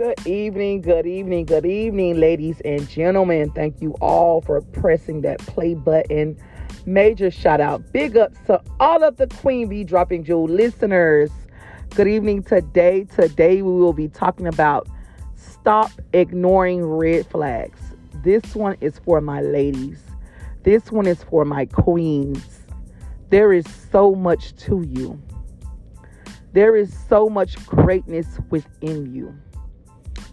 Good 0.00 0.26
evening, 0.26 0.80
good 0.80 1.06
evening, 1.06 1.44
good 1.44 1.66
evening, 1.66 2.18
ladies 2.18 2.62
and 2.64 2.88
gentlemen. 2.88 3.50
Thank 3.50 3.82
you 3.82 3.92
all 4.00 4.40
for 4.40 4.62
pressing 4.62 5.20
that 5.20 5.40
play 5.40 5.74
button. 5.74 6.38
Major 6.86 7.30
shout 7.30 7.60
out, 7.60 7.92
big 7.92 8.16
ups 8.16 8.38
to 8.46 8.62
all 8.80 9.04
of 9.04 9.18
the 9.18 9.26
Queen 9.26 9.68
Bee 9.68 9.84
Dropping 9.84 10.24
Jewel 10.24 10.48
listeners. 10.48 11.30
Good 11.90 12.08
evening 12.08 12.42
today. 12.42 13.04
Today 13.14 13.60
we 13.60 13.72
will 13.72 13.92
be 13.92 14.08
talking 14.08 14.46
about 14.46 14.88
stop 15.34 15.90
ignoring 16.14 16.82
red 16.82 17.26
flags. 17.26 17.78
This 18.24 18.54
one 18.54 18.78
is 18.80 18.98
for 19.00 19.20
my 19.20 19.42
ladies. 19.42 20.00
This 20.62 20.90
one 20.90 21.06
is 21.06 21.22
for 21.24 21.44
my 21.44 21.66
queens. 21.66 22.60
There 23.28 23.52
is 23.52 23.66
so 23.92 24.14
much 24.14 24.56
to 24.60 24.80
you. 24.80 25.20
There 26.54 26.74
is 26.74 26.90
so 27.10 27.28
much 27.28 27.54
greatness 27.66 28.38
within 28.48 29.14
you. 29.14 29.38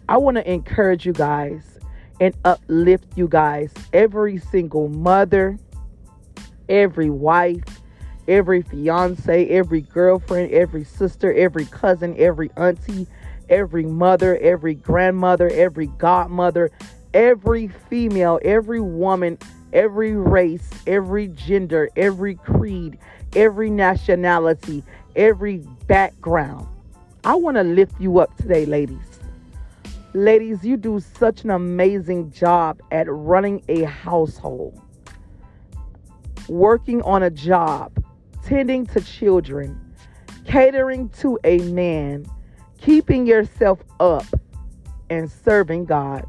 I 0.09 0.17
want 0.17 0.37
to 0.37 0.51
encourage 0.51 1.05
you 1.05 1.13
guys 1.13 1.79
and 2.21 2.33
uplift 2.45 3.17
you 3.17 3.27
guys, 3.27 3.73
every 3.91 4.37
single 4.37 4.87
mother, 4.87 5.57
every 6.69 7.09
wife, 7.09 7.63
every 8.27 8.61
fiance, 8.61 9.47
every 9.49 9.81
girlfriend, 9.81 10.51
every 10.51 10.85
sister, 10.85 11.33
every 11.33 11.65
cousin, 11.65 12.15
every 12.17 12.49
auntie, 12.55 13.05
every 13.49 13.85
mother, 13.85 14.37
every 14.37 14.75
grandmother, 14.75 15.49
every 15.49 15.87
godmother, 15.87 16.71
every 17.13 17.67
female, 17.67 18.39
every 18.43 18.79
woman, 18.79 19.37
every 19.73 20.15
race, 20.15 20.69
every 20.87 21.27
gender, 21.29 21.89
every 21.97 22.35
creed, 22.35 22.97
every 23.35 23.69
nationality, 23.69 24.83
every 25.17 25.57
background. 25.87 26.65
I 27.25 27.35
want 27.35 27.57
to 27.57 27.63
lift 27.63 27.99
you 27.99 28.19
up 28.19 28.35
today, 28.37 28.65
ladies. 28.65 29.16
Ladies, 30.17 30.65
you 30.65 30.77
do 30.77 30.99
such 30.99 31.43
an 31.43 31.51
amazing 31.51 32.31
job 32.31 32.81
at 32.89 33.05
running 33.07 33.63
a 33.69 33.83
household, 33.83 34.81
working 36.49 37.03
on 37.03 37.21
a 37.21 37.29
job, 37.29 38.03
tending 38.43 38.87
to 38.87 39.01
children, 39.01 39.79
catering 40.43 41.09
to 41.09 41.37
a 41.43 41.59
man, 41.59 42.25
keeping 42.81 43.27
yourself 43.27 43.79
up, 43.99 44.25
and 45.11 45.29
serving 45.29 45.85
God. 45.85 46.25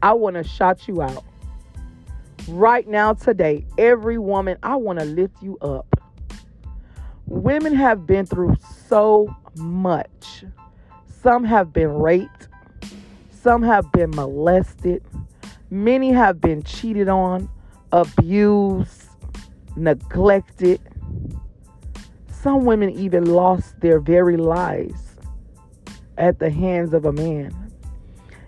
I 0.00 0.14
want 0.14 0.36
to 0.36 0.42
shout 0.42 0.88
you 0.88 1.02
out. 1.02 1.22
Right 2.48 2.88
now, 2.88 3.12
today, 3.12 3.66
every 3.76 4.16
woman, 4.16 4.56
I 4.62 4.76
want 4.76 5.00
to 5.00 5.04
lift 5.04 5.42
you 5.42 5.58
up. 5.58 6.00
Women 7.26 7.74
have 7.74 8.06
been 8.06 8.24
through 8.24 8.56
so 8.88 9.36
much 9.58 10.44
some 11.24 11.42
have 11.42 11.72
been 11.72 11.88
raped, 11.88 12.48
some 13.30 13.62
have 13.62 13.90
been 13.92 14.10
molested, 14.10 15.02
many 15.70 16.12
have 16.12 16.38
been 16.38 16.62
cheated 16.62 17.08
on, 17.08 17.48
abused, 17.92 19.08
neglected. 19.74 20.82
Some 22.28 22.66
women 22.66 22.90
even 22.90 23.24
lost 23.24 23.80
their 23.80 24.00
very 24.00 24.36
lives 24.36 25.16
at 26.18 26.40
the 26.40 26.50
hands 26.50 26.92
of 26.92 27.06
a 27.06 27.12
man. 27.12 27.72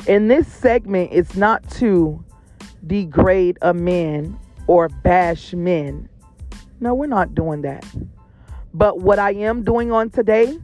In 0.07 0.29
this 0.29 0.47
segment, 0.47 1.09
it's 1.15 1.35
not 1.35 1.67
to 1.71 2.23
degrade 2.87 3.57
a 3.63 3.73
man 3.73 4.39
or 4.67 4.91
bash 4.91 5.55
men. 5.55 6.11
No, 6.81 6.93
we're 6.93 7.07
not 7.07 7.35
doing 7.35 7.63
that. 7.63 7.87
But 8.75 9.01
what 9.01 9.19
I 9.19 9.33
am 9.33 9.65
doing 9.65 9.93
on 9.93 10.11
today 10.11 10.59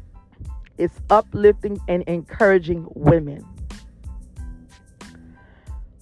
it's 0.78 1.00
uplifting 1.10 1.78
and 1.88 2.02
encouraging 2.04 2.86
women. 2.94 3.46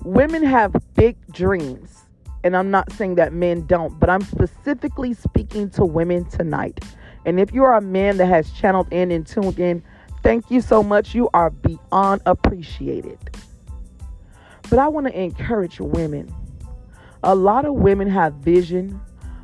Women 0.05 0.43
have 0.43 0.75
big 0.95 1.17
dreams, 1.31 2.05
and 2.43 2.57
I'm 2.57 2.71
not 2.71 2.91
saying 2.93 3.17
that 3.17 3.33
men 3.33 3.67
don't, 3.67 3.99
but 4.01 4.09
I'm 4.09 4.23
specifically 4.23 5.13
speaking 5.13 5.69
to 5.71 5.85
women 5.85 6.25
tonight. 6.25 6.85
And 7.27 7.39
if 7.39 7.53
you 7.53 7.65
are 7.65 7.75
a 7.75 7.83
man 7.83 8.17
that 8.17 8.27
has 8.27 8.51
channeled 8.53 8.91
in 8.93 9.11
and 9.11 9.27
tuned 9.27 9.61
in, 9.61 9.83
thank 10.23 10.51
you 10.51 10.61
so 10.61 10.83
much. 10.83 11.15
You 11.15 11.29
are 11.35 11.51
beyond 11.51 12.23
appreciated. 12.25 13.19
But 14.71 14.79
I 14.79 14.89
want 14.89 15.07
to 15.09 15.21
encourage 15.21 15.81
women. 15.81 16.35
A 17.23 17.35
lot 17.35 17.67
of 17.67 17.75
women 17.75 18.09
have 18.09 18.35
vision, 18.35 18.99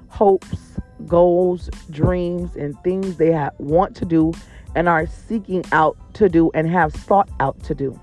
hopes, 0.08 0.78
goals, 1.06 1.68
dreams, 1.90 2.56
and 2.56 2.74
things 2.82 3.16
they 3.16 3.36
want 3.58 3.94
to 3.96 4.06
do 4.06 4.32
and 4.74 4.88
are 4.88 5.06
seeking 5.06 5.64
out 5.72 5.96
to 6.14 6.28
do 6.28 6.50
and 6.54 6.68
have 6.68 6.94
sought 6.94 7.28
out 7.40 7.62
to 7.64 7.74
do. 7.74 7.98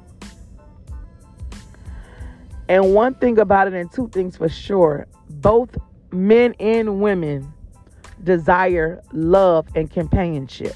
And 2.69 2.93
one 2.93 3.13
thing 3.15 3.39
about 3.39 3.67
it, 3.67 3.73
and 3.73 3.91
two 3.91 4.07
things 4.09 4.37
for 4.37 4.49
sure 4.49 5.07
both 5.29 5.77
men 6.11 6.53
and 6.59 7.01
women 7.01 7.53
desire 8.23 9.01
love 9.11 9.67
and 9.75 9.89
companionship. 9.89 10.73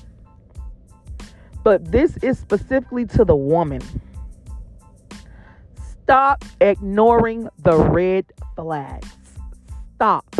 But 1.64 1.92
this 1.92 2.18
is 2.18 2.38
specifically 2.38 3.06
to 3.08 3.26
the 3.26 3.36
woman. 3.36 3.82
Stop 6.04 6.46
ignoring 6.62 7.50
the 7.60 7.78
red 7.78 8.26
flags. 8.56 9.10
Stop. 9.96 10.36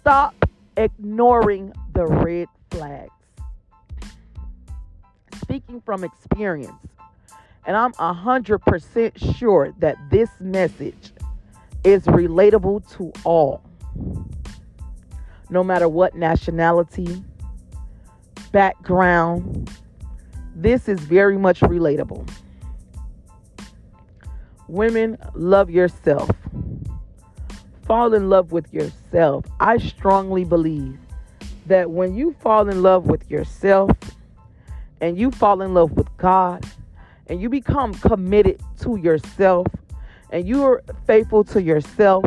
Stop 0.00 0.34
ignoring 0.76 1.72
the 1.94 2.06
red 2.06 2.48
flags. 2.74 3.10
Speaking 5.40 5.80
from 5.80 6.04
experience, 6.04 6.72
and 7.66 7.76
I'm 7.76 7.92
100% 7.94 9.38
sure 9.38 9.72
that 9.78 9.96
this 10.10 10.28
message 10.40 11.12
is 11.84 12.04
relatable 12.04 12.90
to 12.96 13.12
all, 13.24 13.62
no 15.50 15.62
matter 15.62 15.88
what 15.88 16.14
nationality, 16.14 17.22
background. 18.52 19.70
This 20.56 20.88
is 20.88 21.00
very 21.00 21.36
much 21.38 21.60
relatable. 21.60 22.28
Women, 24.68 25.18
love 25.34 25.70
yourself. 25.70 26.30
Fall 27.82 28.14
in 28.14 28.30
love 28.30 28.50
with 28.50 28.72
yourself. 28.72 29.44
I 29.60 29.76
strongly 29.76 30.44
believe 30.44 30.98
that 31.66 31.90
when 31.90 32.14
you 32.14 32.34
fall 32.40 32.68
in 32.68 32.82
love 32.82 33.06
with 33.06 33.30
yourself 33.30 33.90
and 35.00 35.18
you 35.18 35.30
fall 35.30 35.62
in 35.62 35.74
love 35.74 35.92
with 35.92 36.14
God 36.16 36.64
and 37.26 37.40
you 37.40 37.48
become 37.48 37.94
committed 37.94 38.60
to 38.80 38.96
yourself 38.96 39.66
and 40.30 40.46
you're 40.46 40.82
faithful 41.06 41.44
to 41.44 41.62
yourself 41.62 42.24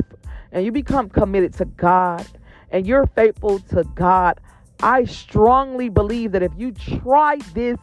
and 0.51 0.65
you 0.65 0.71
become 0.71 1.09
committed 1.09 1.53
to 1.55 1.65
God 1.65 2.25
and 2.71 2.85
you're 2.85 3.05
faithful 3.07 3.59
to 3.59 3.83
God, 3.95 4.39
I 4.81 5.05
strongly 5.05 5.89
believe 5.89 6.31
that 6.33 6.43
if 6.43 6.51
you 6.57 6.71
try 6.71 7.37
this 7.53 7.77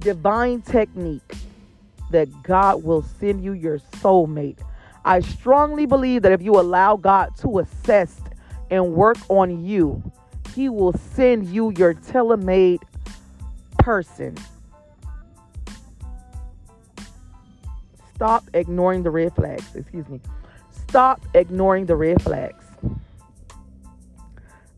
divine 0.00 0.62
technique, 0.62 1.34
that 2.10 2.28
God 2.42 2.82
will 2.82 3.02
send 3.02 3.44
you 3.44 3.52
your 3.52 3.78
soulmate. 4.00 4.58
I 5.04 5.20
strongly 5.20 5.86
believe 5.86 6.22
that 6.22 6.32
if 6.32 6.42
you 6.42 6.58
allow 6.58 6.96
God 6.96 7.36
to 7.38 7.58
assess 7.58 8.20
and 8.70 8.94
work 8.94 9.18
on 9.28 9.64
you, 9.64 10.02
he 10.58 10.68
will 10.68 10.92
send 11.14 11.46
you 11.46 11.72
your 11.76 11.94
tailor-made 11.94 12.82
person. 13.78 14.36
Stop 18.12 18.42
ignoring 18.54 19.04
the 19.04 19.10
red 19.10 19.32
flags. 19.36 19.76
Excuse 19.76 20.08
me. 20.08 20.20
Stop 20.72 21.24
ignoring 21.32 21.86
the 21.86 21.94
red 21.94 22.20
flags. 22.20 22.64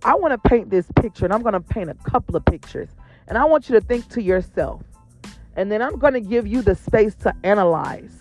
I 0.05 0.17
want 0.17 0.33
to 0.33 0.51
paint 0.51 0.69
this 0.69 0.85
picture, 0.97 1.25
and 1.25 1.33
I'm 1.33 1.41
going 1.41 1.55
to 1.55 1.61
paint 1.61 1.89
a 1.89 1.95
couple 1.95 2.37
of 2.37 2.45
pictures. 2.45 2.91
And 3.27 3.39
I 3.39 3.47
want 3.47 3.71
you 3.71 3.81
to 3.81 3.81
think 3.81 4.07
to 4.11 4.21
yourself. 4.21 4.83
And 5.57 5.73
then 5.73 5.81
I'm 5.81 5.99
going 5.99 6.13
to 6.13 6.21
give 6.21 6.47
you 6.47 6.61
the 6.61 6.75
space 6.75 7.15
to 7.23 7.35
analyze. 7.43 8.21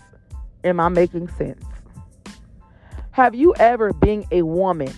Am 0.64 0.80
I 0.80 0.88
making 0.88 1.28
sense? 1.28 1.62
Have 3.10 3.34
you 3.34 3.54
ever 3.56 3.92
been 3.92 4.24
a 4.30 4.40
woman 4.40 4.94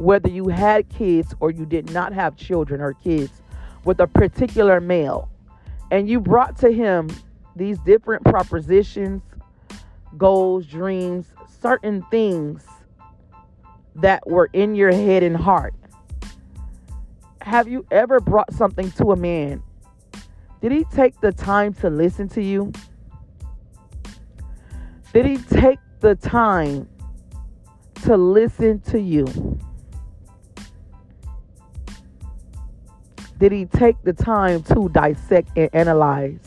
whether 0.00 0.30
you 0.30 0.48
had 0.48 0.88
kids 0.88 1.34
or 1.40 1.50
you 1.50 1.66
did 1.66 1.92
not 1.92 2.12
have 2.12 2.34
children 2.34 2.80
or 2.80 2.94
kids 2.94 3.42
with 3.84 4.00
a 4.00 4.06
particular 4.06 4.80
male, 4.80 5.28
and 5.90 6.08
you 6.08 6.18
brought 6.18 6.56
to 6.58 6.70
him 6.72 7.08
these 7.54 7.78
different 7.80 8.24
propositions, 8.24 9.22
goals, 10.16 10.64
dreams, 10.66 11.26
certain 11.60 12.02
things 12.10 12.64
that 13.94 14.26
were 14.26 14.48
in 14.54 14.74
your 14.74 14.90
head 14.90 15.22
and 15.22 15.36
heart. 15.36 15.74
Have 17.42 17.68
you 17.68 17.84
ever 17.90 18.20
brought 18.20 18.52
something 18.54 18.90
to 18.92 19.12
a 19.12 19.16
man? 19.16 19.62
Did 20.62 20.72
he 20.72 20.84
take 20.84 21.20
the 21.20 21.32
time 21.32 21.74
to 21.74 21.90
listen 21.90 22.28
to 22.30 22.42
you? 22.42 22.72
Did 25.12 25.26
he 25.26 25.36
take 25.36 25.78
the 26.00 26.14
time 26.14 26.88
to 28.04 28.16
listen 28.16 28.80
to 28.80 28.98
you? 28.98 29.26
Did 33.40 33.52
he 33.52 33.64
take 33.64 33.96
the 34.02 34.12
time 34.12 34.62
to 34.64 34.90
dissect 34.90 35.48
and 35.56 35.70
analyze 35.72 36.38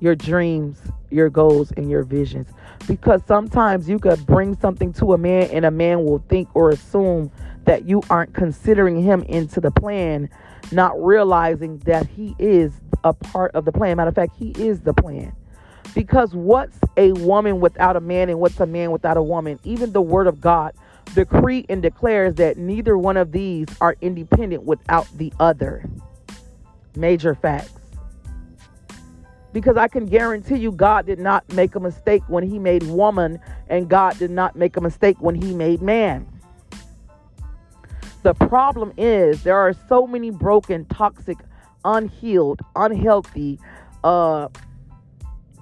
your 0.00 0.14
dreams, 0.14 0.80
your 1.10 1.28
goals, 1.28 1.72
and 1.76 1.90
your 1.90 2.04
visions? 2.04 2.48
Because 2.88 3.20
sometimes 3.26 3.86
you 3.86 3.98
could 3.98 4.24
bring 4.24 4.58
something 4.58 4.94
to 4.94 5.12
a 5.12 5.18
man, 5.18 5.50
and 5.50 5.66
a 5.66 5.70
man 5.70 6.04
will 6.04 6.24
think 6.30 6.48
or 6.54 6.70
assume 6.70 7.30
that 7.66 7.84
you 7.84 8.02
aren't 8.08 8.32
considering 8.32 9.02
him 9.02 9.22
into 9.24 9.60
the 9.60 9.70
plan, 9.70 10.30
not 10.72 10.98
realizing 11.04 11.76
that 11.80 12.06
he 12.06 12.34
is 12.38 12.72
a 13.04 13.12
part 13.12 13.54
of 13.54 13.66
the 13.66 13.72
plan. 13.72 13.98
Matter 13.98 14.08
of 14.08 14.14
fact, 14.14 14.32
he 14.38 14.52
is 14.52 14.80
the 14.80 14.94
plan. 14.94 15.36
Because 15.94 16.34
what's 16.34 16.78
a 16.96 17.12
woman 17.12 17.60
without 17.60 17.94
a 17.94 18.00
man 18.00 18.30
and 18.30 18.40
what's 18.40 18.58
a 18.58 18.66
man 18.66 18.90
without 18.90 19.18
a 19.18 19.22
woman? 19.22 19.60
Even 19.64 19.92
the 19.92 20.00
word 20.00 20.26
of 20.28 20.40
God 20.40 20.72
decree 21.14 21.66
and 21.68 21.82
declares 21.82 22.34
that 22.36 22.56
neither 22.56 22.96
one 22.96 23.16
of 23.16 23.32
these 23.32 23.66
are 23.80 23.96
independent 24.00 24.64
without 24.64 25.06
the 25.16 25.32
other. 25.40 25.84
Major 26.96 27.34
facts. 27.34 27.72
Because 29.52 29.76
I 29.76 29.88
can 29.88 30.06
guarantee 30.06 30.56
you, 30.56 30.70
God 30.70 31.06
did 31.06 31.18
not 31.18 31.50
make 31.52 31.74
a 31.74 31.80
mistake 31.80 32.22
when 32.28 32.48
He 32.48 32.58
made 32.58 32.84
woman, 32.84 33.40
and 33.68 33.88
God 33.88 34.18
did 34.18 34.30
not 34.30 34.54
make 34.54 34.76
a 34.76 34.80
mistake 34.80 35.16
when 35.20 35.34
He 35.34 35.54
made 35.54 35.82
man. 35.82 36.26
The 38.22 38.34
problem 38.34 38.92
is 38.96 39.42
there 39.42 39.56
are 39.56 39.72
so 39.88 40.06
many 40.06 40.30
broken, 40.30 40.84
toxic, 40.84 41.38
unhealed, 41.84 42.60
unhealthy 42.76 43.58
uh, 44.04 44.48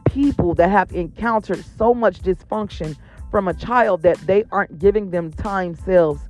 people 0.07 0.55
that 0.55 0.69
have 0.71 0.93
encountered 0.93 1.65
so 1.77 1.95
much 1.95 2.21
dysfunction 2.21 2.97
from 3.31 3.49
a 3.49 3.55
child 3.55 4.03
that 4.03 4.17
they 4.27 4.45
aren't 4.51 4.79
giving 4.79 5.11
them 5.11 5.33
time 5.33 5.75
selves 5.75 6.21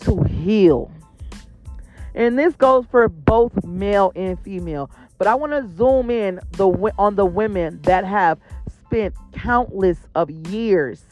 to 0.00 0.22
heal. 0.24 0.90
And 2.14 2.38
this 2.38 2.54
goes 2.54 2.86
for 2.90 3.08
both 3.08 3.64
male 3.64 4.12
and 4.14 4.38
female. 4.40 4.90
But 5.18 5.26
I 5.26 5.34
want 5.34 5.52
to 5.52 5.66
zoom 5.76 6.10
in 6.10 6.40
the 6.52 6.68
on 6.98 7.16
the 7.16 7.26
women 7.26 7.80
that 7.82 8.04
have 8.04 8.38
spent 8.86 9.14
countless 9.32 9.98
of 10.14 10.30
years 10.30 11.04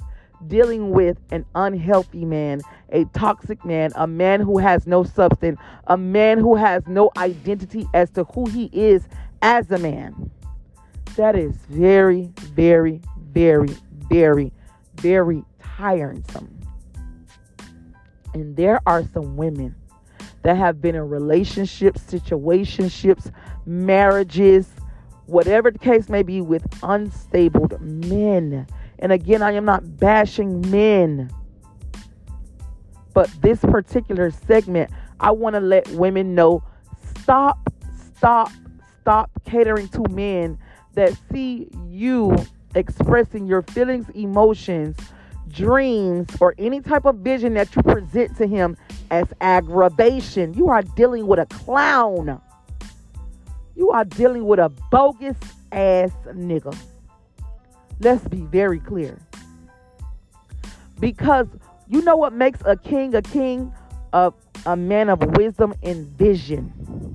dealing 0.48 0.90
with 0.90 1.18
an 1.30 1.44
unhealthy 1.54 2.24
man, 2.24 2.60
a 2.90 3.04
toxic 3.06 3.64
man, 3.64 3.92
a 3.94 4.06
man 4.06 4.40
who 4.40 4.58
has 4.58 4.86
no 4.86 5.04
substance, 5.04 5.58
a 5.86 5.96
man 5.96 6.38
who 6.38 6.56
has 6.56 6.86
no 6.86 7.10
identity 7.16 7.86
as 7.94 8.10
to 8.10 8.24
who 8.24 8.46
he 8.46 8.68
is 8.72 9.06
as 9.40 9.70
a 9.70 9.78
man. 9.78 10.30
That 11.16 11.36
is 11.36 11.54
very, 11.68 12.30
very, 12.36 13.00
very, 13.16 13.74
very, 14.08 14.52
very 15.02 15.44
tiresome. 15.60 16.58
And 18.34 18.56
there 18.56 18.80
are 18.86 19.04
some 19.12 19.36
women 19.36 19.74
that 20.42 20.56
have 20.56 20.80
been 20.80 20.94
in 20.94 21.08
relationships, 21.08 22.00
situationships, 22.02 23.30
marriages, 23.66 24.68
whatever 25.26 25.70
the 25.70 25.78
case 25.78 26.08
may 26.08 26.22
be, 26.22 26.40
with 26.40 26.64
unstable 26.82 27.68
men. 27.80 28.66
And 28.98 29.12
again, 29.12 29.42
I 29.42 29.52
am 29.52 29.64
not 29.64 29.98
bashing 29.98 30.68
men. 30.70 31.30
But 33.12 33.30
this 33.42 33.60
particular 33.60 34.30
segment, 34.30 34.90
I 35.20 35.32
want 35.32 35.54
to 35.54 35.60
let 35.60 35.88
women 35.90 36.34
know 36.34 36.62
stop, 37.20 37.58
stop, 38.16 38.50
stop 39.00 39.30
catering 39.44 39.88
to 39.88 40.04
men 40.10 40.58
that 40.94 41.16
see 41.30 41.68
you 41.88 42.34
expressing 42.74 43.46
your 43.46 43.62
feelings, 43.62 44.08
emotions, 44.10 44.96
dreams, 45.48 46.28
or 46.40 46.54
any 46.58 46.80
type 46.80 47.04
of 47.04 47.16
vision 47.16 47.54
that 47.54 47.74
you 47.74 47.82
present 47.82 48.36
to 48.38 48.46
him 48.46 48.76
as 49.10 49.26
aggravation. 49.40 50.54
You 50.54 50.68
are 50.68 50.82
dealing 50.82 51.26
with 51.26 51.38
a 51.38 51.46
clown. 51.46 52.40
You 53.76 53.90
are 53.90 54.04
dealing 54.04 54.46
with 54.46 54.58
a 54.58 54.70
bogus 54.90 55.36
ass 55.70 56.12
nigga. 56.28 56.76
Let's 58.00 58.26
be 58.28 58.40
very 58.40 58.80
clear. 58.80 59.18
Because 60.98 61.46
you 61.88 62.02
know 62.02 62.16
what 62.16 62.32
makes 62.32 62.60
a 62.64 62.76
king 62.76 63.14
a 63.14 63.22
king? 63.22 63.72
A, 64.12 64.32
a 64.66 64.76
man 64.76 65.08
of 65.08 65.20
wisdom 65.36 65.74
and 65.82 66.06
vision 66.18 67.14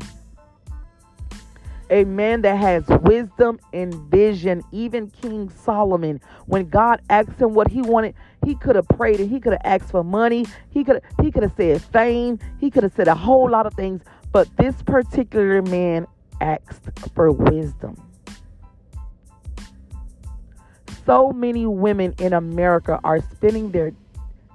a 1.89 2.03
man 2.03 2.41
that 2.41 2.57
has 2.57 2.83
wisdom 3.01 3.59
and 3.73 3.93
vision. 4.11 4.63
Even 4.71 5.09
King 5.09 5.49
Solomon, 5.49 6.21
when 6.45 6.69
God 6.69 7.01
asked 7.09 7.39
him 7.39 7.53
what 7.53 7.67
he 7.67 7.81
wanted, 7.81 8.15
he 8.45 8.55
could 8.55 8.75
have 8.75 8.87
prayed 8.87 9.19
and 9.19 9.29
he 9.29 9.39
could 9.39 9.53
have 9.53 9.61
asked 9.63 9.91
for 9.91 10.03
money. 10.03 10.45
He 10.69 10.83
could 10.83 11.01
he 11.21 11.31
could 11.31 11.43
have 11.43 11.53
said 11.57 11.81
fame. 11.81 12.39
He 12.59 12.69
could 12.69 12.83
have 12.83 12.93
said 12.93 13.07
a 13.07 13.15
whole 13.15 13.49
lot 13.49 13.65
of 13.65 13.73
things. 13.73 14.01
But 14.31 14.47
this 14.57 14.75
particular 14.83 15.61
man 15.61 16.07
asked 16.41 16.99
for 17.15 17.31
wisdom. 17.31 17.95
So 21.05 21.31
many 21.31 21.65
women 21.65 22.13
in 22.19 22.33
America 22.33 22.99
are 23.03 23.21
spending 23.21 23.71
their 23.71 23.93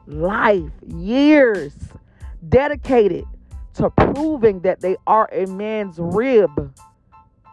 life, 0.06 0.70
years, 0.86 1.74
dedicated 2.48 3.24
to 3.74 3.88
proving 3.90 4.60
that 4.60 4.80
they 4.80 4.96
are 5.06 5.30
a 5.32 5.46
man's 5.46 5.96
rib 5.98 6.74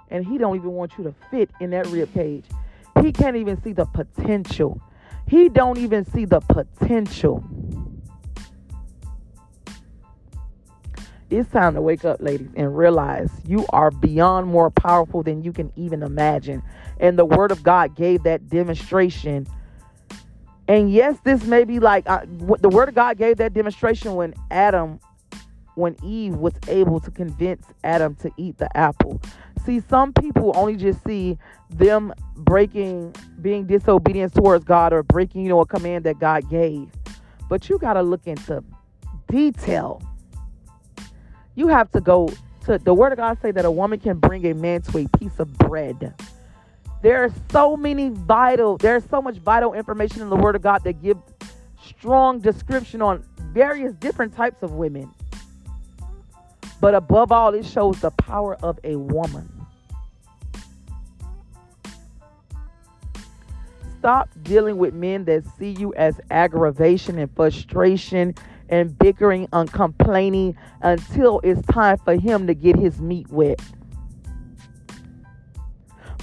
and 0.09 0.25
he 0.25 0.38
don't 0.38 0.56
even 0.56 0.71
want 0.71 0.94
you 0.97 1.03
to 1.06 1.13
fit 1.31 1.50
in 1.59 1.69
that 1.71 1.88
rib 1.88 2.13
cage. 2.13 2.45
He 3.01 3.11
can't 3.11 3.35
even 3.35 3.61
see 3.61 3.73
the 3.73 3.85
potential. 3.85 4.81
He 5.27 5.50
don't 5.50 5.77
even 5.77 6.06
see 6.06 6.25
the 6.25 6.39
potential. 6.39 7.44
It's 11.29 11.50
time 11.51 11.75
to 11.75 11.81
wake 11.81 12.06
up, 12.06 12.21
ladies, 12.21 12.50
and 12.56 12.75
realize 12.75 13.29
you 13.45 13.65
are 13.69 13.91
beyond 13.91 14.47
more 14.47 14.71
powerful 14.71 15.21
than 15.21 15.44
you 15.44 15.53
can 15.53 15.71
even 15.75 16.01
imagine. 16.01 16.63
And 17.00 17.19
the 17.19 17.25
Word 17.25 17.51
of 17.51 17.61
God 17.61 17.95
gave 17.95 18.23
that 18.23 18.50
demonstration. 18.50 19.45
And 20.67 20.91
yes, 20.91 21.17
this 21.23 21.44
may 21.45 21.65
be 21.65 21.79
like 21.79 22.09
uh, 22.09 22.25
the 22.25 22.69
Word 22.69 22.89
of 22.89 22.95
God 22.95 23.17
gave 23.17 23.38
that 23.38 23.53
demonstration 23.53 24.15
when 24.15 24.33
Adam, 24.50 25.00
when 25.75 25.95
Eve 26.03 26.35
was 26.35 26.53
able 26.67 27.00
to 27.00 27.11
convince 27.11 27.63
Adam 27.83 28.15
to 28.15 28.31
eat 28.38 28.57
the 28.57 28.75
apple. 28.75 29.21
See, 29.69 29.83
some 29.88 30.13
people 30.13 30.51
only 30.56 30.75
just 30.75 31.04
see 31.04 31.38
them 31.69 32.12
breaking, 32.38 33.16
being 33.39 33.68
disobedient 33.68 34.33
towards 34.33 34.66
God 34.66 34.94
or 34.94 35.04
breaking, 35.04 35.44
you 35.44 35.50
know, 35.50 35.60
a 35.60 35.66
command 35.68 36.06
that 36.06 36.18
God 36.18 36.50
gave. 36.50 36.89
But 37.48 37.69
you 37.69 37.77
got 37.77 37.94
to 37.94 38.01
look 38.01 38.25
into 38.25 38.63
detail. 39.27 40.02
You 41.54 41.68
have 41.68 41.92
to 41.92 42.02
go 42.02 42.30
to 42.66 42.80
the 42.80 42.95
Word 42.95 43.11
of 43.11 43.19
God 43.19 43.38
say 43.44 43.52
that 43.52 43.64
a 43.64 43.69
woman 43.69 43.99
can 43.99 44.18
bring 44.18 44.44
a 44.47 44.56
man 44.56 44.81
to 44.81 44.97
a 44.97 45.07
piece 45.19 45.38
of 45.38 45.56
bread. 45.59 46.16
There 47.04 47.23
are 47.23 47.31
so 47.52 47.78
many 47.78 48.09
vital, 48.09 48.80
there's 48.80 49.06
so 49.06 49.21
much 49.21 49.35
vital 49.35 49.76
information 49.76 50.23
in 50.23 50.31
the 50.31 50.35
Word 50.35 50.56
of 50.56 50.64
God 50.64 50.83
that 50.83 50.99
give 50.99 51.19
strong 51.80 52.40
description 52.40 53.04
on 53.04 53.23
various 53.54 53.94
different 53.94 54.35
types 54.35 54.64
of 54.64 54.71
women. 54.71 55.14
But 56.81 56.95
above 56.95 57.31
all, 57.31 57.54
it 57.54 57.68
shows 57.68 57.99
the 58.02 58.09
power 58.09 58.56
of 58.64 58.80
a 58.83 58.95
woman. 58.95 59.58
Stop 63.99 64.29
dealing 64.44 64.77
with 64.77 64.94
men 64.94 65.25
that 65.25 65.44
see 65.57 65.71
you 65.71 65.94
as 65.95 66.19
aggravation 66.31 67.19
and 67.19 67.29
frustration 67.35 68.33
and 68.69 68.97
bickering 68.97 69.47
and 69.51 69.71
complaining 69.71 70.56
until 70.81 71.41
it's 71.44 71.61
time 71.68 71.97
for 71.97 72.15
him 72.15 72.47
to 72.47 72.53
get 72.53 72.77
his 72.77 73.01
meat 73.01 73.29
wet. 73.29 73.61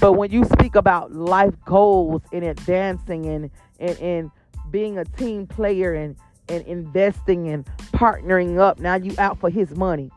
But 0.01 0.13
when 0.13 0.31
you 0.31 0.45
speak 0.45 0.75
about 0.75 1.13
life 1.13 1.55
goals 1.65 2.23
and 2.33 2.45
advancing 2.45 3.27
and, 3.27 3.51
and, 3.79 3.99
and 3.99 4.31
being 4.71 4.99
a 4.99 5.05
team 5.05 5.47
player 5.47 5.95
and, 5.95 6.17
and 6.49 6.67
investing 6.67 7.49
and 7.49 7.67
partnering 7.93 8.59
up, 8.59 8.79
now 8.79 8.95
you 8.95 9.15
out 9.19 9.39
for 9.39 9.51
his 9.51 9.75
money 9.77 10.11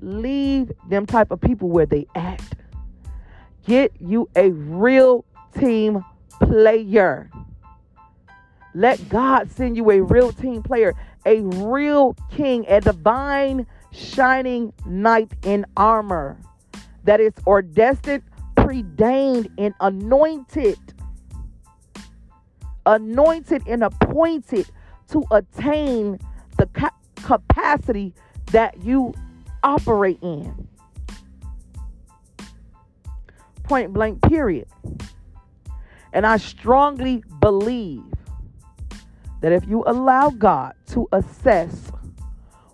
leave 0.00 0.72
them 0.88 1.06
type 1.06 1.30
of 1.30 1.40
people 1.40 1.68
where 1.68 1.86
they 1.86 2.06
act. 2.14 2.54
Get 3.66 3.92
you 4.00 4.28
a 4.36 4.50
real 4.50 5.24
team 5.58 6.04
player. 6.40 7.30
Let 8.74 9.08
God 9.08 9.50
send 9.50 9.76
you 9.76 9.90
a 9.90 10.00
real 10.00 10.32
team 10.32 10.62
player, 10.62 10.94
a 11.24 11.40
real 11.40 12.16
king, 12.30 12.64
a 12.68 12.80
divine 12.80 13.66
shining 13.92 14.72
knight 14.84 15.32
in 15.44 15.64
armor 15.76 16.36
that 17.04 17.20
is 17.20 17.32
ordained, 17.46 18.22
predained, 18.56 19.50
and 19.58 19.74
anointed. 19.80 20.78
Anointed 22.86 23.62
and 23.66 23.84
appointed 23.84 24.68
to 25.08 25.24
attain 25.30 26.18
the 26.58 26.66
ca- 26.66 26.90
capacity 27.16 28.12
that 28.52 28.82
you 28.82 29.14
operate 29.62 30.18
in. 30.22 30.68
Point 33.62 33.92
blank, 33.92 34.20
period. 34.22 34.66
And 36.14 36.24
I 36.26 36.38
strongly 36.38 37.22
believe 37.40 38.04
that 39.42 39.52
if 39.52 39.66
you 39.66 39.84
allow 39.86 40.30
God 40.30 40.72
to 40.86 41.06
assess 41.12 41.92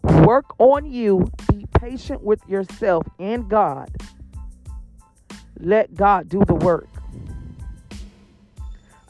Work 0.02 0.54
on 0.58 0.90
you. 0.90 1.30
Be 1.48 1.66
patient 1.72 2.22
with 2.22 2.40
yourself 2.48 3.06
and 3.18 3.48
God. 3.48 3.90
Let 5.58 5.94
God 5.94 6.28
do 6.28 6.42
the 6.44 6.54
work. 6.54 6.88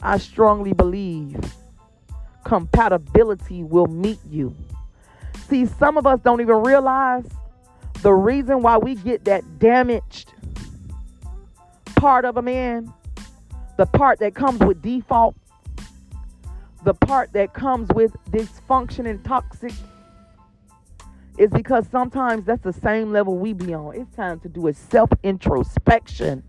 I 0.01 0.17
strongly 0.17 0.73
believe 0.73 1.39
compatibility 2.43 3.63
will 3.63 3.85
meet 3.85 4.19
you. 4.29 4.55
See, 5.47 5.65
some 5.65 5.97
of 5.97 6.07
us 6.07 6.19
don't 6.21 6.41
even 6.41 6.57
realize 6.57 7.25
the 8.01 8.13
reason 8.13 8.61
why 8.61 8.77
we 8.77 8.95
get 8.95 9.25
that 9.25 9.59
damaged 9.59 10.33
part 11.95 12.25
of 12.25 12.35
a 12.35 12.41
man, 12.41 12.91
the 13.81 13.87
part 13.87 14.19
that 14.19 14.35
comes 14.35 14.59
with 14.59 14.79
default, 14.83 15.35
the 16.83 16.93
part 16.93 17.33
that 17.33 17.55
comes 17.55 17.89
with 17.95 18.15
dysfunction 18.29 19.09
and 19.09 19.25
toxic, 19.25 19.73
is 21.39 21.49
because 21.49 21.87
sometimes 21.87 22.45
that's 22.45 22.61
the 22.61 22.73
same 22.73 23.11
level 23.11 23.39
we 23.39 23.53
be 23.53 23.73
on. 23.73 23.95
It's 23.95 24.15
time 24.15 24.39
to 24.41 24.49
do 24.49 24.67
a 24.67 24.73
self 24.75 25.09
introspection. 25.23 26.43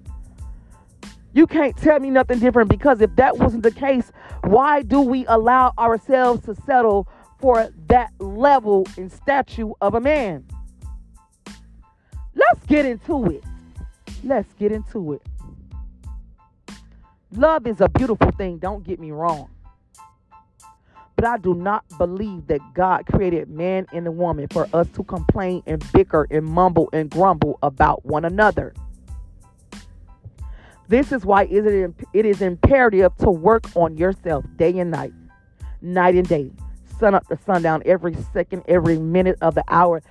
You 1.32 1.46
can't 1.46 1.74
tell 1.74 1.98
me 2.00 2.10
nothing 2.10 2.38
different 2.38 2.68
because 2.68 3.00
if 3.00 3.16
that 3.16 3.38
wasn't 3.38 3.62
the 3.62 3.70
case, 3.70 4.12
why 4.44 4.82
do 4.82 5.00
we 5.00 5.24
allow 5.24 5.72
ourselves 5.78 6.44
to 6.44 6.54
settle 6.66 7.08
for 7.38 7.70
that 7.86 8.12
level 8.18 8.86
and 8.98 9.10
statue 9.10 9.72
of 9.80 9.94
a 9.94 10.00
man? 10.02 10.44
Let's 12.34 12.66
get 12.66 12.84
into 12.84 13.24
it. 13.30 13.42
Let's 14.22 14.52
get 14.52 14.70
into 14.70 15.14
it. 15.14 15.22
Love 17.34 17.66
is 17.66 17.80
a 17.80 17.88
beautiful 17.88 18.30
thing, 18.32 18.58
don't 18.58 18.84
get 18.84 19.00
me 19.00 19.10
wrong. 19.10 19.50
But 21.16 21.24
I 21.24 21.38
do 21.38 21.54
not 21.54 21.84
believe 21.96 22.46
that 22.48 22.60
God 22.74 23.06
created 23.06 23.48
man 23.48 23.86
and 23.92 24.06
a 24.06 24.10
woman 24.10 24.48
for 24.48 24.68
us 24.74 24.86
to 24.94 25.04
complain 25.04 25.62
and 25.66 25.82
bicker 25.92 26.26
and 26.30 26.44
mumble 26.44 26.90
and 26.92 27.08
grumble 27.08 27.58
about 27.62 28.04
one 28.04 28.26
another. 28.26 28.74
This 30.88 31.10
is 31.10 31.24
why 31.24 31.44
it 31.44 32.26
is 32.26 32.42
imperative 32.42 33.16
to 33.18 33.30
work 33.30 33.64
on 33.74 33.96
yourself 33.96 34.44
day 34.56 34.78
and 34.78 34.90
night, 34.90 35.12
night 35.80 36.16
and 36.16 36.28
day, 36.28 36.50
sun 36.98 37.14
up 37.14 37.26
to 37.28 37.38
sundown, 37.46 37.82
every 37.86 38.14
second, 38.34 38.64
every 38.68 38.98
minute 38.98 39.38
of 39.40 39.54
the 39.54 39.64
hour, 39.68 40.02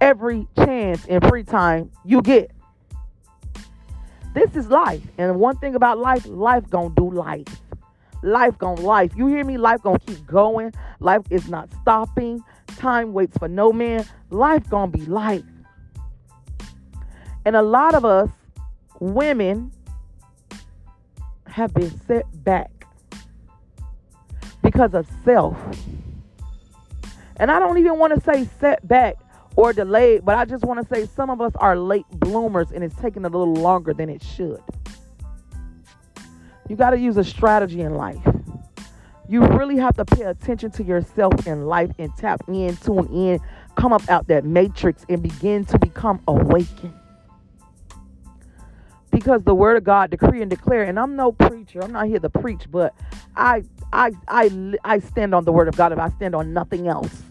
every 0.00 0.48
chance 0.56 1.04
and 1.08 1.22
free 1.28 1.42
time 1.42 1.90
you 2.06 2.22
get. 2.22 2.52
This 4.32 4.54
is 4.54 4.68
life. 4.68 5.02
And 5.18 5.40
one 5.40 5.56
thing 5.58 5.74
about 5.74 5.98
life, 5.98 6.26
life 6.26 6.68
gonna 6.70 6.94
do 6.94 7.10
life. 7.10 7.46
Life 8.22 8.58
gonna 8.58 8.80
life. 8.80 9.12
You 9.16 9.26
hear 9.26 9.44
me? 9.44 9.56
Life 9.56 9.82
gonna 9.82 9.98
keep 9.98 10.26
going. 10.26 10.72
Life 11.00 11.22
is 11.30 11.48
not 11.48 11.68
stopping. 11.82 12.42
Time 12.66 13.12
waits 13.12 13.36
for 13.38 13.48
no 13.48 13.72
man. 13.72 14.04
Life 14.30 14.68
gonna 14.68 14.90
be 14.90 15.04
life. 15.06 15.42
And 17.44 17.56
a 17.56 17.62
lot 17.62 17.94
of 17.94 18.04
us 18.04 18.30
women 19.00 19.72
have 21.46 21.74
been 21.74 21.90
set 22.06 22.26
back 22.44 22.86
because 24.62 24.94
of 24.94 25.08
self. 25.24 25.56
And 27.36 27.50
I 27.50 27.58
don't 27.58 27.78
even 27.78 27.98
want 27.98 28.14
to 28.14 28.20
say 28.20 28.48
set 28.60 28.86
back 28.86 29.16
or 29.60 29.74
delayed, 29.74 30.24
but 30.24 30.38
I 30.38 30.46
just 30.46 30.64
want 30.64 30.80
to 30.80 30.94
say 30.94 31.04
some 31.04 31.28
of 31.28 31.42
us 31.42 31.52
are 31.56 31.76
late 31.76 32.06
bloomers 32.12 32.70
and 32.72 32.82
it's 32.82 32.94
taking 32.94 33.26
a 33.26 33.28
little 33.28 33.52
longer 33.52 33.92
than 33.92 34.08
it 34.08 34.22
should. 34.22 34.62
You 36.66 36.76
got 36.76 36.90
to 36.90 36.98
use 36.98 37.18
a 37.18 37.24
strategy 37.24 37.82
in 37.82 37.94
life. 37.94 38.26
You 39.28 39.42
really 39.42 39.76
have 39.76 39.96
to 39.96 40.06
pay 40.06 40.22
attention 40.22 40.70
to 40.72 40.82
yourself 40.82 41.46
in 41.46 41.66
life 41.66 41.90
and 41.98 42.10
tap 42.16 42.40
in, 42.48 42.74
tune 42.78 43.06
in, 43.08 43.38
come 43.74 43.92
up 43.92 44.08
out 44.08 44.28
that 44.28 44.46
matrix 44.46 45.04
and 45.10 45.22
begin 45.22 45.66
to 45.66 45.78
become 45.78 46.22
awakened. 46.26 46.94
Because 49.10 49.42
the 49.42 49.54
word 49.54 49.76
of 49.76 49.84
God 49.84 50.10
decree 50.10 50.40
and 50.40 50.48
declare, 50.48 50.84
and 50.84 50.98
I'm 50.98 51.16
no 51.16 51.32
preacher, 51.32 51.82
I'm 51.84 51.92
not 51.92 52.06
here 52.06 52.18
to 52.18 52.30
preach, 52.30 52.62
but 52.70 52.94
I 53.36 53.64
I 53.92 54.12
I 54.26 54.74
I 54.84 55.00
stand 55.00 55.34
on 55.34 55.44
the 55.44 55.52
word 55.52 55.68
of 55.68 55.76
God 55.76 55.92
if 55.92 55.98
I 55.98 56.08
stand 56.08 56.34
on 56.34 56.54
nothing 56.54 56.88
else. 56.88 57.24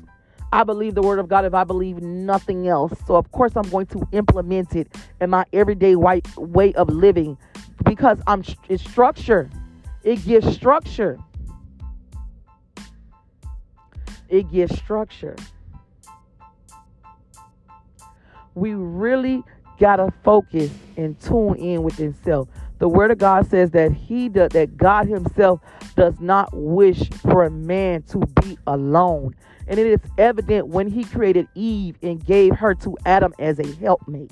I 0.52 0.64
believe 0.64 0.96
the 0.96 1.02
word 1.02 1.20
of 1.20 1.28
God 1.28 1.46
if 1.46 1.54
I 1.54 1.64
believe 1.64 2.02
nothing 2.02 2.68
else. 2.68 2.94
So 3.06 3.16
of 3.16 3.32
course 3.32 3.52
I'm 3.56 3.70
going 3.70 3.86
to 3.88 4.08
implement 4.12 4.76
it 4.76 4.88
in 5.22 5.30
my 5.30 5.46
everyday 5.54 5.96
white 5.96 6.28
way 6.38 6.74
of 6.74 6.90
living 6.90 7.38
because 7.86 8.20
I'm 8.28 8.44
it's 8.68 8.84
structure. 8.84 9.50
It 10.04 10.26
gives 10.26 10.52
structure. 10.54 11.20
It 14.28 14.52
gives 14.52 14.76
structure. 14.78 15.36
We 18.56 18.74
really 18.74 19.44
gotta 19.80 20.12
focus 20.24 20.72
and 20.98 21.20
tune 21.22 21.56
in 21.56 21.84
within 21.84 22.14
himself. 22.14 22.50
The 22.80 22.90
word 22.90 23.12
of 23.12 23.18
God 23.18 23.46
says 23.50 23.72
that 23.72 23.92
he 23.92 24.30
that 24.30 24.78
God 24.78 25.08
himself 25.08 25.62
does 25.96 26.20
not 26.20 26.50
wish 26.54 27.10
for 27.10 27.44
a 27.44 27.52
man 27.52 28.04
to 28.04 28.20
be 28.42 28.58
alone. 28.68 29.36
And 29.68 29.80
it 29.80 29.86
is 29.86 30.00
evident 30.18 30.68
when 30.68 30.88
he 30.88 31.04
created 31.04 31.48
Eve 31.56 31.98
and 32.02 32.26
gave 32.26 32.56
her 32.56 32.74
to 32.76 32.98
Adam 33.06 33.34
as 33.38 33.60
a 33.60 33.68
helpmate. 33.76 34.32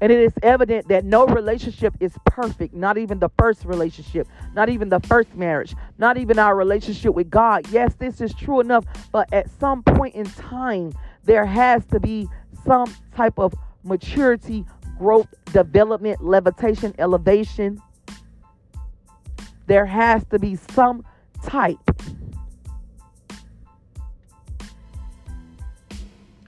And 0.00 0.12
it 0.12 0.20
is 0.20 0.32
evident 0.42 0.88
that 0.88 1.06
no 1.06 1.26
relationship 1.26 1.94
is 2.00 2.12
perfect, 2.26 2.74
not 2.74 2.98
even 2.98 3.18
the 3.18 3.30
first 3.38 3.64
relationship, 3.64 4.28
not 4.54 4.68
even 4.68 4.90
the 4.90 5.00
first 5.00 5.34
marriage, 5.34 5.74
not 5.96 6.18
even 6.18 6.38
our 6.38 6.54
relationship 6.54 7.14
with 7.14 7.30
God. 7.30 7.66
Yes, 7.70 7.94
this 7.94 8.20
is 8.20 8.34
true 8.34 8.60
enough, 8.60 8.84
but 9.10 9.32
at 9.32 9.48
some 9.58 9.82
point 9.82 10.14
in 10.14 10.26
time, 10.26 10.92
there 11.24 11.46
has 11.46 11.84
to 11.86 11.98
be 11.98 12.28
some 12.64 12.94
type 13.14 13.38
of 13.38 13.54
maturity, 13.84 14.66
growth, 14.98 15.28
development, 15.52 16.24
levitation, 16.24 16.94
elevation. 16.98 17.80
There 19.66 19.86
has 19.86 20.24
to 20.26 20.38
be 20.38 20.56
some 20.56 21.04
type 21.42 21.78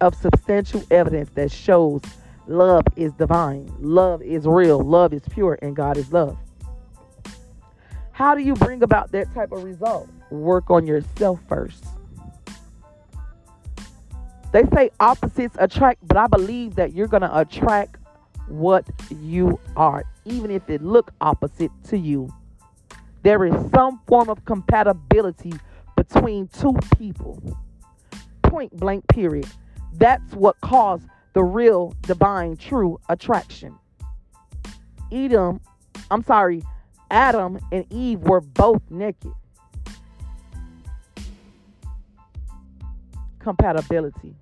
of 0.01 0.15
substantial 0.15 0.83
evidence 0.91 1.31
that 1.35 1.51
shows 1.51 2.03
love 2.47 2.85
is 2.97 3.13
divine, 3.15 3.73
love 3.81 4.23
is 4.23 4.47
real, 4.47 4.81
love 4.81 5.13
is 5.13 5.23
pure, 5.31 5.59
and 5.61 5.75
God 5.75 5.97
is 5.97 6.13
love. 6.13 6.39
How 8.13 8.35
do 8.35 8.43
you 8.43 8.55
bring 8.55 8.83
about 8.83 9.13
that 9.13 9.33
type 9.35 9.53
of 9.53 9.63
result? 9.63 10.09
Work 10.31 10.71
on 10.71 10.87
yourself 10.87 11.41
first. 11.49 11.85
They 14.53 14.65
say 14.75 14.91
opposites 14.99 15.57
attract, 15.59 16.07
but 16.09 16.17
I 16.17 16.27
believe 16.27 16.75
that 16.77 16.95
you're 16.95 17.07
going 17.07 17.23
to 17.23 17.39
attract 17.39 17.97
what 18.49 18.85
you 19.11 19.59
are, 19.77 20.05
even 20.25 20.51
if 20.51 20.69
it 20.69 20.83
look 20.83 21.13
opposite 21.21 21.71
to 21.85 21.99
you. 21.99 22.33
There 23.23 23.45
is 23.45 23.55
some 23.75 24.01
form 24.07 24.29
of 24.29 24.45
compatibility 24.45 25.53
between 25.97 26.49
two 26.49 26.75
people. 26.97 27.43
Point 28.43 28.75
blank 28.77 29.07
period. 29.09 29.47
That's 29.95 30.33
what 30.35 30.61
caused 30.61 31.07
the 31.33 31.43
real 31.43 31.95
divine 32.03 32.57
true 32.57 32.99
attraction. 33.09 33.77
Edom, 35.11 35.61
I'm 36.11 36.23
sorry, 36.25 36.63
Adam 37.11 37.59
and 37.73 37.85
Eve 37.91 38.21
were 38.21 38.41
both 38.41 38.83
naked. 38.91 39.33
Compatibility. 43.39 44.35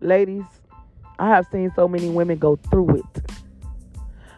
Ladies, 0.00 0.44
I 1.18 1.28
have 1.28 1.46
seen 1.50 1.72
so 1.74 1.88
many 1.88 2.10
women 2.10 2.38
go 2.38 2.56
through 2.56 2.96
it. 2.96 3.30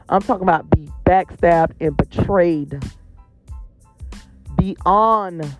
I'm 0.08 0.22
talking 0.22 0.44
about 0.44 0.70
be 0.70 0.88
backstabbed 1.04 1.72
and 1.80 1.96
betrayed 1.96 2.80
beyond 4.56 5.56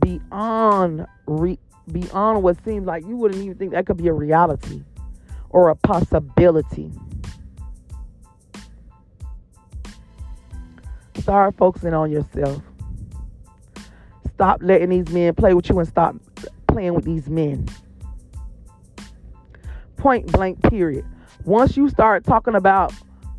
beyond 0.00 1.06
re, 1.26 1.58
beyond 1.90 2.42
what 2.42 2.62
seems 2.64 2.86
like 2.86 3.04
you 3.06 3.16
wouldn't 3.16 3.42
even 3.42 3.56
think 3.56 3.72
that 3.72 3.86
could 3.86 3.96
be 3.96 4.08
a 4.08 4.12
reality 4.12 4.82
or 5.50 5.70
a 5.70 5.76
possibility. 5.76 6.92
Start 11.18 11.56
focusing 11.56 11.94
on 11.94 12.10
yourself. 12.10 12.62
Stop 14.34 14.60
letting 14.62 14.90
these 14.90 15.08
men 15.08 15.34
play 15.34 15.54
with 15.54 15.68
you 15.68 15.78
and 15.78 15.88
stop 15.88 16.14
playing 16.68 16.94
with 16.94 17.04
these 17.04 17.28
men. 17.28 17.66
Point 20.06 20.30
blank, 20.30 20.62
period. 20.62 21.04
Once 21.44 21.76
you 21.76 21.88
start 21.88 22.22
talking 22.22 22.54
about 22.54 22.94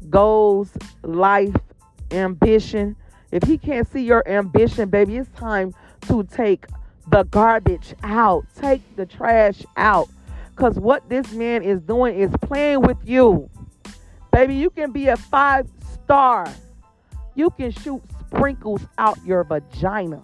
goals, 0.10 0.70
life, 1.02 1.56
ambition, 2.12 2.94
if 3.32 3.44
he 3.44 3.58
can't 3.58 3.88
see 3.88 4.04
your 4.04 4.28
ambition, 4.28 4.90
baby, 4.90 5.16
it's 5.16 5.30
time 5.30 5.74
to 6.10 6.24
take 6.24 6.66
the 7.08 7.24
garbage 7.24 7.96
out, 8.04 8.46
take 8.60 8.82
the 8.98 9.06
trash 9.06 9.64
out. 9.78 10.10
Because 10.54 10.78
what 10.78 11.08
this 11.08 11.32
man 11.32 11.64
is 11.64 11.80
doing 11.80 12.20
is 12.20 12.30
playing 12.42 12.82
with 12.82 12.98
you. 13.06 13.50
Baby, 14.34 14.56
you 14.56 14.70
can 14.70 14.92
be 14.92 15.08
a 15.08 15.16
five 15.16 15.70
star. 16.04 16.54
You 17.34 17.50
can 17.52 17.72
shoot 17.72 18.02
sprinkles 18.28 18.82
out 18.98 19.18
your 19.26 19.46
vagina. 19.46 20.22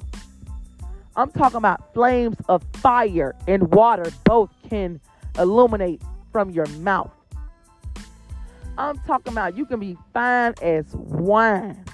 I'm 1.15 1.31
talking 1.31 1.55
about 1.55 1.93
flames 1.93 2.35
of 2.49 2.61
fire 2.73 3.33
and 3.47 3.71
water 3.71 4.11
both 4.25 4.49
can 4.69 4.99
illuminate 5.39 6.01
from 6.33 6.49
your 6.49 6.65
mouth. 6.79 7.11
I'm 8.77 8.97
talking 9.07 9.31
about 9.31 9.55
you 9.55 9.65
can 9.65 9.79
be 9.79 9.97
fine 10.13 10.55
as 10.61 10.93
wine. 10.93 11.85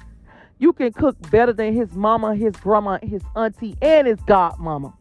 You 0.57 0.73
can 0.73 0.91
cook 0.93 1.15
better 1.29 1.53
than 1.53 1.73
his 1.73 1.93
mama, 1.93 2.35
his 2.35 2.55
grandma, 2.55 2.97
his 3.03 3.21
auntie, 3.35 3.75
and 3.81 4.07
his 4.07 4.17
godmama. 4.21 4.93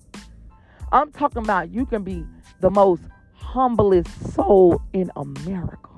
I'm 0.93 1.11
talking 1.13 1.43
about 1.43 1.71
you 1.71 1.87
can 1.87 2.03
be 2.03 2.27
the 2.61 2.71
most 2.71 3.03
humblest 3.33 4.35
soul 4.35 4.83
in 4.93 5.11
America. 5.17 5.89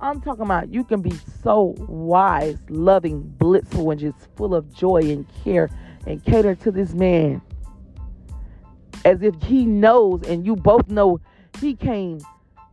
I'm 0.00 0.20
talking 0.20 0.44
about 0.44 0.72
you 0.72 0.84
can 0.84 1.00
be 1.00 1.12
so 1.42 1.74
wise, 1.88 2.58
loving, 2.68 3.22
blissful, 3.22 3.90
and 3.90 4.00
just 4.00 4.18
full 4.36 4.54
of 4.54 4.72
joy 4.74 5.00
and 5.02 5.26
care 5.42 5.70
and 6.06 6.22
cater 6.24 6.54
to 6.56 6.70
this 6.70 6.92
man 6.92 7.40
as 9.04 9.22
if 9.22 9.34
he 9.42 9.64
knows 9.64 10.22
and 10.24 10.44
you 10.46 10.56
both 10.56 10.88
know 10.88 11.20
he 11.60 11.74
came 11.74 12.18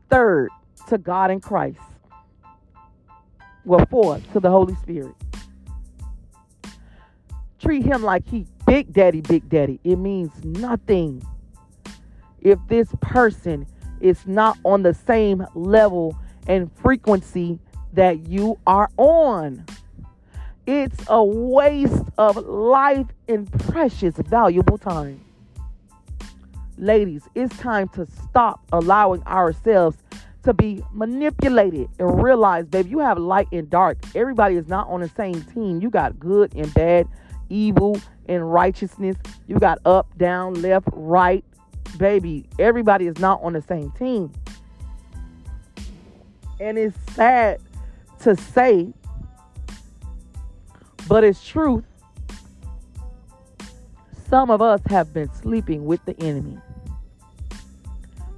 third 0.10 0.50
to 0.88 0.98
God 0.98 1.32
and 1.32 1.42
Christ. 1.42 1.80
Well, 3.66 3.86
fourth 3.90 4.32
to 4.34 4.40
the 4.40 4.50
Holy 4.50 4.76
Spirit. 4.76 5.16
Treat 7.60 7.84
him 7.84 8.04
like 8.04 8.28
he 8.28 8.48
big 8.66 8.94
daddy, 8.94 9.22
big 9.22 9.50
daddy. 9.50 9.80
It 9.84 9.98
means 9.98 10.32
nothing 10.44 11.22
if 12.42 12.58
this 12.68 12.88
person 13.02 13.68
is 14.00 14.26
not 14.26 14.58
on 14.64 14.84
the 14.84 14.94
same 14.94 15.46
level 15.56 16.18
and 16.48 16.72
frequency 16.78 17.60
that 17.94 18.28
you 18.28 18.58
are 18.66 18.90
on. 18.98 19.66
It's 20.66 21.04
a 21.08 21.24
waste 21.24 22.04
of 22.18 22.38
life 22.38 23.08
and 23.28 23.52
precious, 23.52 24.16
valuable 24.16 24.78
time. 24.78 25.20
Ladies, 26.80 27.28
it's 27.36 27.58
time 27.58 27.90
to 27.90 28.08
stop 28.24 28.66
allowing 28.72 29.22
ourselves 29.24 29.98
to 30.44 30.54
be 30.54 30.82
manipulated 30.94 31.90
and 32.00 32.24
realize, 32.24 32.68
baby, 32.68 32.90
you 32.90 33.00
have 33.00 33.18
light 33.18 33.50
and 33.52 33.70
dark. 33.70 33.98
Everybody 34.16 34.56
is 34.56 34.70
not 34.70 34.88
on 34.88 35.02
the 35.02 35.10
same 35.10 35.42
team. 35.44 35.82
You 35.82 35.90
got 35.90 36.18
good 36.18 36.56
and 36.56 36.74
bad, 36.74 37.06
evil 37.50 38.00
and 38.30 38.50
righteousness. 38.50 39.18
You 39.46 39.60
got 39.60 39.80
up, 39.84 40.18
down, 40.18 40.62
left, 40.62 40.88
right. 40.94 41.44
Baby, 41.98 42.48
everybody 42.58 43.08
is 43.08 43.20
not 43.20 43.44
on 43.44 43.52
the 43.52 43.62
same 43.62 43.92
team. 43.92 44.32
And 46.62 46.78
it's 46.78 46.96
sad 47.14 47.60
to 48.22 48.38
say, 48.38 48.94
but 51.10 51.26
it's 51.26 51.46
truth. 51.46 51.84
Some 54.30 54.50
of 54.50 54.62
us 54.62 54.80
have 54.88 55.14
been 55.14 55.30
sleeping 55.34 55.86
with 55.86 56.06
the 56.06 56.18
enemy. 56.22 56.58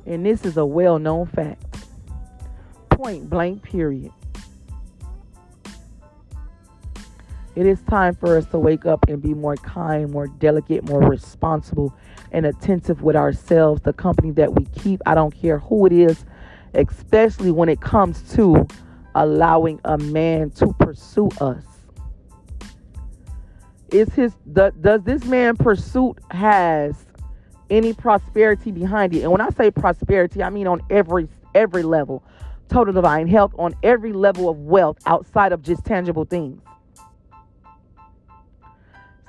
And 0.06 0.26
this 0.26 0.46
is 0.46 0.58
a 0.58 0.66
well 0.66 1.00
known 1.00 1.28
fact. 1.28 1.86
Point 2.90 3.30
blank, 3.30 3.64
period. 3.64 4.12
It 7.56 7.66
is 7.66 7.82
time 7.82 8.16
for 8.16 8.38
us 8.38 8.46
to 8.48 8.60
wake 8.60 8.86
up 8.86 9.10
and 9.10 9.22
be 9.22 9.34
more 9.34 9.58
kind, 9.58 10.10
more 10.10 10.28
delicate, 10.28 10.88
more 10.88 11.02
responsible, 11.02 11.94
and 12.32 12.46
attentive 12.46 13.02
with 13.02 13.16
ourselves, 13.16 13.82
the 13.82 13.92
company 13.92 14.32
that 14.32 14.54
we 14.54 14.66
keep. 14.68 15.02
I 15.06 15.16
don't 15.16 15.36
care 15.36 15.60
who 15.60 15.86
it 15.86 15.92
is, 15.92 16.24
especially 16.74 17.52
when 17.52 17.68
it 17.68 17.82
comes 17.82 18.22
to 18.36 18.66
allowing 19.16 19.82
a 19.84 19.98
man 19.98 20.52
to 20.52 20.74
pursue 20.80 21.30
us. 21.42 21.66
Is 23.92 24.14
his 24.14 24.34
the, 24.46 24.72
does 24.80 25.04
this 25.04 25.26
man 25.26 25.58
pursuit 25.58 26.18
has 26.32 26.96
any 27.72 27.94
prosperity 27.94 28.70
behind 28.72 29.16
it? 29.16 29.22
And 29.24 29.32
when 29.32 29.42
I 29.42 29.50
say 29.50 29.72
prosperity, 29.72 30.44
I 30.44 30.52
mean 30.52 30.68
on 30.68 30.82
every 30.92 31.28
every 31.56 31.84
level. 31.84 32.24
Total 32.70 32.94
divine 32.94 33.28
health 33.28 33.54
on 33.58 33.74
every 33.84 34.14
level 34.14 34.48
of 34.48 34.58
wealth 34.60 34.98
outside 35.06 35.52
of 35.52 35.62
just 35.64 35.84
tangible 35.84 36.26
things. 36.26 36.62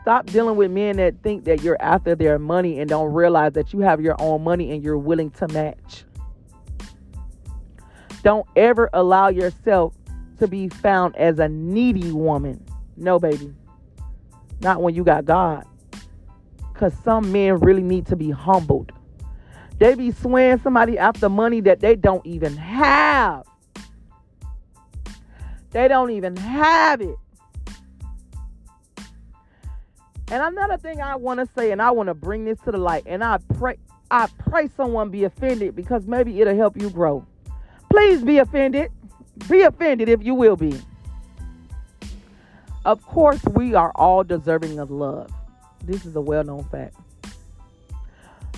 Stop 0.02 0.26
dealing 0.26 0.56
with 0.56 0.70
men 0.70 0.96
that 0.96 1.14
think 1.22 1.44
that 1.44 1.62
you're 1.62 1.80
after 1.80 2.14
their 2.14 2.38
money 2.38 2.80
and 2.80 2.88
don't 2.88 3.12
realize 3.12 3.52
that 3.52 3.72
you 3.72 3.80
have 3.80 4.00
your 4.00 4.16
own 4.20 4.42
money 4.42 4.72
and 4.72 4.82
you're 4.82 4.98
willing 4.98 5.30
to 5.30 5.46
match. 5.48 6.04
Don't 8.22 8.46
ever 8.56 8.90
allow 8.92 9.28
yourself 9.28 9.94
to 10.38 10.48
be 10.48 10.68
found 10.68 11.16
as 11.16 11.38
a 11.38 11.48
needy 11.48 12.10
woman. 12.10 12.64
No, 12.96 13.18
baby. 13.18 13.54
Not 14.60 14.82
when 14.82 14.94
you 14.94 15.04
got 15.04 15.24
God. 15.24 15.64
Because 16.72 16.92
some 17.04 17.30
men 17.32 17.58
really 17.60 17.82
need 17.82 18.06
to 18.06 18.16
be 18.16 18.30
humbled. 18.30 18.92
They 19.78 19.94
be 19.94 20.12
swaying 20.12 20.60
somebody 20.60 20.98
after 20.98 21.28
money 21.28 21.60
that 21.62 21.80
they 21.80 21.96
don't 21.96 22.24
even 22.26 22.56
have. 22.56 23.44
They 25.70 25.88
don't 25.88 26.10
even 26.10 26.36
have 26.36 27.00
it. 27.00 27.16
And 30.30 30.42
another 30.42 30.76
thing 30.76 31.00
I 31.00 31.16
want 31.16 31.40
to 31.40 31.48
say, 31.54 31.72
and 31.72 31.82
I 31.82 31.90
want 31.90 32.06
to 32.08 32.14
bring 32.14 32.44
this 32.44 32.58
to 32.60 32.70
the 32.72 32.78
light, 32.78 33.04
and 33.06 33.22
I 33.22 33.38
pray, 33.58 33.76
I 34.10 34.28
pray 34.48 34.68
someone 34.76 35.10
be 35.10 35.24
offended 35.24 35.76
because 35.76 36.06
maybe 36.06 36.40
it'll 36.40 36.56
help 36.56 36.80
you 36.80 36.88
grow. 36.88 37.26
Please 37.90 38.22
be 38.22 38.38
offended. 38.38 38.90
Be 39.48 39.62
offended 39.62 40.08
if 40.08 40.22
you 40.22 40.34
will 40.34 40.56
be. 40.56 40.80
Of 42.84 43.02
course, 43.02 43.42
we 43.54 43.74
are 43.74 43.92
all 43.94 44.24
deserving 44.24 44.78
of 44.78 44.90
love. 44.90 45.30
This 45.84 46.06
is 46.06 46.16
a 46.16 46.20
well 46.20 46.44
known 46.44 46.64
fact. 46.64 46.94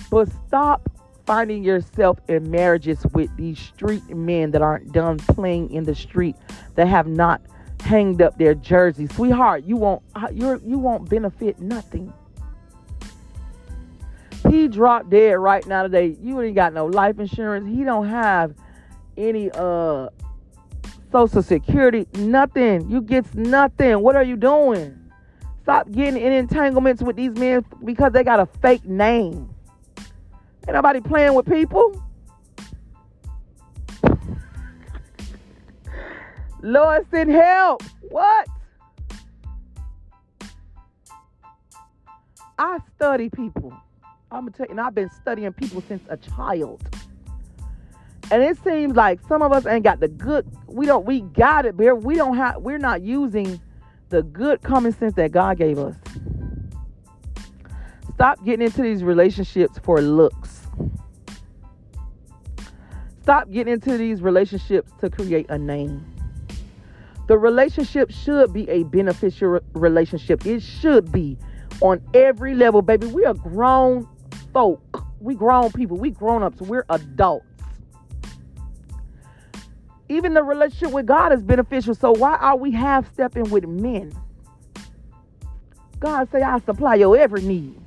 But 0.09 0.29
stop 0.47 0.89
finding 1.25 1.63
yourself 1.63 2.19
in 2.27 2.49
marriages 2.51 3.05
with 3.13 3.35
these 3.35 3.59
street 3.59 4.07
men 4.09 4.51
that 4.51 4.61
aren't 4.61 4.91
done 4.91 5.17
playing 5.17 5.71
in 5.71 5.83
the 5.83 5.95
street, 5.95 6.35
that 6.75 6.87
have 6.87 7.07
not 7.07 7.41
hanged 7.81 8.21
up 8.21 8.37
their 8.37 8.55
jersey. 8.55 9.07
Sweetheart, 9.07 9.63
you 9.63 9.77
won't 9.77 10.01
you're, 10.31 10.57
you 10.57 10.77
won't 10.77 11.09
benefit 11.09 11.59
nothing. 11.59 12.13
He 14.49 14.67
dropped 14.67 15.09
dead 15.09 15.33
right 15.33 15.65
now 15.65 15.83
today. 15.83 16.15
You 16.21 16.39
ain't 16.41 16.55
got 16.55 16.73
no 16.73 16.85
life 16.85 17.19
insurance. 17.19 17.67
He 17.67 17.83
don't 17.83 18.07
have 18.07 18.53
any 19.17 19.49
uh 19.53 20.09
social 21.11 21.41
security, 21.41 22.07
nothing. 22.15 22.89
You 22.89 23.01
gets 23.01 23.33
nothing. 23.33 23.99
What 24.01 24.15
are 24.15 24.23
you 24.23 24.35
doing? 24.35 25.04
Stop 25.65 25.91
getting 25.91 26.21
in 26.21 26.31
entanglements 26.31 27.01
with 27.01 27.15
these 27.15 27.31
men 27.31 27.65
because 27.83 28.11
they 28.11 28.23
got 28.23 28.39
a 28.39 28.45
fake 28.61 28.85
name. 28.85 29.49
Ain't 30.67 30.75
nobody 30.75 31.01
playing 31.01 31.33
with 31.33 31.47
people. 31.47 32.03
Lord, 36.61 37.07
send 37.09 37.31
help. 37.31 37.81
What? 38.01 38.47
I 42.59 42.77
study 42.95 43.31
people. 43.31 43.73
I'm 44.31 44.41
gonna 44.41 44.51
tell 44.51 44.67
you, 44.67 44.71
and 44.73 44.79
I've 44.79 44.93
been 44.93 45.09
studying 45.09 45.51
people 45.53 45.81
since 45.87 46.03
a 46.09 46.17
child. 46.17 46.87
And 48.29 48.43
it 48.43 48.63
seems 48.63 48.95
like 48.95 49.19
some 49.27 49.41
of 49.41 49.51
us 49.51 49.65
ain't 49.65 49.83
got 49.83 49.99
the 49.99 50.09
good. 50.09 50.47
We 50.67 50.85
don't. 50.85 51.07
We 51.07 51.21
got 51.21 51.65
it, 51.65 51.75
but 51.75 52.03
we 52.03 52.13
don't 52.13 52.37
have. 52.37 52.61
We're 52.61 52.77
not 52.77 53.01
using 53.01 53.59
the 54.09 54.23
good 54.23 54.61
common 54.61 54.91
sense 54.91 55.13
that 55.15 55.31
God 55.31 55.57
gave 55.57 55.77
us. 55.79 55.95
Stop 58.13 58.43
getting 58.45 58.65
into 58.65 58.81
these 58.81 59.03
relationships 59.03 59.77
for 59.83 60.01
looks. 60.01 60.67
Stop 63.21 63.49
getting 63.51 63.73
into 63.73 63.97
these 63.97 64.21
relationships 64.21 64.91
to 65.01 65.09
create 65.09 65.47
a 65.49 65.57
name. 65.57 66.05
The 67.27 67.37
relationship 67.37 68.11
should 68.11 68.53
be 68.53 68.69
a 68.69 68.83
beneficial 68.83 69.59
relationship. 69.73 70.45
It 70.45 70.61
should 70.61 71.11
be 71.11 71.37
on 71.81 72.01
every 72.13 72.53
level, 72.53 72.81
baby. 72.83 73.07
We 73.07 73.25
are 73.25 73.33
grown 73.33 74.07
folk. 74.53 75.03
We 75.19 75.33
grown 75.33 75.71
people. 75.71 75.97
We 75.97 76.11
grown 76.11 76.43
ups. 76.43 76.61
We're 76.61 76.85
adults. 76.89 77.47
Even 80.07 80.33
the 80.33 80.43
relationship 80.43 80.91
with 80.91 81.05
God 81.05 81.33
is 81.33 81.41
beneficial. 81.41 81.95
So 81.95 82.11
why 82.11 82.35
are 82.35 82.55
we 82.55 82.71
half 82.71 83.11
stepping 83.13 83.49
with 83.49 83.65
men? 83.65 84.13
God 85.99 86.29
say 86.31 86.41
I 86.41 86.59
supply 86.59 86.95
your 86.95 87.17
every 87.17 87.41
need. 87.41 87.79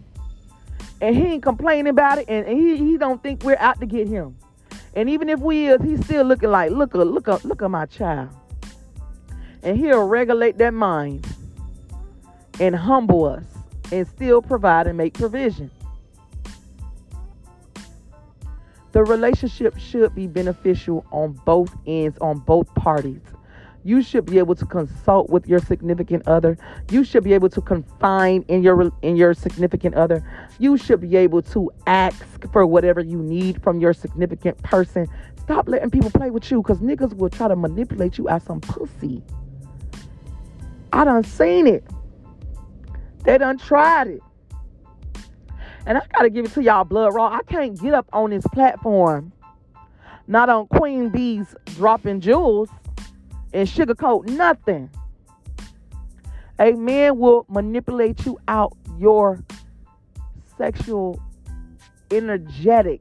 And 1.00 1.14
he 1.14 1.22
ain't 1.22 1.42
complaining 1.42 1.88
about 1.88 2.18
it, 2.18 2.28
and 2.28 2.48
he, 2.48 2.76
he 2.76 2.96
don't 2.96 3.22
think 3.22 3.44
we're 3.44 3.56
out 3.58 3.78
to 3.78 3.86
get 3.86 4.08
him. 4.08 4.36
And 4.94 5.08
even 5.08 5.28
if 5.28 5.38
we 5.38 5.68
is, 5.68 5.80
he's 5.82 6.04
still 6.04 6.24
looking 6.24 6.50
like, 6.50 6.72
look, 6.72 6.94
up, 6.96 7.06
look, 7.06 7.28
look, 7.28 7.44
look 7.44 7.62
at 7.62 7.70
my 7.70 7.86
child. 7.86 8.30
And 9.62 9.76
he'll 9.76 10.06
regulate 10.06 10.58
that 10.58 10.74
mind 10.74 11.26
and 12.58 12.74
humble 12.74 13.26
us 13.26 13.44
and 13.92 14.06
still 14.08 14.42
provide 14.42 14.88
and 14.88 14.96
make 14.96 15.14
provision. 15.14 15.70
The 18.92 19.04
relationship 19.04 19.78
should 19.78 20.14
be 20.14 20.26
beneficial 20.26 21.04
on 21.12 21.32
both 21.44 21.74
ends, 21.86 22.18
on 22.20 22.38
both 22.38 22.74
parties. 22.74 23.20
You 23.84 24.02
should 24.02 24.26
be 24.26 24.38
able 24.38 24.54
to 24.56 24.66
consult 24.66 25.30
with 25.30 25.46
your 25.46 25.60
significant 25.60 26.26
other. 26.26 26.58
You 26.90 27.04
should 27.04 27.24
be 27.24 27.32
able 27.32 27.48
to 27.50 27.60
confine 27.60 28.44
in 28.48 28.62
your 28.62 28.92
in 29.02 29.16
your 29.16 29.34
significant 29.34 29.94
other. 29.94 30.22
You 30.58 30.76
should 30.76 31.00
be 31.00 31.16
able 31.16 31.42
to 31.42 31.70
ask 31.86 32.50
for 32.52 32.66
whatever 32.66 33.00
you 33.00 33.18
need 33.22 33.62
from 33.62 33.80
your 33.80 33.92
significant 33.92 34.62
person. 34.62 35.06
Stop 35.40 35.68
letting 35.68 35.90
people 35.90 36.10
play 36.10 36.30
with 36.30 36.50
you 36.50 36.60
because 36.60 36.78
niggas 36.78 37.14
will 37.14 37.30
try 37.30 37.48
to 37.48 37.56
manipulate 37.56 38.18
you 38.18 38.28
as 38.28 38.42
some 38.42 38.60
pussy. 38.60 39.22
I 40.92 41.04
done 41.04 41.24
seen 41.24 41.66
it. 41.66 41.84
They 43.24 43.38
done 43.38 43.58
tried 43.58 44.08
it. 44.08 44.22
And 45.88 45.96
I 45.96 46.02
gotta 46.12 46.28
give 46.28 46.44
it 46.44 46.52
to 46.52 46.62
y'all 46.62 46.84
blood 46.84 47.14
raw. 47.14 47.28
I 47.28 47.40
can't 47.50 47.80
get 47.80 47.94
up 47.94 48.06
on 48.12 48.28
this 48.28 48.46
platform, 48.52 49.32
not 50.26 50.50
on 50.50 50.66
Queen 50.66 51.08
Bee's 51.08 51.56
dropping 51.76 52.20
jewels 52.20 52.68
and 53.54 53.66
sugarcoat 53.66 54.28
nothing. 54.28 54.90
A 56.58 56.72
man 56.72 57.16
will 57.16 57.46
manipulate 57.48 58.26
you 58.26 58.38
out 58.48 58.76
your 58.98 59.42
sexual, 60.58 61.22
energetic, 62.10 63.00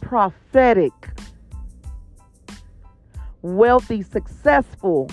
prophetic, 0.00 0.94
wealthy, 3.42 4.00
successful 4.02 5.10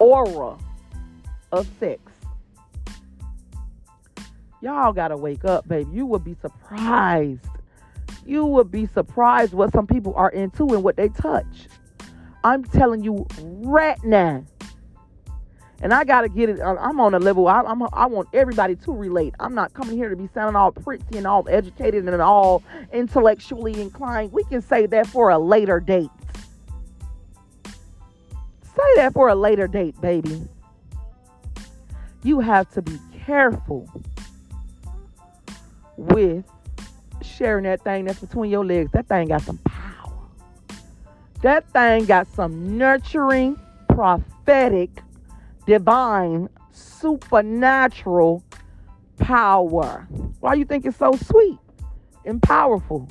aura 0.00 0.58
of 1.52 1.68
sex. 1.78 2.00
Y'all 4.60 4.92
gotta 4.92 5.16
wake 5.16 5.44
up, 5.44 5.66
baby. 5.66 5.90
You 5.92 6.06
would 6.06 6.24
be 6.24 6.36
surprised. 6.40 7.46
You 8.26 8.44
would 8.44 8.70
be 8.70 8.86
surprised 8.86 9.54
what 9.54 9.72
some 9.72 9.86
people 9.86 10.14
are 10.14 10.30
into 10.30 10.66
and 10.74 10.82
what 10.82 10.96
they 10.96 11.08
touch. 11.08 11.68
I'm 12.44 12.64
telling 12.64 13.02
you 13.02 13.26
right 13.42 14.02
now. 14.04 14.44
And 15.82 15.94
I 15.94 16.04
gotta 16.04 16.28
get 16.28 16.50
it. 16.50 16.60
Uh, 16.60 16.76
I'm 16.78 17.00
on 17.00 17.14
a 17.14 17.18
level. 17.18 17.48
I, 17.48 17.60
am 17.60 17.82
I 17.94 18.04
want 18.04 18.28
everybody 18.34 18.76
to 18.76 18.92
relate. 18.92 19.34
I'm 19.40 19.54
not 19.54 19.72
coming 19.72 19.96
here 19.96 20.10
to 20.10 20.16
be 20.16 20.28
sounding 20.34 20.56
all 20.56 20.72
pretty 20.72 21.16
and 21.16 21.26
all 21.26 21.48
educated 21.48 22.06
and 22.06 22.20
all 22.20 22.62
intellectually 22.92 23.80
inclined. 23.80 24.32
We 24.32 24.44
can 24.44 24.60
say 24.60 24.84
that 24.86 25.06
for 25.06 25.30
a 25.30 25.38
later 25.38 25.80
date. 25.80 26.10
Say 28.76 28.94
that 28.96 29.14
for 29.14 29.28
a 29.28 29.34
later 29.34 29.66
date, 29.66 29.98
baby. 30.02 30.42
You 32.22 32.40
have 32.40 32.70
to 32.72 32.82
be 32.82 32.98
careful 33.24 33.88
with 36.00 36.44
sharing 37.22 37.64
that 37.64 37.82
thing 37.82 38.06
that's 38.06 38.20
between 38.20 38.50
your 38.50 38.64
legs. 38.64 38.90
That 38.92 39.06
thing 39.06 39.28
got 39.28 39.42
some 39.42 39.58
power. 39.58 40.12
That 41.42 41.68
thing 41.70 42.06
got 42.06 42.26
some 42.28 42.78
nurturing, 42.78 43.58
prophetic, 43.88 44.90
divine, 45.66 46.48
supernatural 46.72 48.42
power. 49.18 50.08
Why 50.40 50.54
you 50.54 50.64
think 50.64 50.86
it's 50.86 50.96
so 50.96 51.12
sweet 51.12 51.58
and 52.24 52.42
powerful? 52.42 53.08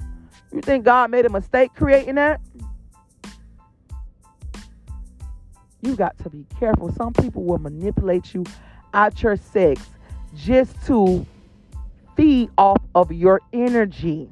You 0.51 0.61
think 0.61 0.83
God 0.83 1.11
made 1.11 1.25
a 1.25 1.29
mistake 1.29 1.71
creating 1.75 2.15
that? 2.15 2.41
You 5.81 5.95
got 5.95 6.17
to 6.19 6.29
be 6.29 6.45
careful. 6.59 6.91
Some 6.93 7.13
people 7.13 7.43
will 7.43 7.59
manipulate 7.59 8.33
you 8.33 8.43
out 8.93 9.21
your 9.21 9.37
sex 9.37 9.81
just 10.35 10.75
to 10.87 11.25
feed 12.19 12.49
off 12.57 12.81
of 12.95 13.13
your 13.13 13.39
energy. 13.53 14.29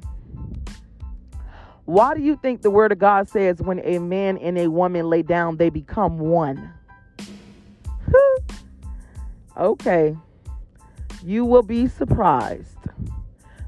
Why 1.86 2.14
do 2.14 2.20
you 2.20 2.36
think 2.36 2.60
the 2.60 2.70
word 2.70 2.92
of 2.92 2.98
God 2.98 3.30
says 3.30 3.62
when 3.62 3.80
a 3.80 3.98
man 3.98 4.36
and 4.36 4.58
a 4.58 4.68
woman 4.68 5.08
lay 5.08 5.22
down, 5.22 5.56
they 5.56 5.70
become 5.70 6.18
one? 6.18 6.70
okay. 9.56 10.14
You 11.24 11.46
will 11.46 11.62
be 11.62 11.88
surprised. 11.88 12.76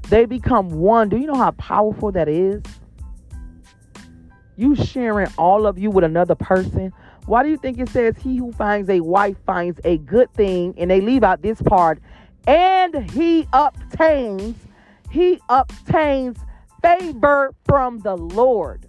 They 0.09 0.25
become 0.25 0.69
one. 0.69 1.09
Do 1.09 1.17
you 1.17 1.25
know 1.25 1.33
how 1.33 1.51
powerful 1.51 2.11
that 2.11 2.29
is? 2.29 2.61
You 4.55 4.75
sharing 4.75 5.29
all 5.35 5.65
of 5.65 5.79
you 5.79 5.89
with 5.89 6.03
another 6.03 6.35
person. 6.35 6.93
Why 7.25 7.41
do 7.41 7.49
you 7.49 7.57
think 7.57 7.79
it 7.79 7.89
says 7.89 8.15
he 8.19 8.37
who 8.37 8.51
finds 8.51 8.87
a 8.87 8.99
wife 8.99 9.37
finds 9.47 9.79
a 9.83 9.97
good 9.97 10.31
thing? 10.35 10.75
And 10.77 10.91
they 10.91 11.01
leave 11.01 11.23
out 11.23 11.41
this 11.41 11.59
part 11.63 11.99
and 12.47 13.09
he 13.11 13.47
obtains, 13.53 14.55
he 15.09 15.39
obtains 15.49 16.37
favor 16.81 17.53
from 17.65 17.99
the 17.99 18.15
Lord. 18.15 18.87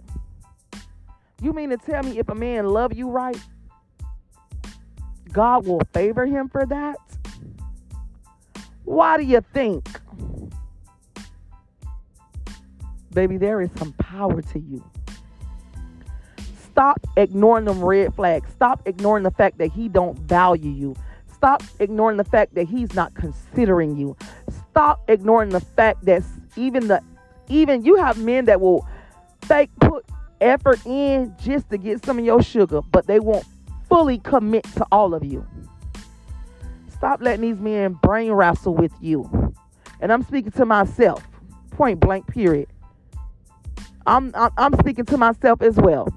You 1.41 1.53
mean 1.53 1.69
to 1.69 1.77
tell 1.77 2.03
me 2.03 2.19
if 2.19 2.29
a 2.29 2.35
man 2.35 2.67
love 2.67 2.93
you 2.93 3.09
right, 3.09 3.37
God 5.31 5.65
will 5.67 5.81
favor 5.93 6.25
him 6.25 6.47
for 6.49 6.65
that? 6.65 6.97
Why 8.85 9.17
do 9.17 9.23
you 9.23 9.41
think? 9.53 9.87
Baby, 13.11 13.37
there 13.37 13.61
is 13.61 13.69
some 13.77 13.93
power 13.93 14.41
to 14.41 14.59
you. 14.59 14.83
Stop 16.71 17.05
ignoring 17.17 17.65
them 17.65 17.83
red 17.83 18.15
flags. 18.15 18.49
Stop 18.51 18.81
ignoring 18.87 19.23
the 19.23 19.31
fact 19.31 19.59
that 19.59 19.71
he 19.71 19.87
don't 19.87 20.17
value 20.17 20.71
you. 20.71 20.95
Stop 21.43 21.61
ignoring 21.79 22.15
the 22.15 22.23
fact 22.23 22.55
that 22.55 22.69
he's 22.69 22.93
not 22.93 23.13
considering 23.15 23.97
you. 23.97 24.15
Stop 24.69 25.03
ignoring 25.09 25.49
the 25.49 25.59
fact 25.59 26.05
that 26.05 26.23
even 26.55 26.87
the 26.87 27.01
even 27.49 27.83
you 27.83 27.97
have 27.97 28.17
men 28.17 28.45
that 28.45 28.61
will 28.61 28.87
fake 29.41 29.69
put 29.81 30.05
effort 30.39 30.79
in 30.85 31.35
just 31.43 31.69
to 31.69 31.77
get 31.77 32.05
some 32.05 32.17
of 32.17 32.23
your 32.23 32.41
sugar, 32.41 32.79
but 32.93 33.07
they 33.07 33.19
won't 33.19 33.45
fully 33.89 34.19
commit 34.19 34.63
to 34.75 34.87
all 34.89 35.13
of 35.13 35.25
you. 35.25 35.45
Stop 36.87 37.21
letting 37.21 37.41
these 37.41 37.59
men 37.59 37.99
brain 38.01 38.31
wrestle 38.31 38.73
with 38.73 38.93
you. 39.01 39.53
And 39.99 40.13
I'm 40.13 40.23
speaking 40.23 40.53
to 40.53 40.65
myself, 40.65 41.27
point 41.71 41.99
blank, 41.99 42.25
period. 42.27 42.69
I'm, 44.05 44.31
I'm, 44.33 44.51
I'm 44.57 44.73
speaking 44.79 45.03
to 45.07 45.17
myself 45.17 45.61
as 45.61 45.75
well. 45.75 46.07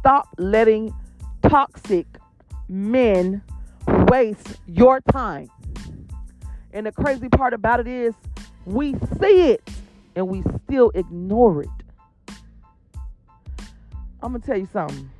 Stop 0.00 0.26
letting 0.36 0.92
toxic 1.42 2.08
men 2.68 3.42
waste 3.86 4.58
your 4.66 5.00
time. 5.00 5.50
And 6.72 6.86
the 6.86 6.92
crazy 6.92 7.28
part 7.28 7.54
about 7.54 7.80
it 7.80 7.86
is 7.86 8.14
we 8.64 8.94
see 9.20 9.50
it 9.50 9.68
and 10.14 10.28
we 10.28 10.42
still 10.64 10.90
ignore 10.94 11.62
it. 11.62 11.68
I'm 14.22 14.32
going 14.32 14.40
to 14.40 14.46
tell 14.46 14.58
you 14.58 14.68
something. 14.72 15.10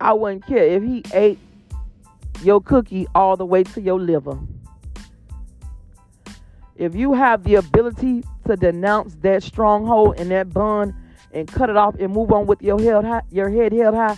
I 0.00 0.12
wouldn't 0.14 0.46
care 0.46 0.64
if 0.64 0.82
he 0.82 1.04
ate 1.14 1.38
your 2.42 2.60
cookie 2.60 3.06
all 3.14 3.36
the 3.36 3.46
way 3.46 3.62
to 3.62 3.80
your 3.80 4.00
liver. 4.00 4.38
If 6.76 6.96
you 6.96 7.12
have 7.12 7.44
the 7.44 7.56
ability 7.56 8.24
to 8.46 8.56
denounce 8.56 9.14
that 9.16 9.44
stronghold 9.44 10.18
and 10.18 10.30
that 10.32 10.52
bond 10.52 10.94
and 11.32 11.48
cut 11.48 11.70
it 11.70 11.76
off 11.76 11.96
and 11.98 12.12
move 12.12 12.32
on 12.32 12.46
with 12.46 12.62
your 12.62 12.80
head 12.80 13.04
high, 13.04 13.22
your 13.30 13.50
head 13.50 13.72
held 13.72 13.94
high, 13.94 14.16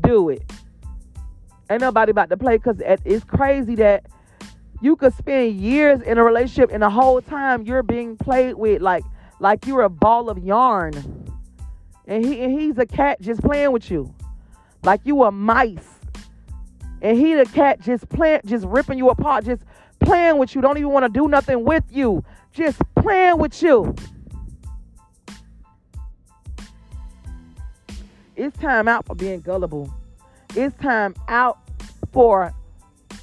do 0.00 0.28
it. 0.28 0.42
Ain't 1.70 1.80
nobody 1.80 2.10
about 2.10 2.28
to 2.30 2.36
play 2.36 2.56
because 2.56 2.82
it's 3.04 3.24
crazy 3.24 3.74
that 3.76 4.06
you 4.80 4.96
could 4.96 5.14
spend 5.14 5.58
years 5.58 6.02
in 6.02 6.18
a 6.18 6.24
relationship 6.24 6.70
and 6.72 6.82
the 6.82 6.90
whole 6.90 7.20
time 7.22 7.62
you're 7.62 7.84
being 7.84 8.16
played 8.16 8.54
with 8.54 8.82
like 8.82 9.04
like 9.38 9.66
you're 9.66 9.82
a 9.82 9.88
ball 9.88 10.28
of 10.28 10.38
yarn. 10.38 10.92
And 12.06 12.24
he 12.24 12.40
and 12.40 12.58
he's 12.58 12.78
a 12.78 12.86
cat 12.86 13.20
just 13.20 13.40
playing 13.40 13.72
with 13.72 13.90
you. 13.90 14.12
Like 14.82 15.00
you 15.04 15.22
a 15.22 15.30
mice. 15.30 15.88
And 17.00 17.16
he 17.16 17.34
the 17.34 17.46
cat 17.46 17.80
just 17.80 18.08
playing 18.08 18.40
just 18.44 18.66
ripping 18.66 18.98
you 18.98 19.08
apart, 19.08 19.44
just 19.44 19.62
playing 20.00 20.38
with 20.38 20.54
you. 20.54 20.60
Don't 20.60 20.76
even 20.78 20.90
want 20.90 21.04
to 21.04 21.08
do 21.08 21.28
nothing 21.28 21.64
with 21.64 21.84
you. 21.90 22.24
Just 22.52 22.82
playing 22.96 23.38
with 23.38 23.62
you. 23.62 23.94
It's 28.42 28.58
time 28.58 28.88
out 28.88 29.06
for 29.06 29.14
being 29.14 29.40
gullible. 29.40 29.88
It's 30.56 30.76
time 30.78 31.14
out 31.28 31.60
for 32.12 32.52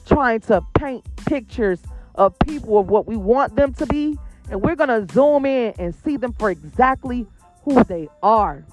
trying 0.06 0.40
to 0.42 0.62
paint 0.76 1.04
pictures 1.26 1.82
of 2.16 2.40
people 2.40 2.80
of 2.80 2.90
what 2.90 3.06
we 3.06 3.18
want 3.18 3.54
them 3.54 3.74
to 3.74 3.86
be. 3.86 4.18
And 4.50 4.62
we're 4.62 4.78
going 4.78 4.88
to 4.88 5.14
zoom 5.14 5.46
in 5.46 5.74
and 5.78 5.94
see 5.94 6.16
them 6.16 6.32
for 6.40 6.50
exactly 6.50 7.28
who 7.64 7.84
they 7.84 8.08
are. 8.24 8.64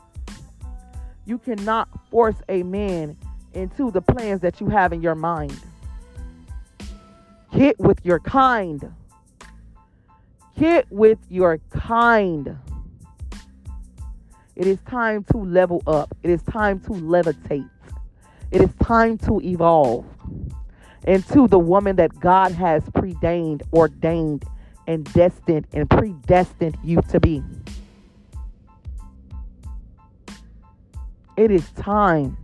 You 1.25 1.39
cannot 1.39 1.89
force 2.13 2.37
a 2.49 2.63
man 2.63 3.17
into 3.53 3.91
the 3.91 4.01
plans 4.01 4.41
that 4.43 4.61
you 4.61 4.69
have 4.69 4.93
in 4.93 5.03
your 5.03 5.17
mind. 5.17 5.61
Hit 7.51 7.77
with 7.81 7.99
your 8.05 8.21
kind. 8.21 8.95
Hit 10.55 10.87
with 10.91 11.19
your 11.29 11.59
kind. 11.71 12.57
It 14.57 14.67
is 14.67 14.79
time 14.89 15.23
to 15.33 15.37
level 15.37 15.83
up. 15.87 16.17
It 16.23 16.31
is 16.31 16.43
time 16.43 16.81
to 16.81 16.91
levitate. 16.91 17.69
It 18.51 18.63
is 18.63 18.71
time 18.83 19.19
to 19.19 19.39
evolve 19.43 20.07
into 21.07 21.47
the 21.47 21.59
woman 21.59 21.97
that 21.97 22.19
God 22.19 22.53
has 22.53 22.83
predained, 22.85 23.63
ordained, 23.73 24.45
and 24.87 25.05
destined 25.13 25.67
and 25.75 25.91
predestined 25.91 26.79
you 26.83 27.03
to 27.11 27.21
be. 27.21 27.43
It 31.37 31.51
is 31.51 31.69
time. 31.73 32.39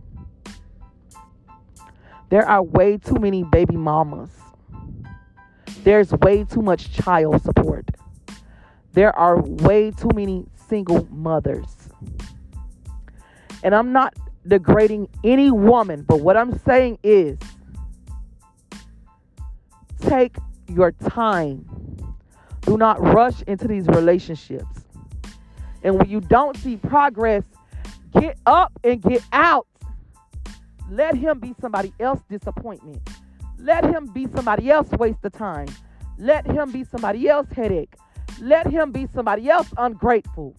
There 2.29 2.47
are 2.47 2.61
way 2.61 2.97
too 2.97 3.15
many 3.15 3.43
baby 3.43 3.75
mamas. 3.75 4.29
There's 5.83 6.11
way 6.11 6.43
too 6.43 6.61
much 6.61 6.93
child 6.93 7.41
support. 7.41 7.89
There 8.93 9.17
are 9.17 9.41
way 9.41 9.89
too 9.91 10.11
many 10.13 10.45
single 10.67 11.07
mothers. 11.11 11.82
And 13.63 13.73
I'm 13.73 13.91
not 13.93 14.13
degrading 14.47 15.07
any 15.23 15.49
woman, 15.49 16.03
but 16.03 16.19
what 16.19 16.37
I'm 16.37 16.59
saying 16.59 16.99
is 17.01 17.37
take 20.01 20.35
your 20.67 20.91
time. 20.91 21.65
Do 22.61 22.77
not 22.77 23.01
rush 23.01 23.41
into 23.43 23.67
these 23.67 23.87
relationships. 23.87 24.83
And 25.81 25.97
when 25.97 26.09
you 26.09 26.21
don't 26.21 26.55
see 26.57 26.77
progress, 26.77 27.43
get 28.19 28.37
up 28.45 28.71
and 28.83 29.01
get 29.01 29.21
out. 29.31 29.67
Let 30.89 31.15
him 31.15 31.39
be 31.39 31.55
somebody 31.59 31.93
else's 31.99 32.25
disappointment. 32.29 33.01
Let 33.57 33.83
him 33.85 34.07
be 34.07 34.27
somebody 34.35 34.69
else 34.69 34.89
waste 34.91 35.23
of 35.23 35.31
time. 35.31 35.67
Let 36.17 36.45
him 36.45 36.71
be 36.71 36.83
somebody 36.83 37.27
else 37.27 37.47
headache. 37.55 37.95
Let 38.41 38.67
him 38.67 38.91
be 38.91 39.07
somebody 39.13 39.49
else 39.49 39.73
ungrateful. 39.77 40.55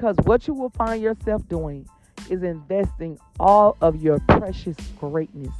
Because 0.00 0.16
what 0.24 0.48
you 0.48 0.54
will 0.54 0.70
find 0.70 1.02
yourself 1.02 1.46
doing 1.46 1.86
is 2.30 2.42
investing 2.42 3.18
all 3.38 3.76
of 3.82 4.02
your 4.02 4.18
precious 4.20 4.74
greatness 4.98 5.52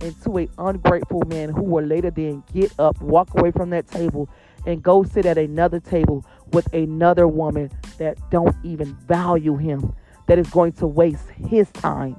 into 0.00 0.38
an 0.38 0.48
ungrateful 0.56 1.20
man 1.26 1.50
who 1.50 1.60
will 1.60 1.84
later 1.84 2.10
then 2.10 2.42
get 2.54 2.72
up, 2.78 2.98
walk 3.02 3.38
away 3.38 3.50
from 3.50 3.68
that 3.68 3.86
table, 3.86 4.30
and 4.64 4.82
go 4.82 5.02
sit 5.02 5.26
at 5.26 5.36
another 5.36 5.78
table 5.78 6.24
with 6.52 6.72
another 6.72 7.28
woman 7.28 7.70
that 7.98 8.16
don't 8.30 8.56
even 8.64 8.94
value 9.06 9.56
him, 9.56 9.94
that 10.26 10.38
is 10.38 10.48
going 10.48 10.72
to 10.72 10.86
waste 10.86 11.28
his 11.28 11.70
time. 11.72 12.16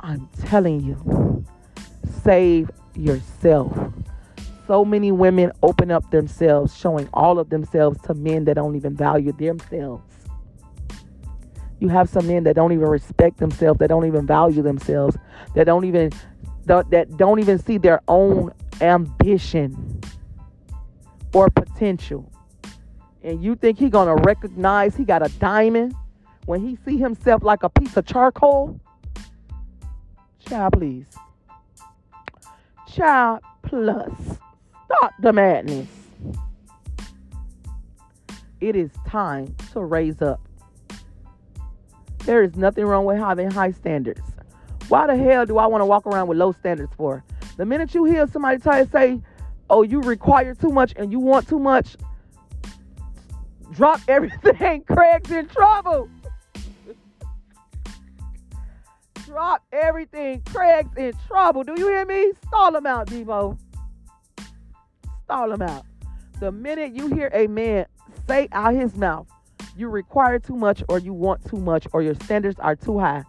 I'm 0.00 0.30
telling 0.46 0.80
you, 0.80 1.44
save 2.24 2.70
yourself. 2.94 3.92
So 4.66 4.84
many 4.84 5.10
women 5.10 5.52
open 5.62 5.90
up 5.90 6.10
themselves, 6.10 6.76
showing 6.76 7.08
all 7.12 7.38
of 7.38 7.50
themselves 7.50 8.00
to 8.02 8.14
men 8.14 8.44
that 8.44 8.54
don't 8.54 8.76
even 8.76 8.96
value 8.96 9.32
themselves. 9.32 10.04
You 11.80 11.88
have 11.88 12.08
some 12.08 12.28
men 12.28 12.44
that 12.44 12.54
don't 12.54 12.72
even 12.72 12.86
respect 12.86 13.38
themselves, 13.38 13.80
that 13.80 13.88
don't 13.88 14.06
even 14.06 14.24
value 14.24 14.62
themselves, 14.62 15.16
that 15.54 15.64
don't 15.64 15.84
even 15.84 16.12
that 16.66 17.16
don't 17.16 17.40
even 17.40 17.58
see 17.58 17.76
their 17.76 18.00
own 18.06 18.52
ambition 18.80 20.00
or 21.34 21.50
potential. 21.50 22.30
And 23.24 23.42
you 23.42 23.56
think 23.56 23.78
he 23.78 23.90
gonna 23.90 24.14
recognize 24.14 24.94
he 24.94 25.04
got 25.04 25.26
a 25.26 25.28
diamond 25.38 25.94
when 26.46 26.60
he 26.60 26.78
see 26.84 26.98
himself 26.98 27.42
like 27.42 27.64
a 27.64 27.68
piece 27.68 27.96
of 27.96 28.06
charcoal? 28.06 28.78
Child, 30.46 30.72
please. 30.74 31.06
Child, 32.88 33.40
plus. 33.62 34.38
Stop 34.96 35.14
the 35.20 35.32
madness. 35.32 35.88
It 38.60 38.76
is 38.76 38.90
time 39.06 39.54
to 39.72 39.80
raise 39.80 40.20
up. 40.22 40.40
There 42.24 42.42
is 42.42 42.54
nothing 42.56 42.84
wrong 42.84 43.04
with 43.04 43.18
having 43.18 43.50
high 43.50 43.72
standards. 43.72 44.20
Why 44.88 45.06
the 45.06 45.16
hell 45.16 45.46
do 45.46 45.58
I 45.58 45.66
want 45.66 45.80
to 45.80 45.86
walk 45.86 46.06
around 46.06 46.28
with 46.28 46.38
low 46.38 46.52
standards 46.52 46.92
for? 46.96 47.24
The 47.56 47.64
minute 47.64 47.94
you 47.94 48.04
hear 48.04 48.26
somebody 48.28 48.58
try 48.58 48.84
to 48.84 48.90
say, 48.90 49.20
oh, 49.70 49.82
you 49.82 50.00
require 50.02 50.54
too 50.54 50.70
much 50.70 50.92
and 50.96 51.10
you 51.10 51.18
want 51.18 51.48
too 51.48 51.58
much, 51.58 51.96
drop 53.72 54.00
everything. 54.06 54.84
Craig's 54.88 55.30
in 55.30 55.48
trouble. 55.48 56.08
drop 59.24 59.64
everything. 59.72 60.42
Craig's 60.42 60.96
in 60.96 61.14
trouble. 61.26 61.64
Do 61.64 61.74
you 61.76 61.88
hear 61.88 62.04
me? 62.04 62.32
Stall 62.46 62.76
him 62.76 62.86
out, 62.86 63.06
Devo. 63.06 63.58
Stall 65.32 65.52
him 65.52 65.62
out. 65.62 65.86
The 66.40 66.52
minute 66.52 66.94
you 66.94 67.06
hear 67.06 67.30
a 67.32 67.46
man 67.46 67.86
say 68.28 68.48
out 68.52 68.74
his 68.74 68.94
mouth, 68.94 69.26
you 69.78 69.88
require 69.88 70.38
too 70.38 70.56
much 70.56 70.82
or 70.90 70.98
you 70.98 71.14
want 71.14 71.42
too 71.48 71.56
much 71.56 71.86
or 71.94 72.02
your 72.02 72.14
standards 72.16 72.60
are 72.60 72.76
too 72.76 72.98
high, 72.98 73.24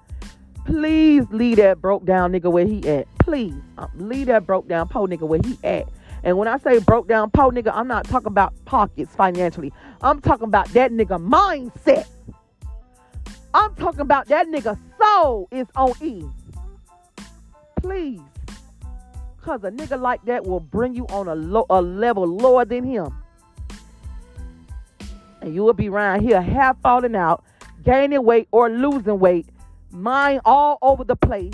please 0.66 1.26
leave 1.32 1.56
that 1.58 1.80
broke 1.80 2.04
down 2.04 2.34
nigga 2.34 2.52
where 2.52 2.68
he 2.68 2.86
at. 2.90 3.08
Please 3.20 3.56
um, 3.78 3.90
leave 3.96 4.28
that 4.28 4.46
broke 4.46 4.68
down 4.68 4.90
po 4.90 5.08
nigga 5.08 5.26
where 5.26 5.40
he 5.46 5.58
at. 5.64 5.88
And 6.26 6.38
when 6.38 6.50
I 6.50 6.58
say 6.58 6.80
broke 6.80 7.08
down 7.08 7.32
po 7.32 7.52
nigga, 7.52 7.72
I'm 7.74 7.88
not 7.88 8.04
talking 8.04 8.28
about 8.28 8.54
pockets 8.66 9.16
financially. 9.16 9.72
I'm 10.02 10.20
talking 10.20 10.50
about 10.50 10.68
that 10.74 10.92
nigga 10.92 11.26
mindset. 11.26 12.06
I'm 13.54 13.74
talking 13.76 14.02
about 14.02 14.28
that 14.28 14.48
nigga 14.48 14.78
soul 15.00 15.48
is 15.52 15.68
on 15.78 15.94
E. 16.02 16.26
Please. 17.78 18.33
Cause 19.44 19.64
a 19.66 19.72
nigga 19.72 20.00
like 20.00 20.24
that 20.26 20.46
will 20.46 20.62
bring 20.62 20.96
you 20.96 21.06
on 21.08 21.28
a, 21.28 21.36
low, 21.36 21.66
a 21.70 21.82
level 21.82 22.26
lower 22.26 22.64
than 22.64 22.86
him. 22.86 23.14
And 25.42 25.54
you 25.54 25.64
will 25.64 25.74
be 25.74 25.90
around 25.90 26.22
here 26.22 26.42
half 26.42 26.80
falling 26.82 27.16
out, 27.16 27.44
gaining 27.84 28.24
weight 28.24 28.48
or 28.52 28.70
losing 28.70 29.20
weight, 29.20 29.48
mind 29.92 30.40
all 30.46 30.78
over 30.82 31.04
the 31.04 31.18
place, 31.18 31.54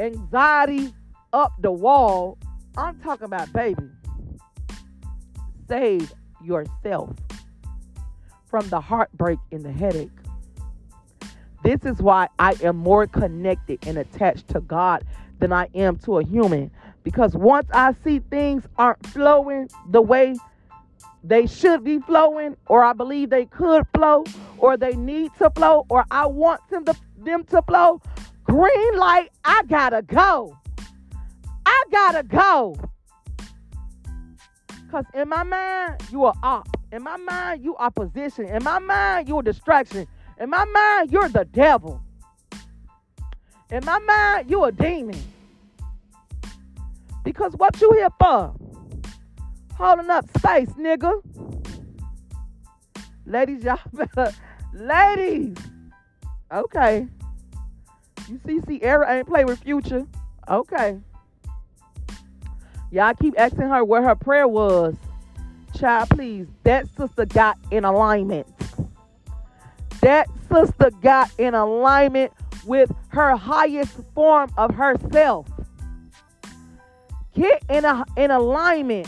anxiety 0.00 0.92
up 1.32 1.52
the 1.60 1.70
wall. 1.70 2.38
I'm 2.76 2.98
talking 3.00 3.26
about 3.26 3.52
baby. 3.52 3.88
Save 5.68 6.12
yourself 6.42 7.14
from 8.48 8.68
the 8.68 8.80
heartbreak 8.80 9.38
and 9.52 9.64
the 9.64 9.72
headache. 9.72 10.10
This 11.62 11.84
is 11.84 11.98
why 11.98 12.28
I 12.38 12.56
am 12.62 12.76
more 12.76 13.06
connected 13.06 13.86
and 13.86 13.98
attached 13.98 14.48
to 14.48 14.60
God 14.60 15.04
than 15.38 15.52
I 15.52 15.68
am 15.74 15.98
to 15.98 16.18
a 16.18 16.24
human. 16.24 16.70
Because 17.02 17.34
once 17.34 17.68
I 17.72 17.94
see 18.04 18.18
things 18.18 18.64
aren't 18.76 19.06
flowing 19.06 19.68
the 19.90 20.02
way 20.02 20.34
they 21.24 21.46
should 21.46 21.84
be 21.84 21.98
flowing, 22.00 22.56
or 22.66 22.84
I 22.84 22.92
believe 22.92 23.30
they 23.30 23.46
could 23.46 23.86
flow, 23.94 24.24
or 24.56 24.76
they 24.76 24.94
need 24.94 25.32
to 25.38 25.50
flow, 25.50 25.84
or 25.88 26.04
I 26.10 26.26
want 26.26 26.60
them 26.70 26.84
to, 26.84 26.96
them 27.18 27.44
to 27.44 27.62
flow, 27.62 28.00
green 28.44 28.96
light, 28.96 29.30
I 29.44 29.62
gotta 29.68 30.02
go. 30.02 30.56
I 31.66 31.84
gotta 31.90 32.22
go. 32.22 32.76
Because 34.84 35.04
in 35.12 35.28
my 35.28 35.42
mind, 35.42 36.02
you 36.10 36.24
are 36.24 36.34
op. 36.42 36.68
In 36.92 37.02
my 37.02 37.16
mind, 37.18 37.62
you 37.62 37.76
are 37.76 37.86
opposition. 37.86 38.46
In 38.46 38.64
my 38.64 38.78
mind, 38.78 39.28
you're 39.28 39.40
a 39.40 39.44
distraction. 39.44 40.06
In 40.40 40.48
my 40.48 40.64
mind, 40.64 41.12
you're 41.12 41.28
the 41.28 41.44
devil. 41.44 42.00
In 43.70 43.84
my 43.84 43.98
mind, 43.98 44.48
you're 44.48 44.68
a 44.68 44.72
demon. 44.72 45.20
Because 47.24 47.52
what 47.54 47.80
you 47.80 47.92
here 47.92 48.10
for? 48.18 48.54
Holding 49.74 50.10
up 50.10 50.26
space, 50.38 50.70
nigga. 50.70 51.22
Ladies, 53.26 53.64
y'all 53.64 53.78
better. 53.92 54.32
Ladies. 54.72 55.56
Okay. 56.52 57.06
You 58.28 58.40
see, 58.46 58.78
Ciara 58.78 59.16
ain't 59.18 59.28
play 59.28 59.44
with 59.44 59.60
Future. 59.60 60.06
Okay. 60.48 60.98
Y'all 62.90 63.14
keep 63.14 63.38
asking 63.38 63.68
her 63.68 63.84
where 63.84 64.02
her 64.02 64.14
prayer 64.14 64.48
was. 64.48 64.96
Child, 65.76 66.10
please. 66.10 66.46
That 66.64 66.88
sister 66.96 67.26
got 67.26 67.58
in 67.70 67.84
alignment. 67.84 68.46
That 70.00 70.28
sister 70.50 70.90
got 71.02 71.30
in 71.38 71.54
alignment 71.54 72.32
with 72.64 72.90
her 73.08 73.36
highest 73.36 73.98
form 74.14 74.50
of 74.56 74.74
herself. 74.74 75.46
Get 77.38 77.62
in 77.70 77.84
a, 77.84 78.04
in 78.16 78.32
alignment 78.32 79.06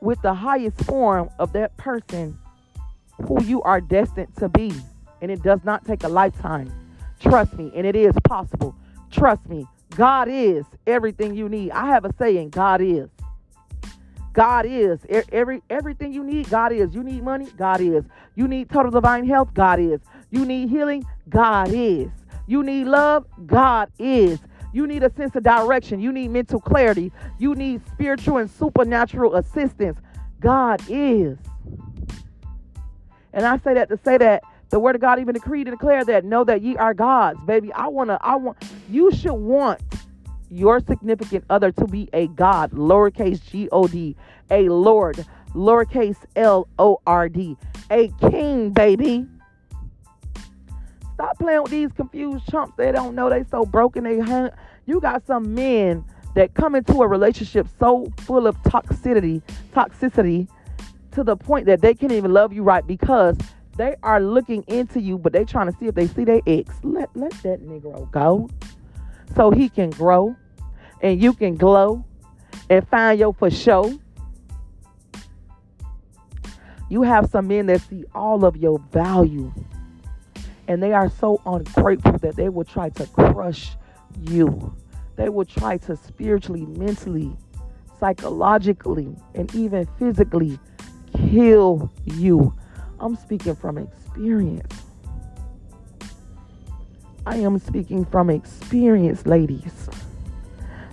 with 0.00 0.22
the 0.22 0.32
highest 0.32 0.78
form 0.84 1.30
of 1.40 1.52
that 1.54 1.76
person 1.78 2.38
who 3.26 3.42
you 3.42 3.60
are 3.62 3.80
destined 3.80 4.34
to 4.36 4.48
be. 4.48 4.72
And 5.20 5.32
it 5.32 5.42
does 5.42 5.64
not 5.64 5.84
take 5.84 6.04
a 6.04 6.08
lifetime. 6.08 6.72
Trust 7.18 7.54
me, 7.54 7.72
and 7.74 7.84
it 7.84 7.96
is 7.96 8.14
possible. 8.24 8.76
Trust 9.10 9.48
me, 9.48 9.66
God 9.96 10.28
is 10.28 10.64
everything 10.86 11.34
you 11.34 11.48
need. 11.48 11.72
I 11.72 11.86
have 11.86 12.04
a 12.04 12.14
saying, 12.18 12.50
God 12.50 12.80
is. 12.80 13.08
God 14.32 14.64
is 14.64 15.00
every 15.30 15.60
everything 15.68 16.12
you 16.12 16.24
need. 16.24 16.48
God 16.48 16.72
is. 16.72 16.94
You 16.94 17.02
need 17.02 17.22
money. 17.22 17.48
God 17.56 17.80
is. 17.80 18.04
You 18.34 18.48
need 18.48 18.70
total 18.70 18.90
divine 18.90 19.26
health. 19.26 19.52
God 19.54 19.78
is. 19.80 20.00
You 20.30 20.44
need 20.44 20.70
healing. 20.70 21.04
God 21.28 21.68
is. 21.72 22.08
You 22.46 22.62
need 22.62 22.86
love. 22.86 23.26
God 23.44 23.90
is. 23.98 24.38
You 24.72 24.86
need 24.86 25.02
a 25.02 25.12
sense 25.12 25.36
of 25.36 25.42
direction. 25.42 26.00
You 26.00 26.12
need 26.12 26.28
mental 26.28 26.60
clarity. 26.60 27.12
You 27.38 27.54
need 27.54 27.82
spiritual 27.86 28.38
and 28.38 28.50
supernatural 28.50 29.36
assistance. 29.36 29.98
God 30.40 30.82
is. 30.88 31.38
And 33.32 33.46
I 33.46 33.58
say 33.58 33.74
that 33.74 33.88
to 33.88 33.98
say 34.04 34.18
that 34.18 34.42
the 34.70 34.80
word 34.80 34.94
of 34.94 35.00
God 35.00 35.20
even 35.20 35.34
decreed 35.34 35.68
and 35.68 35.76
declare 35.78 36.04
that 36.06 36.24
know 36.24 36.44
that 36.44 36.62
ye 36.62 36.76
are 36.76 36.94
gods, 36.94 37.38
baby. 37.44 37.72
I 37.72 37.88
wanna, 37.88 38.18
I 38.22 38.36
want 38.36 38.56
you 38.88 39.12
should 39.12 39.34
want 39.34 39.80
your 40.50 40.80
significant 40.80 41.44
other 41.50 41.72
to 41.72 41.86
be 41.86 42.08
a 42.12 42.26
God, 42.28 42.72
lowercase 42.72 43.42
G 43.50 43.68
O 43.70 43.86
D, 43.86 44.16
a 44.50 44.68
Lord, 44.68 45.24
lowercase 45.54 46.16
L 46.36 46.68
O 46.78 47.00
R 47.06 47.28
D, 47.28 47.56
a 47.90 48.08
king, 48.30 48.70
baby. 48.70 49.26
Stop 51.14 51.38
playing 51.38 51.62
with 51.62 51.70
these 51.70 51.92
confused 51.92 52.48
chumps. 52.50 52.74
They 52.76 52.92
don't 52.92 53.14
know 53.14 53.28
they 53.28 53.44
so 53.50 53.64
broken. 53.64 54.04
They 54.04 54.18
hunt. 54.18 54.54
you 54.86 55.00
got 55.00 55.26
some 55.26 55.54
men 55.54 56.04
that 56.34 56.54
come 56.54 56.74
into 56.74 57.02
a 57.02 57.06
relationship 57.06 57.66
so 57.78 58.10
full 58.20 58.46
of 58.46 58.56
toxicity, 58.62 59.42
toxicity, 59.74 60.48
to 61.12 61.22
the 61.22 61.36
point 61.36 61.66
that 61.66 61.82
they 61.82 61.94
can't 61.94 62.12
even 62.12 62.32
love 62.32 62.52
you 62.52 62.62
right 62.62 62.86
because 62.86 63.36
they 63.76 63.96
are 64.02 64.20
looking 64.20 64.64
into 64.66 65.00
you, 65.00 65.18
but 65.18 65.32
they 65.32 65.44
trying 65.44 65.70
to 65.70 65.78
see 65.78 65.86
if 65.86 65.94
they 65.94 66.06
see 66.06 66.24
their 66.24 66.40
ex. 66.46 66.74
Let 66.82 67.14
let 67.14 67.32
that 67.42 67.62
Negro 67.62 68.10
go, 68.10 68.48
so 69.34 69.50
he 69.50 69.68
can 69.68 69.90
grow, 69.90 70.34
and 71.00 71.22
you 71.22 71.32
can 71.32 71.56
glow, 71.56 72.04
and 72.68 72.86
find 72.88 73.18
your 73.18 73.34
for 73.34 73.50
show. 73.50 73.98
You 76.88 77.02
have 77.02 77.30
some 77.30 77.48
men 77.48 77.66
that 77.66 77.80
see 77.82 78.04
all 78.14 78.44
of 78.44 78.56
your 78.56 78.78
value, 78.90 79.52
and 80.68 80.82
they 80.82 80.92
are 80.92 81.10
so 81.10 81.40
ungrateful 81.46 82.18
that 82.18 82.36
they 82.36 82.48
will 82.48 82.64
try 82.64 82.88
to 82.90 83.06
crush 83.06 83.72
you. 84.20 84.74
They 85.16 85.28
will 85.28 85.44
try 85.44 85.76
to 85.78 85.96
spiritually, 85.96 86.66
mentally, 86.66 87.36
psychologically, 87.98 89.14
and 89.34 89.54
even 89.54 89.86
physically 89.98 90.58
kill 91.16 91.90
you. 92.04 92.54
I'm 93.00 93.16
speaking 93.16 93.54
from 93.54 93.78
experience. 93.78 94.82
I 97.26 97.36
am 97.36 97.58
speaking 97.58 98.04
from 98.04 98.30
experience, 98.30 99.26
ladies. 99.26 99.88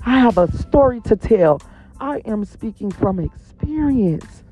I 0.06 0.20
have 0.20 0.38
a 0.38 0.52
story 0.58 1.02
to 1.02 1.16
tell. 1.16 1.62
I 2.00 2.20
am 2.26 2.46
speaking 2.46 2.92
from 2.92 3.20
experience. 3.20 4.44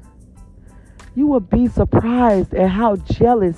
You 1.15 1.27
will 1.27 1.39
be 1.39 1.67
surprised 1.67 2.53
at 2.53 2.69
how 2.69 2.95
jealous 2.95 3.57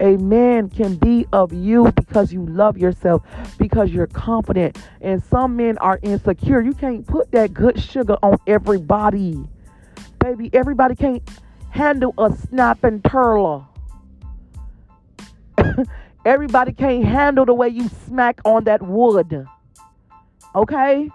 a 0.00 0.16
man 0.16 0.68
can 0.68 0.96
be 0.96 1.26
of 1.32 1.52
you 1.52 1.92
because 1.92 2.32
you 2.32 2.44
love 2.46 2.78
yourself, 2.78 3.22
because 3.58 3.90
you're 3.90 4.06
confident. 4.06 4.78
And 5.00 5.22
some 5.22 5.56
men 5.56 5.78
are 5.78 6.00
insecure. 6.02 6.60
You 6.60 6.72
can't 6.72 7.06
put 7.06 7.30
that 7.32 7.54
good 7.54 7.80
sugar 7.80 8.16
on 8.22 8.38
everybody. 8.46 9.38
Baby, 10.18 10.50
everybody 10.52 10.94
can't 10.94 11.22
handle 11.70 12.14
a 12.18 12.34
snapping 12.34 13.02
turtle. 13.02 13.68
everybody 16.24 16.72
can't 16.72 17.04
handle 17.04 17.44
the 17.44 17.54
way 17.54 17.68
you 17.68 17.88
smack 18.06 18.40
on 18.44 18.64
that 18.64 18.82
wood. 18.82 19.46
Okay? 20.54 21.10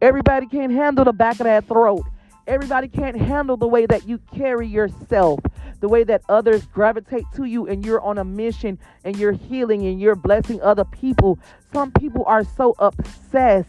Everybody 0.00 0.46
can't 0.46 0.72
handle 0.72 1.04
the 1.04 1.12
back 1.12 1.40
of 1.40 1.44
that 1.44 1.66
throat. 1.66 2.04
Everybody 2.46 2.88
can't 2.88 3.16
handle 3.16 3.56
the 3.56 3.68
way 3.68 3.86
that 3.86 4.08
you 4.08 4.18
carry 4.34 4.66
yourself, 4.66 5.40
the 5.80 5.88
way 5.88 6.04
that 6.04 6.22
others 6.28 6.66
gravitate 6.66 7.24
to 7.34 7.44
you 7.44 7.66
and 7.66 7.84
you're 7.84 8.00
on 8.00 8.18
a 8.18 8.24
mission 8.24 8.78
and 9.04 9.16
you're 9.16 9.32
healing 9.32 9.86
and 9.86 10.00
you're 10.00 10.14
blessing 10.14 10.60
other 10.62 10.84
people. 10.84 11.38
Some 11.72 11.90
people 11.92 12.24
are 12.26 12.44
so 12.44 12.74
obsessed. 12.78 13.68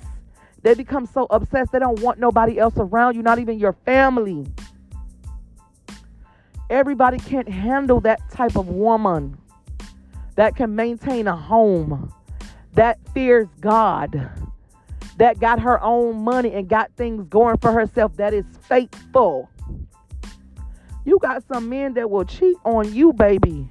They 0.62 0.76
become 0.76 1.06
so 1.06 1.26
obsessed 1.30 1.72
they 1.72 1.80
don't 1.80 2.00
want 2.02 2.20
nobody 2.20 2.60
else 2.60 2.76
around 2.78 3.16
you, 3.16 3.22
not 3.22 3.40
even 3.40 3.58
your 3.58 3.74
family. 3.74 4.46
Everybody 6.70 7.18
can't 7.18 7.50
handle 7.50 8.00
that 8.02 8.22
type 8.30 8.56
of 8.56 8.68
woman 8.68 9.38
that 10.36 10.56
can 10.56 10.76
maintain 10.76 11.28
a 11.28 11.36
home, 11.36 12.14
that 12.74 13.00
fears 13.14 13.48
God 13.60 14.30
that 15.22 15.40
got 15.40 15.60
her 15.60 15.80
own 15.84 16.24
money 16.24 16.52
and 16.54 16.68
got 16.68 16.92
things 16.98 17.24
going 17.30 17.56
for 17.58 17.72
herself 17.72 18.18
that 18.18 18.34
is 18.34 18.44
faithful. 18.68 19.51
You 21.04 21.18
got 21.20 21.44
some 21.48 21.70
men 21.70 21.94
that 21.96 22.10
will 22.10 22.26
cheat 22.26 22.58
on 22.64 22.94
you, 22.94 23.12
baby, 23.14 23.68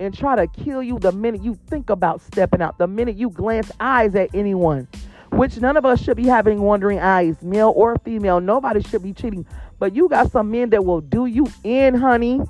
and 0.00 0.16
try 0.16 0.36
to 0.36 0.46
kill 0.46 0.82
you 0.82 0.98
the 0.98 1.12
minute 1.12 1.42
you 1.42 1.58
think 1.68 1.88
about 1.90 2.20
stepping 2.20 2.60
out, 2.60 2.78
the 2.78 2.86
minute 2.86 3.16
you 3.16 3.30
glance 3.30 3.70
eyes 3.78 4.14
at 4.14 4.34
anyone, 4.34 4.88
which 5.30 5.58
none 5.58 5.76
of 5.76 5.86
us 5.86 6.02
should 6.02 6.16
be 6.16 6.26
having 6.26 6.60
wandering 6.60 6.98
eyes, 6.98 7.40
male 7.42 7.72
or 7.76 7.96
female. 7.98 8.40
Nobody 8.40 8.82
should 8.82 9.02
be 9.02 9.12
cheating. 9.12 9.46
But 9.78 9.94
you 9.94 10.08
got 10.08 10.32
some 10.32 10.50
men 10.50 10.70
that 10.70 10.84
will 10.84 11.00
do 11.00 11.26
you 11.26 11.46
in, 11.62 11.94
honey, 11.94 12.40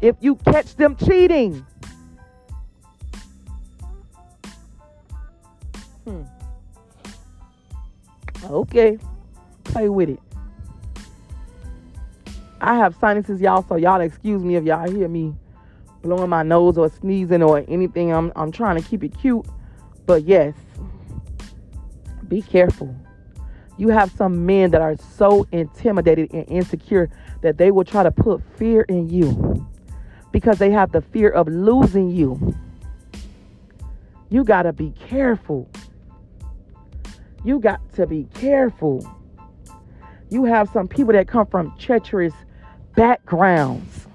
if 0.00 0.16
you 0.20 0.36
catch 0.36 0.74
them 0.76 0.96
cheating. 0.96 1.64
Hmm. 6.04 6.22
Okay. 8.44 8.98
Play 9.64 9.88
with 9.88 10.08
it. 10.08 10.23
I 12.64 12.76
have 12.76 12.96
sinuses, 12.96 13.42
y'all, 13.42 13.62
so 13.68 13.76
y'all 13.76 14.00
excuse 14.00 14.42
me 14.42 14.56
if 14.56 14.64
y'all 14.64 14.90
hear 14.90 15.06
me 15.06 15.34
blowing 16.00 16.30
my 16.30 16.42
nose 16.42 16.78
or 16.78 16.88
sneezing 16.88 17.42
or 17.42 17.62
anything. 17.68 18.10
I'm 18.10 18.32
I'm 18.34 18.50
trying 18.50 18.80
to 18.80 18.88
keep 18.88 19.04
it 19.04 19.16
cute. 19.18 19.46
But 20.06 20.24
yes, 20.24 20.54
be 22.26 22.40
careful. 22.40 22.94
You 23.76 23.88
have 23.88 24.10
some 24.12 24.46
men 24.46 24.70
that 24.70 24.80
are 24.80 24.96
so 24.96 25.46
intimidated 25.52 26.32
and 26.32 26.48
insecure 26.48 27.10
that 27.42 27.58
they 27.58 27.70
will 27.70 27.84
try 27.84 28.02
to 28.02 28.10
put 28.10 28.40
fear 28.56 28.82
in 28.82 29.10
you 29.10 29.68
because 30.32 30.58
they 30.58 30.70
have 30.70 30.90
the 30.90 31.02
fear 31.02 31.28
of 31.28 31.48
losing 31.48 32.10
you. 32.10 32.56
You 34.30 34.42
got 34.42 34.62
to 34.62 34.72
be 34.72 34.94
careful. 34.98 35.68
You 37.44 37.58
got 37.60 37.80
to 37.94 38.06
be 38.06 38.26
careful. 38.32 39.06
You 40.30 40.44
have 40.44 40.70
some 40.70 40.88
people 40.88 41.12
that 41.12 41.28
come 41.28 41.46
from 41.46 41.76
treacherous 41.78 42.32
backgrounds. 42.94 44.06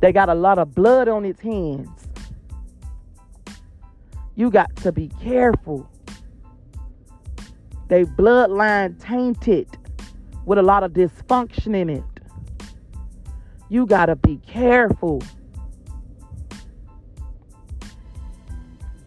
They 0.00 0.12
got 0.12 0.28
a 0.28 0.34
lot 0.34 0.58
of 0.58 0.74
blood 0.74 1.08
on 1.08 1.24
its 1.24 1.40
hands. 1.40 2.08
You 4.34 4.50
got 4.50 4.74
to 4.76 4.92
be 4.92 5.08
careful. 5.20 5.88
They 7.88 8.04
bloodline 8.04 9.00
tainted 9.00 9.68
with 10.44 10.58
a 10.58 10.62
lot 10.62 10.82
of 10.82 10.92
dysfunction 10.92 11.76
in 11.76 11.90
it. 11.90 12.04
You 13.68 13.86
got 13.86 14.06
to 14.06 14.16
be 14.16 14.38
careful. 14.38 15.22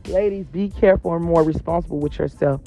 Ladies, 0.08 0.46
be 0.48 0.70
careful 0.70 1.16
and 1.16 1.26
more 1.26 1.44
responsible 1.44 2.00
with 2.00 2.20
yourself. 2.20 2.62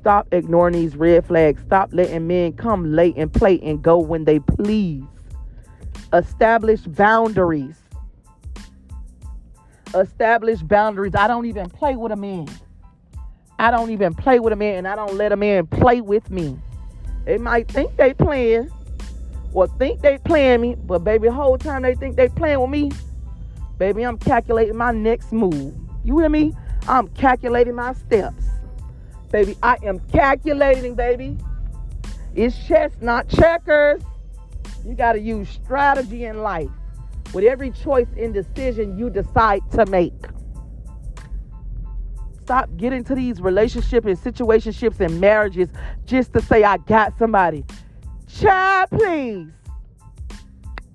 Stop 0.00 0.26
ignoring 0.32 0.74
these 0.74 0.96
red 0.96 1.24
flags. 1.24 1.62
Stop 1.62 1.90
letting 1.92 2.26
men 2.26 2.52
come 2.54 2.92
late 2.92 3.14
and 3.16 3.32
play 3.32 3.60
and 3.60 3.80
go 3.80 3.98
when 3.98 4.24
they 4.24 4.40
please. 4.40 5.04
Establish 6.12 6.80
boundaries. 6.82 7.76
Establish 9.94 10.60
boundaries. 10.60 11.14
I 11.14 11.26
don't 11.26 11.46
even 11.46 11.68
play 11.70 11.96
with 11.96 12.12
a 12.12 12.16
man. 12.16 12.48
I 13.58 13.70
don't 13.70 13.90
even 13.90 14.14
play 14.14 14.40
with 14.40 14.52
a 14.52 14.56
man 14.56 14.78
and 14.78 14.88
I 14.88 14.96
don't 14.96 15.14
let 15.14 15.32
a 15.32 15.36
man 15.36 15.66
play 15.66 16.00
with 16.00 16.30
me. 16.30 16.58
They 17.24 17.38
might 17.38 17.68
think 17.68 17.96
they 17.96 18.12
playing 18.12 18.70
or 19.54 19.66
think 19.66 20.00
they 20.00 20.18
playing 20.18 20.60
me, 20.60 20.74
but 20.74 21.04
baby, 21.04 21.28
the 21.28 21.34
whole 21.34 21.58
time 21.58 21.82
they 21.82 21.94
think 21.94 22.16
they 22.16 22.28
playing 22.28 22.60
with 22.60 22.70
me, 22.70 22.90
baby, 23.78 24.02
I'm 24.04 24.18
calculating 24.18 24.76
my 24.76 24.92
next 24.92 25.32
move. 25.32 25.74
You 26.04 26.18
hear 26.18 26.28
me? 26.28 26.54
I'm 26.88 27.08
calculating 27.08 27.74
my 27.74 27.92
steps. 27.92 28.44
Baby, 29.30 29.56
I 29.62 29.76
am 29.84 30.00
calculating, 30.10 30.94
baby. 30.94 31.36
It's 32.34 32.56
chess, 32.66 32.92
not 33.00 33.28
checkers. 33.28 34.02
You 34.84 34.94
got 34.94 35.12
to 35.12 35.20
use 35.20 35.48
strategy 35.48 36.24
in 36.24 36.42
life 36.42 36.70
with 37.32 37.44
every 37.44 37.70
choice 37.70 38.08
and 38.16 38.34
decision 38.34 38.98
you 38.98 39.10
decide 39.10 39.62
to 39.72 39.86
make. 39.86 40.14
Stop 42.44 42.68
getting 42.76 43.04
to 43.04 43.14
these 43.14 43.40
relationships 43.40 44.06
and 44.06 44.18
situationships 44.18 44.98
and 45.00 45.20
marriages 45.20 45.68
just 46.04 46.32
to 46.32 46.42
say 46.42 46.64
I 46.64 46.78
got 46.78 47.16
somebody. 47.18 47.64
Child, 48.26 48.90
please. 48.90 49.48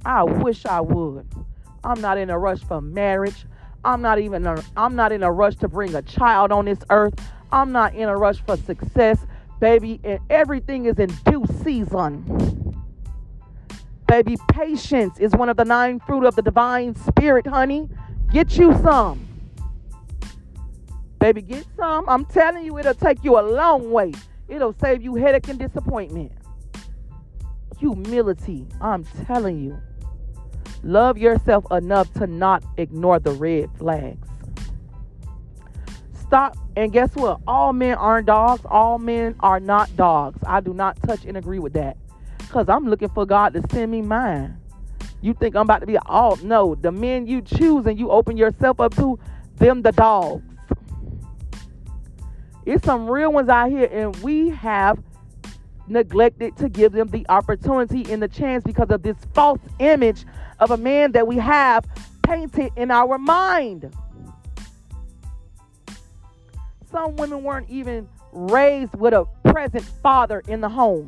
I 0.06 0.24
wish 0.24 0.66
I 0.66 0.82
would. 0.82 1.26
I'm 1.84 2.02
not 2.02 2.18
in 2.18 2.30
a 2.30 2.38
rush 2.38 2.60
for 2.64 2.82
marriage. 2.82 3.46
I'm 3.86 4.02
not 4.02 4.20
even 4.20 4.46
a, 4.46 4.62
I'm 4.76 4.96
not 4.96 5.14
in 5.14 5.24
a 5.24 5.32
rush 5.32 5.56
to 5.58 5.70
bring 5.70 5.96
a 5.96 6.02
child 6.02 6.52
on 6.52 6.66
this 6.66 6.80
earth. 6.90 7.14
I'm 7.52 7.72
not 7.72 7.96
in 7.96 8.10
a 8.10 8.18
rush 8.18 8.42
for 8.46 8.58
success, 8.58 9.26
baby, 9.62 10.02
and 10.04 10.20
everything 10.30 10.86
is 10.86 11.00
in 11.00 11.10
due 11.26 11.46
season. 11.64 12.67
Baby, 14.08 14.38
patience 14.48 15.20
is 15.20 15.34
one 15.34 15.50
of 15.50 15.58
the 15.58 15.66
nine 15.66 16.00
fruit 16.00 16.26
of 16.26 16.36
the 16.36 16.42
divine 16.42 16.96
spirit, 16.96 17.46
honey. 17.46 17.90
Get 18.32 18.58
you 18.58 18.74
some. 18.82 19.28
Baby, 21.20 21.42
get 21.42 21.66
some. 21.76 22.08
I'm 22.08 22.26
telling 22.26 22.64
you, 22.64 22.78
it'll 22.78 22.94
take 22.94 23.24
you 23.24 23.38
a 23.38 23.42
long 23.42 23.92
way. 23.92 24.14
It'll 24.48 24.74
save 24.80 25.02
you 25.02 25.16
headache 25.16 25.50
and 25.50 25.60
disappointment. 25.60 26.32
Humility, 27.80 28.66
I'm 28.80 29.04
telling 29.26 29.60
you. 29.60 29.78
Love 30.84 31.18
yourself 31.18 31.66
enough 31.72 32.12
to 32.14 32.28
not 32.28 32.64
ignore 32.78 33.20
the 33.20 33.32
red 33.32 33.70
flags. 33.78 34.28
Stop. 36.14 36.58
And 36.76 36.94
guess 36.94 37.14
what? 37.16 37.42
All 37.48 37.74
men 37.74 37.98
aren't 37.98 38.28
dogs. 38.28 38.62
All 38.66 39.00
men 39.00 39.36
are 39.40 39.60
not 39.60 39.96
dogs. 39.98 40.40
I 40.46 40.62
do 40.62 40.74
not 40.74 41.02
touch 41.04 41.26
and 41.26 41.36
agree 41.36 41.60
with 41.60 41.74
that. 41.74 41.98
Because 42.48 42.70
I'm 42.70 42.88
looking 42.88 43.10
for 43.10 43.26
God 43.26 43.54
to 43.54 43.64
send 43.72 43.92
me 43.92 44.02
mine. 44.02 44.58
You 45.22 45.34
think 45.34 45.56
I'm 45.56 45.64
about 45.64 45.80
to 45.80 45.88
be 45.88 45.98
all 45.98 46.38
no, 46.38 46.76
the 46.76 46.92
men 46.92 47.28
you 47.28 47.42
choose 47.42 47.86
and 47.86 48.00
you 48.00 48.10
open 48.10 48.38
yourself 48.38 48.80
up 48.80 48.96
to, 48.96 49.20
them 49.56 49.82
the 49.82 49.92
dogs. 49.92 50.44
It's 52.66 52.86
some 52.86 53.10
real 53.10 53.32
ones 53.32 53.50
out 53.50 53.70
here, 53.70 53.90
and 53.92 54.16
we 54.18 54.50
have 54.50 55.00
neglected 55.88 56.58
to 56.58 56.70
give 56.70 56.92
them 56.92 57.08
the 57.08 57.26
opportunity 57.30 58.12
and 58.12 58.22
the 58.22 58.28
chance 58.28 58.64
because 58.64 58.90
of 58.90 59.04
this 59.04 59.16
false 59.34 59.62
image 59.80 60.26
of 60.60 60.72
a 60.72 60.78
man 60.78 61.14
that 61.14 61.26
we 61.26 61.38
have 61.38 61.86
painted 62.24 62.72
in 62.76 62.92
our 62.92 63.18
mind. 63.18 63.94
Some 66.92 67.16
women 67.16 67.44
weren't 67.44 67.70
even 67.70 68.08
raised 68.32 68.96
with 68.96 69.14
a 69.14 69.26
present 69.46 69.84
father 70.04 70.44
in 70.48 70.62
the 70.62 70.70
home. 70.70 71.08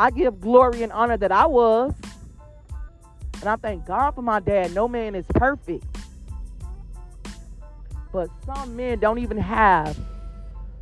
I 0.00 0.10
give 0.10 0.40
glory 0.40 0.82
and 0.82 0.90
honor 0.92 1.18
that 1.18 1.30
I 1.30 1.44
was. 1.44 1.92
And 3.34 3.44
I 3.50 3.56
thank 3.56 3.84
God 3.84 4.12
for 4.12 4.22
my 4.22 4.40
dad. 4.40 4.72
No 4.72 4.88
man 4.88 5.14
is 5.14 5.26
perfect. 5.34 5.84
But 8.10 8.30
some 8.46 8.74
men 8.76 8.98
don't 8.98 9.18
even 9.18 9.36
have 9.36 9.98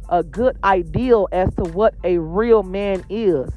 a 0.08 0.22
good 0.22 0.56
ideal 0.62 1.26
as 1.32 1.52
to 1.56 1.64
what 1.64 1.96
a 2.04 2.18
real 2.18 2.62
man 2.62 3.04
is. 3.10 3.50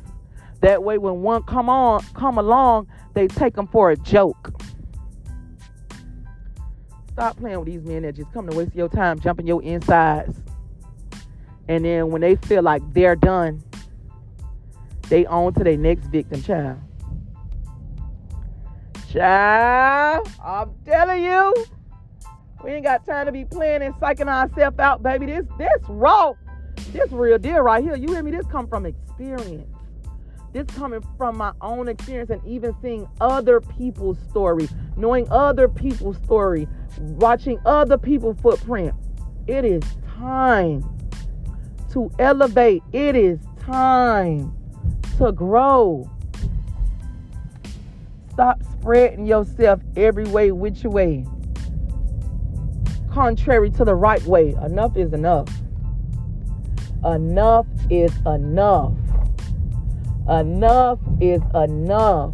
That 0.62 0.82
way 0.82 0.98
when 0.98 1.22
one 1.22 1.44
come 1.44 1.70
on 1.70 2.04
come 2.16 2.40
along, 2.40 2.88
they 3.14 3.28
take 3.28 3.54
them 3.54 3.68
for 3.68 3.92
a 3.92 3.96
joke. 3.96 4.60
Stop 7.12 7.38
playing 7.38 7.60
with 7.60 7.68
these 7.68 7.84
men 7.84 8.02
that 8.02 8.16
just 8.16 8.34
come 8.34 8.50
to 8.50 8.58
waste 8.58 8.74
your 8.74 8.90
time, 8.90 9.20
jumping 9.20 9.46
your 9.46 9.62
insides. 9.62 10.42
And 11.68 11.86
then 11.86 12.10
when 12.10 12.22
they 12.22 12.36
feel 12.36 12.64
like 12.64 12.82
they're 12.94 13.16
done, 13.16 13.62
they 15.12 15.26
on 15.26 15.54
to 15.54 15.64
their 15.64 15.78
next 15.78 16.08
victim 16.08 16.42
child. 16.42 16.80
Child, 19.12 20.30
I'm 20.42 20.74
telling 20.86 21.22
you, 21.22 21.54
we 22.64 22.72
ain't 22.72 22.86
got 22.86 23.06
time 23.06 23.26
to 23.26 23.32
be 23.34 23.44
playing 23.44 23.82
and 23.82 23.94
psyching 23.96 24.30
ourselves 24.30 24.80
out, 24.80 25.04
baby. 25.04 25.26
This 25.26 25.46
this 25.58 25.84
raw, 25.90 26.32
this 26.94 27.12
real 27.12 27.38
deal 27.38 27.60
right 27.60 27.84
here. 27.84 27.98
You 27.98 28.08
hear 28.14 28.24
me? 28.24 28.32
This 28.32 28.46
come 28.46 28.70
from 28.70 28.86
experience. 28.86 29.68
This 30.54 30.66
coming 30.68 31.04
from 31.18 31.36
my 31.36 31.52
own 31.60 31.90
experience 31.90 32.30
and 32.30 32.42
even 32.46 32.74
seeing 32.82 33.06
other 33.20 33.60
people's 33.60 34.18
story, 34.30 34.70
knowing 34.96 35.30
other 35.30 35.68
people's 35.68 36.18
story, 36.24 36.70
watching 36.98 37.60
other 37.66 37.98
people's 37.98 38.40
footprint. 38.40 38.94
It 39.46 39.66
is 39.66 39.84
time 40.18 40.86
to 41.92 42.10
elevate. 42.18 42.82
It 42.94 43.18
is 43.18 43.40
time 43.60 44.56
to 45.18 45.32
grow. 45.32 46.10
Stop 48.34 48.62
spreading 48.64 49.26
yourself 49.26 49.82
every 49.96 50.26
way, 50.26 50.52
which 50.52 50.84
way. 50.84 51.26
Contrary 53.12 53.70
to 53.72 53.84
the 53.84 53.96
right 53.96 54.24
way. 54.24 54.56
Enough 54.64 54.96
is 54.96 55.14
enough. 55.14 55.50
Enough 57.04 57.68
is 57.90 58.16
enough. 58.26 58.94
Enough 60.30 61.00
is 61.20 61.42
enough. 61.56 62.34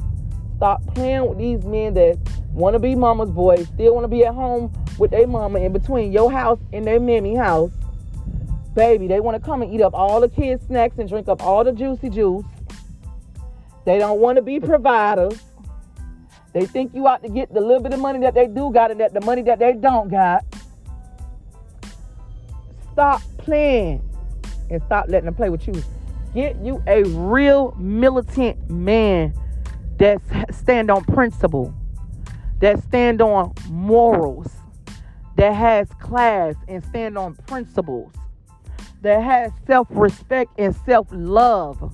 Stop 0.58 0.86
playing 0.94 1.30
with 1.30 1.38
these 1.38 1.64
men 1.66 1.94
that 1.96 2.18
want 2.52 2.74
to 2.74 2.80
be 2.80 2.96
mama's 2.96 3.30
boys, 3.30 3.68
still 3.68 3.94
want 3.94 4.04
to 4.04 4.08
be 4.08 4.26
at 4.26 4.34
home 4.34 4.72
with 4.98 5.12
their 5.12 5.28
mama 5.28 5.60
in 5.60 5.72
between 5.72 6.12
your 6.12 6.32
house 6.32 6.60
and 6.74 6.86
their 6.86 7.00
mammy 7.00 7.36
house. 7.36 7.72
Baby, 8.76 9.08
they 9.08 9.20
want 9.20 9.36
to 9.36 9.44
come 9.44 9.62
and 9.62 9.74
eat 9.74 9.82
up 9.82 9.94
all 9.94 10.20
the 10.20 10.30
kids' 10.30 10.66
snacks 10.66 10.98
and 11.00 11.08
drink 11.08 11.28
up 11.28 11.44
all 11.44 11.64
the 11.64 11.72
juicy 11.72 12.10
juice. 12.10 12.46
They 13.88 14.00
don't 14.00 14.20
want 14.20 14.36
to 14.36 14.42
be 14.42 14.60
providers. 14.60 15.42
They 16.52 16.66
think 16.66 16.94
you 16.94 17.08
ought 17.08 17.24
to 17.24 17.30
get 17.30 17.54
the 17.54 17.62
little 17.62 17.82
bit 17.82 17.94
of 17.94 18.02
money 18.02 18.20
that 18.20 18.34
they 18.34 18.46
do 18.46 18.70
got 18.70 18.92
and 18.92 19.00
that 19.00 19.14
the 19.14 19.22
money 19.22 19.44
that 19.44 19.60
they 19.60 19.72
don't 19.72 20.10
got. 20.10 20.44
Stop 22.92 23.22
playing 23.38 24.04
and 24.70 24.82
stop 24.88 25.06
letting 25.08 25.24
them 25.24 25.36
play 25.36 25.50
with 25.50 25.66
you. 25.70 25.82
Get 26.34 26.58
you 26.58 26.84
a 26.86 27.04
real 27.04 27.74
militant 27.80 28.70
man 28.70 29.34
that 30.00 30.20
stand 30.52 30.92
on 30.92 31.06
principle, 31.06 31.74
that 32.60 32.84
stand 32.84 33.22
on 33.22 33.54
morals, 33.70 34.52
that 35.38 35.54
has 35.54 35.88
class 36.02 36.56
and 36.68 36.84
stand 36.84 37.18
on 37.18 37.36
principles, 37.48 38.12
that 39.02 39.24
has 39.24 39.54
self-respect 39.66 40.52
and 40.60 40.76
self-love, 40.86 41.94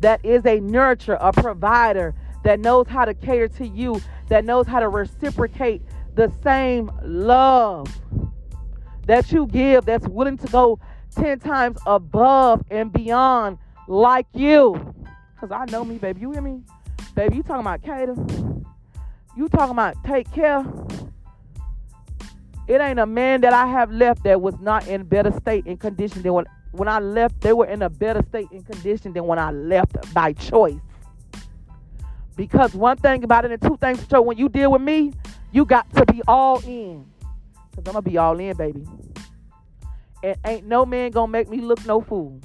that 0.00 0.24
is 0.24 0.44
a 0.44 0.60
nurturer, 0.60 1.18
a 1.20 1.32
provider, 1.32 2.14
that 2.42 2.60
knows 2.60 2.86
how 2.88 3.04
to 3.04 3.14
cater 3.14 3.48
to 3.48 3.66
you, 3.66 4.00
that 4.28 4.44
knows 4.44 4.66
how 4.66 4.80
to 4.80 4.88
reciprocate 4.88 5.82
the 6.14 6.32
same 6.42 6.90
love 7.02 7.86
that 9.06 9.32
you 9.32 9.46
give, 9.46 9.84
that's 9.84 10.06
willing 10.08 10.38
to 10.38 10.46
go 10.48 10.78
10 11.16 11.40
times 11.40 11.78
above 11.86 12.64
and 12.70 12.92
beyond 12.92 13.58
like 13.88 14.26
you. 14.34 14.94
Because 15.34 15.50
I 15.50 15.64
know 15.70 15.84
me, 15.84 15.98
baby. 15.98 16.20
You 16.20 16.32
hear 16.32 16.42
me? 16.42 16.62
Baby, 17.14 17.36
you 17.36 17.42
talking 17.42 17.60
about 17.60 17.82
cater. 17.82 18.14
You 19.36 19.48
talking 19.48 19.72
about 19.72 19.96
take 20.04 20.30
care. 20.32 20.64
It 22.68 22.80
ain't 22.80 23.00
a 23.00 23.06
man 23.06 23.40
that 23.40 23.52
I 23.52 23.66
have 23.66 23.90
left 23.90 24.22
that 24.24 24.40
was 24.40 24.54
not 24.60 24.86
in 24.86 25.02
better 25.02 25.32
state 25.32 25.66
and 25.66 25.80
condition 25.80 26.22
than 26.22 26.34
when, 26.34 26.46
when 26.72 26.88
I 26.88 26.98
left. 26.98 27.40
They 27.40 27.52
were 27.52 27.66
in 27.66 27.82
a 27.82 27.90
better 27.90 28.22
state 28.28 28.50
and 28.50 28.64
condition 28.66 29.12
than 29.12 29.26
when 29.26 29.38
I 29.38 29.50
left 29.50 30.12
by 30.14 30.32
choice. 30.32 30.78
Because 32.36 32.74
one 32.74 32.96
thing 32.96 33.22
about 33.24 33.44
it 33.44 33.50
and 33.50 33.60
two 33.60 33.76
things 33.76 34.06
sure, 34.08 34.22
when 34.22 34.38
you 34.38 34.48
deal 34.48 34.72
with 34.72 34.82
me, 34.82 35.12
you 35.52 35.64
got 35.64 35.92
to 35.94 36.06
be 36.06 36.22
all 36.26 36.60
in. 36.64 37.04
Because 37.70 37.86
I'm 37.86 37.92
going 37.92 37.96
to 37.96 38.02
be 38.02 38.18
all 38.18 38.38
in, 38.38 38.56
baby. 38.56 38.86
And 40.22 40.36
ain't 40.46 40.66
no 40.66 40.86
man 40.86 41.10
going 41.10 41.28
to 41.28 41.32
make 41.32 41.48
me 41.48 41.60
look 41.60 41.84
no 41.86 42.00
fool. 42.00 42.40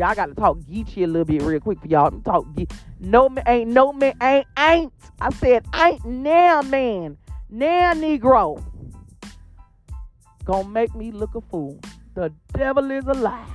I 0.00 0.14
got 0.14 0.26
to 0.26 0.34
talk 0.34 0.58
geeky 0.58 1.04
a 1.04 1.06
little 1.06 1.24
bit 1.24 1.42
real 1.42 1.60
quick 1.60 1.80
for 1.80 1.86
y'all. 1.86 2.10
Talk 2.22 2.46
ge- 2.56 2.70
No 2.98 3.28
man, 3.28 3.44
ain't 3.46 3.70
no 3.70 3.92
man, 3.92 4.14
ain't, 4.22 4.46
ain't. 4.58 4.92
I 5.20 5.30
said 5.34 5.66
ain't 5.74 6.04
now 6.04 6.62
man, 6.62 7.18
now 7.50 7.92
Negro. 7.92 8.62
Gonna 10.44 10.68
make 10.68 10.94
me 10.94 11.12
look 11.12 11.34
a 11.34 11.40
fool. 11.40 11.78
The 12.14 12.32
devil 12.52 12.90
is 12.90 13.04
a 13.06 13.12
lie. 13.12 13.46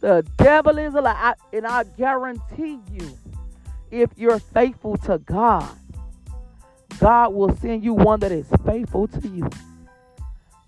The 0.00 0.26
devil 0.36 0.78
is 0.78 0.94
a 0.94 1.00
lie. 1.00 1.12
I, 1.14 1.34
and 1.56 1.66
I 1.66 1.84
guarantee 1.84 2.78
you, 2.92 3.18
if 3.90 4.10
you're 4.16 4.38
faithful 4.38 4.96
to 4.98 5.18
God, 5.18 5.68
God 6.98 7.34
will 7.34 7.56
send 7.56 7.84
you 7.84 7.94
one 7.94 8.20
that 8.20 8.32
is 8.32 8.46
faithful 8.64 9.08
to 9.08 9.28
you. 9.28 9.48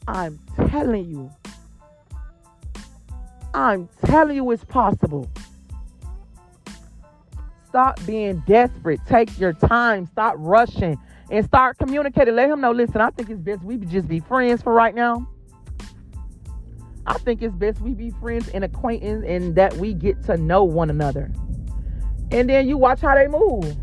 I'm 0.06 0.38
telling 0.68 1.06
you. 1.08 1.30
I'm 3.54 3.88
telling 4.04 4.36
you 4.36 4.50
it's 4.50 4.64
possible. 4.64 5.28
Stop 7.68 8.04
being 8.06 8.42
desperate. 8.46 9.00
Take 9.06 9.38
your 9.38 9.52
time. 9.52 10.06
Stop 10.06 10.36
rushing 10.38 10.98
and 11.30 11.44
start 11.44 11.76
communicating. 11.78 12.34
Let 12.34 12.50
him 12.50 12.60
know, 12.60 12.72
listen, 12.72 13.00
I 13.00 13.10
think 13.10 13.30
it's 13.30 13.40
best 13.40 13.62
we 13.62 13.76
just 13.76 14.08
be 14.08 14.20
friends 14.20 14.62
for 14.62 14.72
right 14.72 14.94
now. 14.94 15.28
I 17.08 17.14
think 17.18 17.42
it's 17.42 17.54
best 17.54 17.80
we 17.80 17.94
be 17.94 18.10
friends 18.10 18.48
and 18.50 18.62
acquaintance 18.62 19.24
and 19.26 19.56
that 19.56 19.76
we 19.76 19.94
get 19.94 20.22
to 20.24 20.36
know 20.36 20.62
one 20.64 20.90
another 20.90 21.32
and 22.30 22.48
then 22.48 22.68
you 22.68 22.76
watch 22.76 23.00
how 23.00 23.14
they 23.14 23.26
move. 23.26 23.76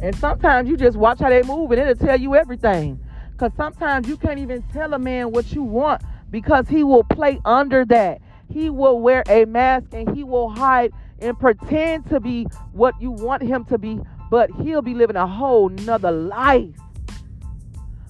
And 0.00 0.14
sometimes 0.16 0.68
you 0.68 0.76
just 0.76 0.96
watch 0.96 1.20
how 1.20 1.28
they 1.28 1.42
move 1.42 1.70
and 1.72 1.80
it'll 1.80 2.06
tell 2.06 2.18
you 2.18 2.34
everything. 2.34 3.00
Because 3.32 3.52
sometimes 3.56 4.08
you 4.08 4.16
can't 4.16 4.38
even 4.38 4.62
tell 4.72 4.94
a 4.94 4.98
man 4.98 5.30
what 5.30 5.52
you 5.52 5.62
want 5.62 6.02
because 6.30 6.68
he 6.68 6.84
will 6.84 7.04
play 7.04 7.40
under 7.44 7.84
that. 7.86 8.20
He 8.52 8.70
will 8.70 9.00
wear 9.00 9.22
a 9.28 9.44
mask 9.44 9.88
and 9.92 10.14
he 10.16 10.24
will 10.24 10.50
hide 10.50 10.92
and 11.20 11.38
pretend 11.38 12.08
to 12.10 12.20
be 12.20 12.44
what 12.72 13.00
you 13.00 13.10
want 13.10 13.42
him 13.42 13.64
to 13.66 13.78
be, 13.78 14.00
but 14.30 14.50
he'll 14.62 14.82
be 14.82 14.94
living 14.94 15.16
a 15.16 15.26
whole 15.26 15.68
nother 15.68 16.10
life. 16.10 16.70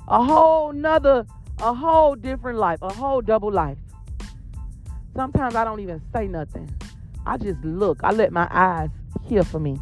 A 0.09 0.23
whole 0.23 0.73
nother, 0.73 1.27
a 1.61 1.75
whole 1.75 2.14
different 2.14 2.59
life, 2.59 2.79
a 2.83 2.93
whole 2.93 3.21
double 3.21 3.53
life. 3.53 3.79
Sometimes 5.19 5.57
I 5.57 5.64
don't 5.64 5.81
even 5.81 6.01
say 6.14 6.29
nothing. 6.29 6.73
I 7.27 7.39
just 7.39 7.61
look. 7.64 7.99
I 8.05 8.12
let 8.12 8.31
my 8.31 8.47
eyes 8.53 8.89
hear 9.25 9.43
for 9.43 9.59
me. 9.59 9.77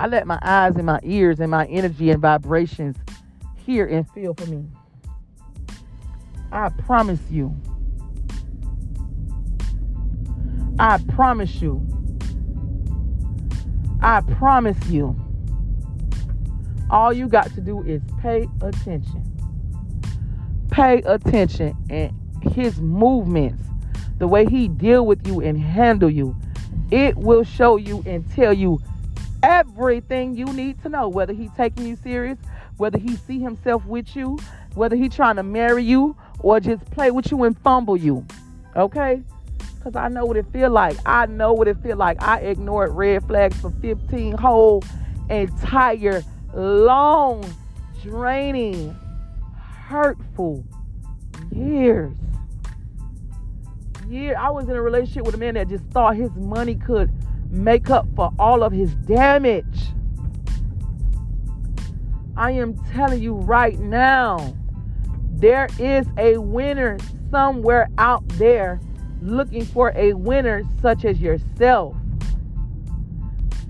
I 0.00 0.08
let 0.08 0.26
my 0.26 0.40
eyes 0.42 0.74
and 0.74 0.86
my 0.86 0.98
ears 1.04 1.38
and 1.38 1.48
my 1.48 1.66
energy 1.66 2.10
and 2.10 2.20
vibrations 2.20 2.96
hear 3.54 3.86
and 3.86 4.10
feel 4.10 4.34
for 4.34 4.46
me. 4.46 4.66
I 6.50 6.70
promise 6.70 7.20
you. 7.30 7.54
I 10.80 10.98
promise 11.14 11.62
you. 11.62 11.86
I 14.00 14.22
promise 14.22 14.88
you. 14.88 15.16
All 16.90 17.12
you 17.12 17.28
got 17.28 17.54
to 17.54 17.60
do 17.60 17.84
is 17.84 18.02
pay 18.20 18.48
attention. 18.60 19.22
Pay 20.72 21.02
attention 21.02 21.76
and 21.88 22.21
his 22.42 22.80
movements, 22.80 23.62
the 24.18 24.28
way 24.28 24.44
he 24.44 24.68
deal 24.68 25.06
with 25.06 25.26
you 25.26 25.40
and 25.40 25.58
handle 25.58 26.10
you 26.10 26.36
it 26.92 27.16
will 27.16 27.42
show 27.42 27.76
you 27.76 28.02
and 28.06 28.30
tell 28.32 28.52
you 28.52 28.78
everything 29.42 30.36
you 30.36 30.44
need 30.44 30.80
to 30.82 30.90
know 30.90 31.08
whether 31.08 31.32
he's 31.32 31.50
taking 31.56 31.86
you 31.86 31.96
serious, 31.96 32.38
whether 32.76 32.98
he 32.98 33.16
see 33.16 33.40
himself 33.40 33.84
with 33.86 34.14
you, 34.14 34.38
whether 34.74 34.94
he 34.94 35.08
trying 35.08 35.36
to 35.36 35.42
marry 35.42 35.82
you 35.82 36.14
or 36.40 36.60
just 36.60 36.84
play 36.90 37.10
with 37.10 37.30
you 37.30 37.44
and 37.44 37.58
fumble 37.60 37.96
you. 37.96 38.24
Okay? 38.76 39.22
Cause 39.82 39.96
I 39.96 40.08
know 40.08 40.26
what 40.26 40.36
it 40.36 40.46
feel 40.52 40.70
like. 40.70 40.96
I 41.06 41.26
know 41.26 41.54
what 41.54 41.66
it 41.66 41.78
feel 41.78 41.96
like. 41.96 42.22
I 42.22 42.40
ignored 42.40 42.92
red 42.92 43.26
flags 43.26 43.58
for 43.58 43.70
15 43.70 44.36
whole 44.36 44.84
entire 45.30 46.22
long, 46.52 47.42
draining, 48.02 48.94
hurtful 49.88 50.62
years. 51.50 52.14
Year 54.08 54.36
I 54.36 54.50
was 54.50 54.68
in 54.68 54.76
a 54.76 54.82
relationship 54.82 55.24
with 55.24 55.34
a 55.34 55.38
man 55.38 55.54
that 55.54 55.68
just 55.68 55.84
thought 55.86 56.16
his 56.16 56.30
money 56.36 56.74
could 56.74 57.10
make 57.50 57.90
up 57.90 58.06
for 58.16 58.32
all 58.38 58.62
of 58.62 58.72
his 58.72 58.94
damage. 58.94 59.92
I 62.36 62.52
am 62.52 62.74
telling 62.92 63.22
you 63.22 63.34
right 63.34 63.78
now, 63.78 64.54
there 65.32 65.68
is 65.78 66.06
a 66.18 66.38
winner 66.38 66.98
somewhere 67.30 67.88
out 67.98 68.26
there 68.30 68.80
looking 69.20 69.64
for 69.64 69.92
a 69.94 70.14
winner 70.14 70.62
such 70.80 71.04
as 71.04 71.20
yourself. 71.20 71.96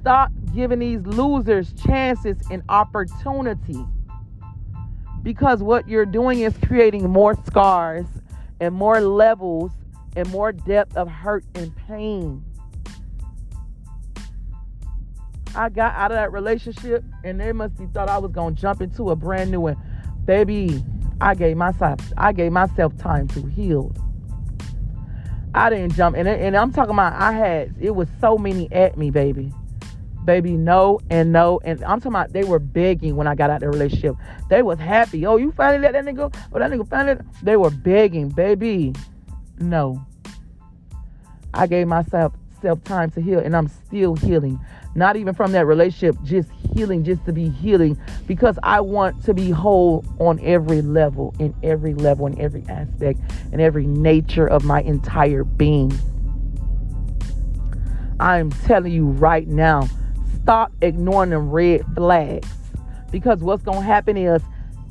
Stop 0.01 0.30
giving 0.55 0.78
these 0.78 1.01
losers 1.03 1.72
chances 1.74 2.37
and 2.51 2.62
opportunity. 2.68 3.85
Because 5.22 5.62
what 5.62 5.89
you're 5.89 6.07
doing 6.07 6.41
is 6.41 6.55
creating 6.66 7.09
more 7.09 7.37
scars 7.47 8.07
and 8.61 8.74
more 8.74 9.01
levels 9.01 9.72
and 10.16 10.28
more 10.30 10.52
depth 10.52 10.96
of 10.96 11.08
hurt 11.08 11.44
and 11.54 11.74
pain. 11.88 12.44
I 15.54 15.68
got 15.68 15.94
out 15.94 16.10
of 16.10 16.16
that 16.16 16.32
relationship 16.32 17.04
and 17.24 17.38
they 17.38 17.52
must 17.52 17.78
have 17.78 17.92
thought 17.92 18.08
I 18.08 18.18
was 18.18 18.32
gonna 18.32 18.54
jump 18.54 18.80
into 18.80 19.10
a 19.10 19.16
brand 19.16 19.50
new 19.50 19.60
one. 19.60 19.76
Baby, 20.24 20.82
I 21.20 21.34
gave 21.34 21.56
myself 21.56 22.00
I 22.16 22.32
gave 22.32 22.52
myself 22.52 22.96
time 22.96 23.28
to 23.28 23.46
heal. 23.46 23.92
I 25.54 25.68
didn't 25.68 25.94
jump 25.94 26.16
and 26.16 26.26
and 26.26 26.56
I'm 26.56 26.72
talking 26.72 26.94
about 26.94 27.12
I 27.14 27.32
had 27.32 27.74
it 27.78 27.90
was 27.90 28.08
so 28.20 28.38
many 28.38 28.72
at 28.72 28.96
me, 28.96 29.10
baby. 29.10 29.52
Baby, 30.24 30.52
no 30.52 31.00
and 31.10 31.32
no. 31.32 31.60
And 31.64 31.82
I'm 31.84 32.00
talking 32.00 32.12
about 32.12 32.32
they 32.32 32.44
were 32.44 32.60
begging 32.60 33.16
when 33.16 33.26
I 33.26 33.34
got 33.34 33.50
out 33.50 33.56
of 33.56 33.60
the 33.62 33.68
relationship. 33.68 34.14
They 34.48 34.62
was 34.62 34.78
happy. 34.78 35.26
Oh, 35.26 35.36
you 35.36 35.52
finally 35.52 35.82
let 35.82 35.92
that 35.92 36.04
nigga 36.04 36.16
go? 36.16 36.30
Oh, 36.52 36.58
that 36.58 36.70
nigga 36.70 36.88
finally 36.88 37.20
they 37.42 37.56
were 37.56 37.70
begging, 37.70 38.28
baby. 38.28 38.94
No. 39.62 40.04
I 41.54 41.66
gave 41.66 41.86
myself 41.86 42.34
self 42.60 42.82
time 42.84 43.10
to 43.12 43.20
heal 43.20 43.38
and 43.38 43.56
I'm 43.56 43.68
still 43.68 44.14
healing 44.14 44.60
not 44.94 45.16
even 45.16 45.34
from 45.34 45.52
that 45.52 45.66
relationship, 45.66 46.16
just 46.22 46.50
healing, 46.74 47.04
just 47.04 47.24
to 47.24 47.32
be 47.32 47.48
healing, 47.48 47.98
because 48.26 48.58
I 48.62 48.80
want 48.80 49.24
to 49.24 49.34
be 49.34 49.50
whole 49.50 50.04
on 50.18 50.38
every 50.40 50.82
level, 50.82 51.34
in 51.38 51.54
every 51.62 51.94
level, 51.94 52.26
in 52.26 52.38
every 52.40 52.64
aspect, 52.68 53.20
in 53.52 53.60
every 53.60 53.86
nature 53.86 54.46
of 54.46 54.64
my 54.64 54.82
entire 54.82 55.44
being. 55.44 55.92
I'm 58.20 58.50
telling 58.50 58.92
you 58.92 59.06
right 59.06 59.48
now, 59.48 59.88
stop 60.42 60.72
ignoring 60.82 61.30
them 61.30 61.50
red 61.50 61.84
flags. 61.94 62.48
Because 63.10 63.40
what's 63.40 63.62
gonna 63.62 63.82
happen 63.82 64.16
is 64.16 64.42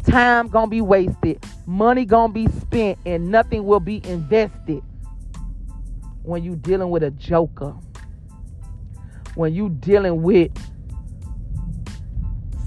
time 0.04 0.48
gonna 0.48 0.68
be 0.68 0.82
wasted, 0.82 1.44
money 1.66 2.06
gonna 2.06 2.34
be 2.34 2.48
spent, 2.48 2.98
and 3.06 3.32
nothing 3.32 3.66
will 3.66 3.80
be 3.80 4.06
invested 4.06 4.84
when 6.24 6.44
you 6.44 6.56
dealing 6.56 6.90
with 6.90 7.04
a 7.04 7.12
joker. 7.12 7.74
When 9.36 9.54
you 9.54 9.70
dealing 9.70 10.22
with 10.22 10.52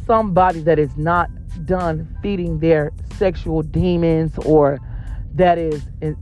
somebody 0.07 0.61
that 0.61 0.78
is 0.78 0.97
not 0.97 1.30
done 1.66 2.16
feeding 2.22 2.59
their 2.59 2.93
sexual 3.16 3.62
demons 3.62 4.37
or 4.45 4.78
that 5.35 5.59
is 5.59 5.82
in, 6.01 6.16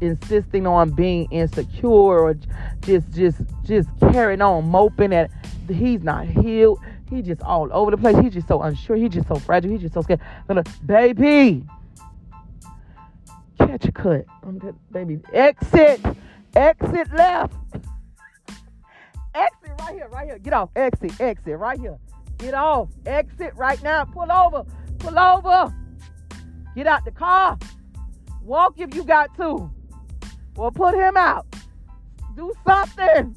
insisting 0.00 0.66
on 0.66 0.90
being 0.90 1.26
insecure 1.30 1.88
or 1.88 2.34
just 2.80 3.10
just 3.12 3.40
just 3.62 3.88
carrying 4.12 4.42
on 4.42 4.68
moping 4.68 5.10
that 5.10 5.30
he's 5.68 6.02
not 6.02 6.26
healed 6.26 6.78
he's 7.14 7.26
just 7.26 7.42
all 7.42 7.68
over 7.72 7.90
the 7.90 7.96
place 7.96 8.16
he's 8.18 8.34
just 8.34 8.48
so 8.48 8.62
unsure 8.62 8.96
he's 8.96 9.10
just 9.10 9.28
so 9.28 9.36
fragile 9.36 9.70
he's 9.70 9.80
just 9.80 9.94
so 9.94 10.02
scared 10.02 10.20
baby 10.86 11.64
catch 13.58 13.84
a 13.84 13.92
cut 13.92 14.24
baby 14.92 15.20
exit 15.32 16.00
exit 16.54 17.12
left 17.12 17.54
exit 19.34 19.72
right 19.80 19.94
here, 19.94 20.08
right 20.08 20.26
here. 20.26 20.38
Get 20.38 20.52
off. 20.52 20.70
Exit, 20.76 21.20
exit 21.20 21.58
right 21.58 21.78
here. 21.78 21.98
Get 22.38 22.54
off. 22.54 22.88
Exit 23.06 23.54
right 23.56 23.82
now. 23.82 24.04
Pull 24.04 24.30
over. 24.30 24.64
Pull 24.98 25.18
over. 25.18 25.74
Get 26.74 26.86
out 26.86 27.04
the 27.04 27.10
car. 27.10 27.58
Walk 28.42 28.78
if 28.78 28.94
you 28.94 29.04
got 29.04 29.34
to. 29.36 29.70
Or 30.56 30.70
put 30.70 30.94
him 30.94 31.16
out. 31.16 31.46
Do 32.36 32.52
something. 32.66 33.36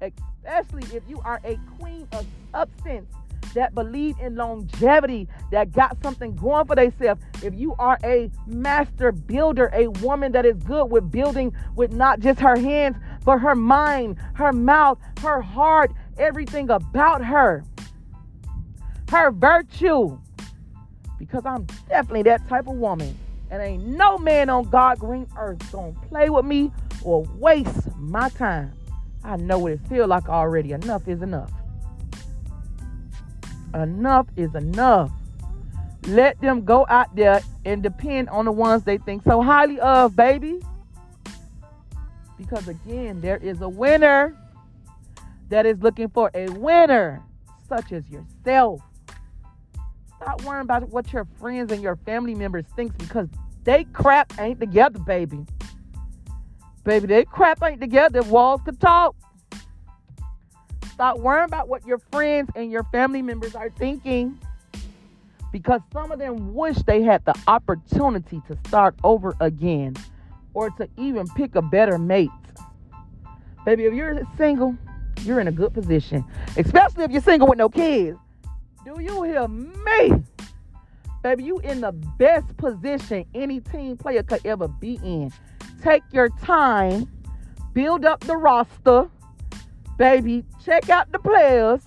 Especially 0.00 0.96
if 0.96 1.02
you 1.08 1.20
are 1.24 1.40
a 1.44 1.58
queen 1.78 2.08
of 2.12 2.26
substance 2.52 3.10
that 3.54 3.74
believe 3.74 4.16
in 4.20 4.36
longevity, 4.36 5.28
that 5.50 5.72
got 5.72 5.96
something 6.02 6.34
going 6.34 6.66
for 6.66 6.76
themselves. 6.76 7.22
If 7.42 7.54
you 7.54 7.74
are 7.78 7.98
a 8.04 8.30
master 8.46 9.12
builder, 9.12 9.70
a 9.72 9.88
woman 9.88 10.32
that 10.32 10.46
is 10.46 10.56
good 10.64 10.86
with 10.86 11.10
building 11.10 11.54
with 11.76 11.92
not 11.92 12.20
just 12.20 12.40
her 12.40 12.56
hands, 12.56 12.96
but 13.24 13.38
her 13.38 13.54
mind, 13.54 14.16
her 14.34 14.52
mouth, 14.52 14.98
her 15.20 15.40
heart, 15.40 15.92
everything 16.18 16.70
about 16.70 17.24
her, 17.24 17.64
her 19.10 19.30
virtue. 19.30 20.18
Because 21.18 21.44
I'm 21.46 21.66
definitely 21.88 22.22
that 22.24 22.48
type 22.48 22.66
of 22.66 22.76
woman. 22.76 23.16
And 23.50 23.62
ain't 23.62 23.86
no 23.86 24.16
man 24.16 24.48
on 24.48 24.64
God 24.64 24.98
green 24.98 25.28
earth 25.36 25.70
gonna 25.70 25.92
play 26.08 26.30
with 26.30 26.46
me 26.46 26.72
or 27.04 27.22
waste 27.36 27.94
my 27.96 28.30
time. 28.30 28.72
I 29.22 29.36
know 29.36 29.58
what 29.58 29.72
it 29.72 29.80
feel 29.88 30.08
like 30.08 30.28
already. 30.28 30.72
Enough 30.72 31.06
is 31.06 31.20
enough. 31.22 31.52
Enough 33.74 34.26
is 34.36 34.54
enough. 34.54 35.10
Let 36.06 36.40
them 36.40 36.64
go 36.64 36.84
out 36.88 37.14
there 37.14 37.40
and 37.64 37.82
depend 37.82 38.28
on 38.28 38.44
the 38.44 38.52
ones 38.52 38.82
they 38.82 38.98
think 38.98 39.22
so 39.24 39.40
highly 39.40 39.78
of, 39.80 40.16
baby. 40.16 40.60
Because 42.36 42.68
again, 42.68 43.20
there 43.20 43.36
is 43.36 43.60
a 43.60 43.68
winner 43.68 44.36
that 45.48 45.64
is 45.64 45.78
looking 45.80 46.08
for 46.08 46.30
a 46.34 46.48
winner, 46.48 47.22
such 47.68 47.92
as 47.92 48.04
yourself. 48.08 48.80
Stop 50.16 50.42
worrying 50.42 50.62
about 50.62 50.88
what 50.90 51.12
your 51.12 51.26
friends 51.38 51.72
and 51.72 51.82
your 51.82 51.96
family 51.96 52.34
members 52.34 52.64
think 52.76 52.96
because 52.98 53.28
they 53.64 53.84
crap 53.84 54.32
ain't 54.38 54.60
together, 54.60 54.98
baby. 54.98 55.46
Baby, 56.84 57.06
they 57.06 57.24
crap 57.24 57.62
ain't 57.62 57.80
together. 57.80 58.22
Walls 58.22 58.60
could 58.64 58.80
talk. 58.80 59.14
Stop 60.92 61.18
worrying 61.18 61.44
about 61.44 61.68
what 61.68 61.86
your 61.86 61.98
friends 62.10 62.50
and 62.54 62.70
your 62.70 62.84
family 62.84 63.22
members 63.22 63.54
are 63.54 63.70
thinking 63.70 64.38
because 65.52 65.80
some 65.92 66.10
of 66.10 66.18
them 66.18 66.54
wish 66.54 66.76
they 66.86 67.02
had 67.02 67.24
the 67.24 67.34
opportunity 67.46 68.40
to 68.48 68.58
start 68.66 68.94
over 69.04 69.34
again 69.40 69.94
or 70.54 70.70
to 70.70 70.88
even 70.96 71.28
pick 71.28 71.54
a 71.54 71.62
better 71.62 71.98
mate. 71.98 72.30
Baby, 73.64 73.84
if 73.84 73.94
you're 73.94 74.20
single, 74.36 74.76
you're 75.22 75.40
in 75.40 75.48
a 75.48 75.52
good 75.52 75.72
position, 75.72 76.24
especially 76.56 77.04
if 77.04 77.10
you're 77.10 77.22
single 77.22 77.48
with 77.48 77.58
no 77.58 77.68
kids. 77.68 78.18
Do 78.84 79.00
you 79.00 79.22
hear 79.22 79.46
me? 79.46 80.22
Baby, 81.22 81.44
you 81.44 81.60
in 81.60 81.80
the 81.80 81.92
best 81.92 82.56
position 82.56 83.24
any 83.34 83.60
team 83.60 83.96
player 83.96 84.24
could 84.24 84.44
ever 84.44 84.66
be 84.66 84.98
in. 85.04 85.32
Take 85.80 86.02
your 86.12 86.28
time, 86.40 87.08
build 87.72 88.04
up 88.04 88.20
the 88.20 88.36
roster, 88.36 89.08
Baby, 90.02 90.44
check 90.64 90.90
out 90.90 91.12
the 91.12 91.20
players. 91.20 91.80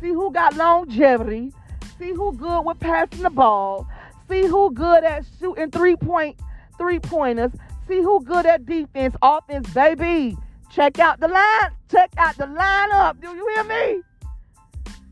See 0.00 0.10
who 0.10 0.30
got 0.30 0.54
longevity. 0.54 1.52
See 1.98 2.12
who 2.12 2.32
good 2.36 2.62
with 2.62 2.78
passing 2.78 3.24
the 3.24 3.30
ball. 3.30 3.88
See 4.28 4.46
who 4.46 4.72
good 4.72 5.02
at 5.02 5.24
shooting 5.40 5.72
three 5.72 5.96
point 5.96 6.38
three 6.78 7.00
pointers. 7.00 7.50
See 7.88 8.00
who 8.00 8.22
good 8.22 8.46
at 8.46 8.64
defense, 8.64 9.16
offense, 9.22 9.68
baby. 9.74 10.38
Check 10.70 11.00
out 11.00 11.18
the 11.18 11.26
line. 11.26 11.72
Check 11.90 12.12
out 12.16 12.36
the 12.36 12.44
lineup. 12.44 13.20
Do 13.20 13.34
you 13.34 13.48
hear 13.56 13.64
me? 13.64 14.02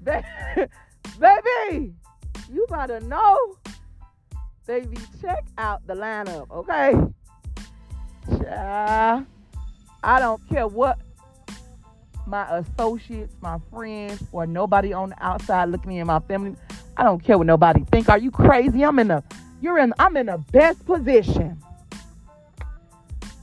baby, 1.18 1.94
you 2.48 2.64
better 2.70 3.00
know. 3.00 3.56
Baby, 4.68 4.98
check 5.20 5.44
out 5.58 5.84
the 5.88 5.94
lineup, 5.94 6.48
okay? 6.52 6.94
Yeah. 8.40 9.24
I 10.04 10.20
don't 10.20 10.48
care 10.48 10.68
what 10.68 11.00
my 12.28 12.58
associates, 12.58 13.34
my 13.40 13.58
friends, 13.70 14.22
or 14.32 14.46
nobody 14.46 14.92
on 14.92 15.10
the 15.10 15.24
outside 15.24 15.70
looking 15.70 15.92
in 15.92 16.06
my 16.06 16.20
family. 16.20 16.54
I 16.96 17.04
don't 17.04 17.22
care 17.22 17.38
what 17.38 17.46
nobody 17.46 17.84
think. 17.84 18.08
Are 18.08 18.18
you 18.18 18.30
crazy? 18.30 18.84
I'm 18.84 18.98
in 18.98 19.08
the 19.08 19.22
you're 19.60 19.78
in 19.78 19.94
I'm 19.98 20.16
in 20.16 20.26
the 20.26 20.38
best 20.52 20.84
position. 20.84 21.62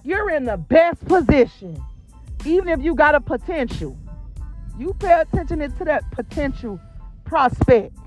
You're 0.04 0.30
in 0.30 0.46
the 0.46 0.58
best 0.58 1.04
position. 1.06 1.84
Even 2.46 2.70
if 2.70 2.82
you 2.82 2.96
got 2.96 3.16
a 3.16 3.20
potential. 3.20 3.98
You 4.78 4.94
pay 4.94 5.22
attention 5.22 5.60
to 5.60 5.86
that 5.86 6.10
potential 6.12 6.80
prospect. 7.24 7.98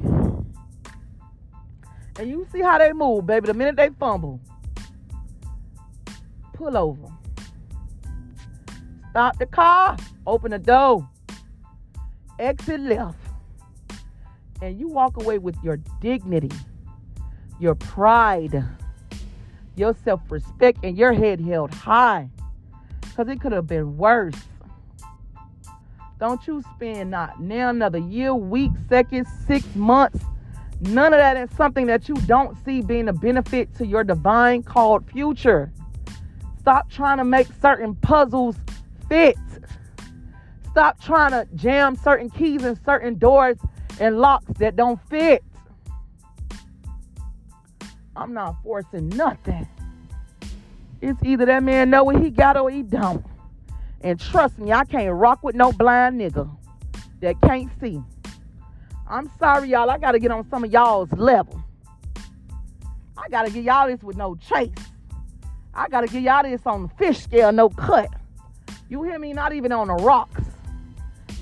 And 2.18 2.29
you 2.29 2.47
see 2.53 2.61
how 2.61 2.79
they 2.79 2.93
move, 2.93 3.26
baby. 3.26 3.47
The 3.47 3.55
minute 3.55 3.76
they 3.76 3.89
fumble, 3.91 4.41
pull 6.53 6.76
over. 6.76 7.18
Stop 9.11 9.38
the 9.38 9.46
car, 9.46 9.96
open 10.26 10.50
the 10.50 10.59
door, 10.59 11.09
exit 12.38 12.80
left. 12.80 13.18
And 14.61 14.78
you 14.78 14.88
walk 14.88 15.16
away 15.22 15.38
with 15.38 15.56
your 15.62 15.78
dignity, 16.00 16.50
your 17.61 17.74
pride, 17.74 18.64
your 19.76 19.94
self 20.04 20.20
respect, 20.30 20.80
and 20.82 20.96
your 20.96 21.12
head 21.12 21.40
held 21.40 21.72
high. 21.72 22.28
Because 23.00 23.28
it 23.28 23.40
could 23.40 23.52
have 23.52 23.66
been 23.66 23.96
worse. 23.96 24.34
Don't 26.18 26.44
you 26.46 26.62
spend 26.74 27.12
not 27.12 27.40
now 27.40 27.70
another 27.70 27.98
year, 27.98 28.34
week, 28.34 28.72
second, 28.88 29.26
six 29.46 29.64
months. 29.76 30.24
None 30.80 31.12
of 31.12 31.18
that 31.18 31.36
is 31.36 31.50
something 31.56 31.86
that 31.86 32.09
you 32.09 32.14
don't 32.26 32.56
see 32.64 32.82
being 32.82 33.09
a 33.09 33.12
benefit 33.12 33.74
to 33.76 33.86
your 33.86 34.04
divine 34.04 34.62
called 34.62 35.09
future. 35.11 35.72
Stop 36.61 36.90
trying 36.90 37.18
to 37.18 37.24
make 37.24 37.48
certain 37.61 37.94
puzzles 37.96 38.56
fit. 39.09 39.36
Stop 40.70 41.00
trying 41.02 41.32
to 41.32 41.46
jam 41.54 41.96
certain 41.96 42.30
keys 42.30 42.64
in 42.64 42.78
certain 42.84 43.18
doors 43.18 43.56
and 44.00 44.18
locks 44.18 44.46
that 44.59 44.76
don't 44.76 45.00
fit. 45.09 45.42
I'm 48.14 48.34
not 48.34 48.56
forcing 48.62 49.09
nothing. 49.11 49.66
It's 51.00 51.22
either 51.22 51.46
that 51.46 51.62
man 51.62 51.90
know 51.90 52.04
what 52.04 52.22
he 52.22 52.30
got 52.30 52.56
or 52.56 52.70
he 52.70 52.82
don't. 52.82 53.24
And 54.00 54.18
trust 54.18 54.59
me, 54.59 54.72
I 54.72 54.84
can't 54.84 55.12
rock 55.14 55.42
with 55.42 55.54
no 55.54 55.72
blind 55.72 56.20
nigga 56.20 56.48
that 57.20 57.40
can't 57.40 57.70
see. 57.80 58.00
I'm 59.09 59.30
sorry, 59.38 59.70
y'all. 59.70 59.90
I 59.90 59.98
gotta 59.98 60.18
get 60.18 60.30
on 60.30 60.48
some 60.50 60.64
of 60.64 60.72
y'all's 60.72 61.11
level. 61.12 61.62
I 63.16 63.28
gotta 63.28 63.50
get 63.50 63.64
y'all 63.64 63.88
this 63.88 64.02
with 64.02 64.16
no 64.16 64.36
chase. 64.36 64.70
I 65.74 65.88
gotta 65.88 66.06
get 66.06 66.22
y'all 66.22 66.42
this 66.42 66.61
on 66.66 66.82
the 66.82 66.88
fish 66.90 67.22
scale, 67.22 67.52
no 67.52 67.68
cut. 67.68 68.11
You 68.89 69.03
hear 69.03 69.18
me? 69.18 69.34
Not 69.34 69.53
even 69.53 69.70
on 69.70 69.89
the 69.89 69.95
rocks. 69.95 70.41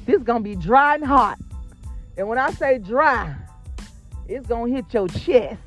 This 0.05 0.23
gonna 0.23 0.41
be 0.41 0.57
dry 0.57 0.97
and 0.97 1.05
hot. 1.05 1.39
And 2.17 2.29
when 2.29 2.39
I 2.39 2.51
say 2.51 2.79
dry, 2.79 3.37
it's 4.27 4.49
gonna 4.49 4.73
hit 4.73 4.93
your 4.93 5.07
chest. 5.09 5.61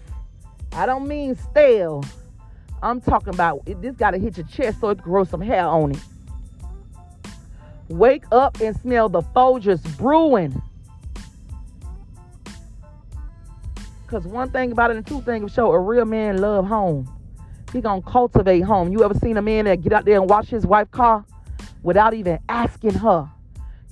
I 0.73 0.85
don't 0.85 1.07
mean 1.07 1.35
stale. 1.35 2.03
I'm 2.81 2.99
talking 2.99 3.33
about 3.33 3.61
it, 3.65 3.81
this 3.81 3.95
gotta 3.95 4.17
hit 4.17 4.37
your 4.37 4.47
chest 4.47 4.81
so 4.81 4.89
it 4.89 4.97
grows 4.97 5.29
some 5.29 5.41
hair 5.41 5.65
on 5.65 5.91
it. 5.91 6.03
Wake 7.87 8.23
up 8.31 8.59
and 8.59 8.75
smell 8.77 9.07
the 9.09 9.21
Folgers 9.21 9.81
brewing. 9.97 10.61
Cause 14.07 14.25
one 14.25 14.49
thing 14.51 14.71
about 14.71 14.91
it 14.91 14.97
and 14.97 15.05
two 15.05 15.21
things 15.21 15.53
show 15.53 15.71
a 15.71 15.79
real 15.79 16.05
man 16.05 16.39
love 16.39 16.65
home. 16.65 17.09
He 17.71 17.79
gonna 17.79 18.01
cultivate 18.01 18.61
home. 18.61 18.91
You 18.91 19.03
ever 19.03 19.13
seen 19.13 19.37
a 19.37 19.41
man 19.41 19.65
that 19.65 19.81
get 19.81 19.93
out 19.93 20.05
there 20.05 20.19
and 20.19 20.29
wash 20.29 20.47
his 20.47 20.65
wife 20.65 20.89
car 20.91 21.23
without 21.83 22.13
even 22.13 22.39
asking 22.49 22.95
her? 22.95 23.29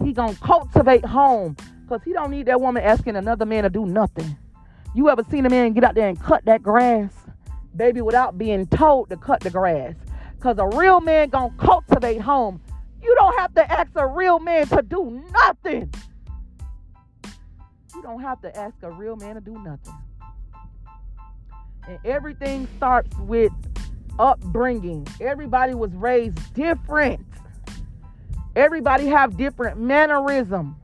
He 0.04 0.14
gonna 0.14 0.36
cultivate 0.36 1.06
home. 1.06 1.56
Cause 1.88 2.02
he 2.04 2.12
don't 2.12 2.32
need 2.32 2.48
that 2.48 2.60
woman 2.60 2.84
asking 2.84 3.16
another 3.16 3.46
man 3.46 3.64
to 3.64 3.70
do 3.70 3.86
nothing. 3.86 4.38
You 4.94 5.10
ever 5.10 5.24
seen 5.30 5.46
a 5.46 5.50
man 5.50 5.74
get 5.74 5.84
out 5.84 5.96
there 5.96 6.10
and 6.10 6.20
cut 6.20 6.44
that 6.46 6.62
grass? 6.62 7.14
Baby, 7.76 8.02
without 8.02 8.38
being 8.38 8.68
told 8.68 9.10
to 9.10 9.18
cut 9.18 9.40
the 9.40 9.50
grass. 9.50 9.96
Cause 10.40 10.58
a 10.60 10.68
real 10.68 11.00
man 11.00 11.30
gonna 11.30 11.54
cultivate 11.58 12.20
home. 12.20 12.62
You 13.02 13.16
don't 13.16 13.40
have 13.40 13.54
to 13.56 13.72
ask 13.72 13.92
a 13.96 14.06
real 14.06 14.40
man 14.40 14.68
to 14.68 14.82
do 14.82 15.24
nothing. 15.32 15.94
You 17.96 18.02
don't 18.02 18.22
have 18.22 18.42
to 18.42 18.56
ask 18.56 18.76
a 18.84 18.92
real 18.92 19.16
man 19.16 19.36
to 19.36 19.42
do 19.42 19.54
nothing. 19.64 19.96
And 21.88 22.00
everything 22.04 22.68
starts 22.76 23.16
with 23.20 23.52
upbringing. 24.20 25.08
Everybody 25.22 25.74
was 25.74 25.92
raised 25.94 26.54
different. 26.54 27.26
Everybody 28.58 29.06
have 29.06 29.38
different 29.38 29.80
mannerism. 29.80 30.78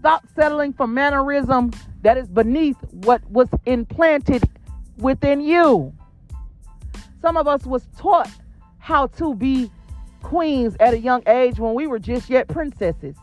Stop 0.00 0.26
settling 0.34 0.72
for 0.72 0.88
mannerism 0.88 1.70
that 2.02 2.18
is 2.18 2.26
beneath 2.26 2.76
what 2.90 3.22
was 3.30 3.46
implanted 3.64 4.42
within 4.96 5.40
you. 5.40 5.94
Some 7.22 7.36
of 7.36 7.46
us 7.46 7.64
was 7.64 7.86
taught 7.96 8.28
how 8.78 9.06
to 9.06 9.36
be 9.36 9.70
queens 10.20 10.76
at 10.80 10.94
a 10.94 10.98
young 10.98 11.22
age 11.28 11.60
when 11.60 11.74
we 11.74 11.86
were 11.86 12.00
just 12.00 12.28
yet 12.28 12.48
princesses. 12.48 13.14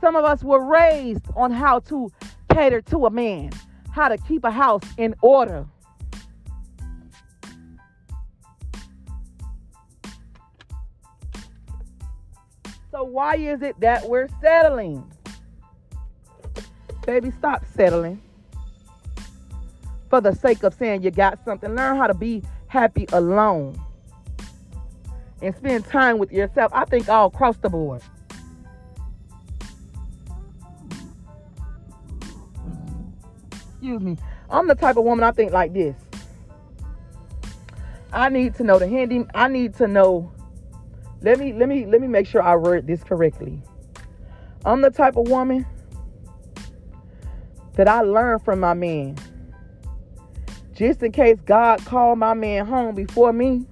Some 0.00 0.16
of 0.16 0.24
us 0.24 0.42
were 0.42 0.64
raised 0.64 1.26
on 1.36 1.50
how 1.50 1.80
to 1.80 2.10
cater 2.50 2.80
to 2.80 3.04
a 3.04 3.10
man, 3.10 3.50
how 3.90 4.08
to 4.08 4.16
keep 4.16 4.44
a 4.44 4.50
house 4.50 4.82
in 4.96 5.14
order. 5.20 5.66
So, 12.94 13.02
why 13.02 13.34
is 13.34 13.60
it 13.60 13.80
that 13.80 14.08
we're 14.08 14.28
settling? 14.40 15.04
Baby, 17.04 17.32
stop 17.32 17.64
settling. 17.74 18.22
For 20.10 20.20
the 20.20 20.32
sake 20.32 20.62
of 20.62 20.74
saying 20.74 21.02
you 21.02 21.10
got 21.10 21.44
something, 21.44 21.74
learn 21.74 21.96
how 21.96 22.06
to 22.06 22.14
be 22.14 22.44
happy 22.68 23.06
alone 23.12 23.76
and 25.42 25.52
spend 25.56 25.86
time 25.86 26.18
with 26.18 26.30
yourself. 26.30 26.70
I 26.72 26.84
think 26.84 27.08
all 27.08 27.26
across 27.26 27.56
the 27.56 27.68
board. 27.68 28.00
Excuse 33.72 34.02
me. 34.02 34.16
I'm 34.48 34.68
the 34.68 34.76
type 34.76 34.96
of 34.96 35.02
woman 35.02 35.24
I 35.24 35.32
think 35.32 35.50
like 35.50 35.72
this. 35.72 35.96
I 38.12 38.28
need 38.28 38.54
to 38.54 38.62
know 38.62 38.78
the 38.78 38.86
handy. 38.86 39.26
I 39.34 39.48
need 39.48 39.74
to 39.78 39.88
know. 39.88 40.33
Let 41.24 41.38
me 41.38 41.54
let 41.54 41.70
me 41.70 41.86
let 41.86 42.02
me 42.02 42.06
make 42.06 42.26
sure 42.26 42.42
I 42.42 42.54
word 42.54 42.86
this 42.86 43.02
correctly. 43.02 43.58
I'm 44.66 44.82
the 44.82 44.90
type 44.90 45.16
of 45.16 45.26
woman 45.26 45.64
that 47.76 47.88
I 47.88 48.02
learn 48.02 48.40
from 48.40 48.60
my 48.60 48.74
man. 48.74 49.16
Just 50.74 51.02
in 51.02 51.12
case 51.12 51.38
God 51.46 51.82
called 51.86 52.18
my 52.18 52.34
man 52.34 52.66
home 52.66 52.94
before 52.94 53.32
me, 53.32 53.64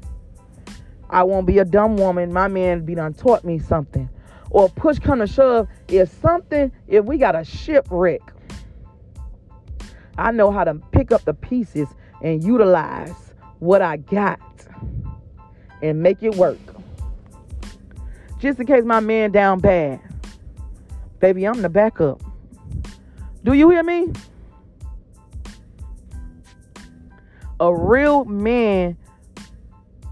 I 1.11 1.25
won't 1.25 1.47
be 1.47 1.59
a 1.59 1.65
dumb 1.67 1.99
woman. 1.99 2.33
My 2.33 2.49
man 2.49 2.87
be 2.87 2.95
done 2.95 3.13
taught 3.13 3.45
me 3.45 3.59
something. 3.59 4.09
Or 4.49 4.71
push 4.71 4.99
come 4.99 5.19
to 5.19 5.27
shove, 5.27 5.69
if 5.89 6.11
something, 6.23 6.73
if 6.89 7.05
we 7.05 7.19
got 7.19 7.37
a 7.37 7.45
shipwreck, 7.45 8.23
I 10.17 10.31
know 10.31 10.51
how 10.51 10.65
to 10.65 10.77
pick 10.93 11.13
up 11.13 11.27
the 11.27 11.35
pieces 11.35 11.89
and 12.23 12.43
utilize 12.43 13.35
what 13.59 13.83
I 13.83 13.99
got 13.99 14.41
and 15.83 16.03
make 16.03 16.23
it 16.23 16.35
work. 16.37 16.72
Just 18.43 18.59
in 18.59 18.67
case 18.67 18.83
my 18.83 18.99
man 18.99 19.31
down 19.31 19.61
bad. 19.61 20.01
Baby, 21.21 21.47
I'm 21.47 21.63
the 21.63 21.69
backup. 21.69 22.21
Do 23.45 23.53
you 23.53 23.71
hear 23.71 23.85
me? 23.85 24.09
A 27.61 27.73
real 27.73 28.25
man 28.25 28.97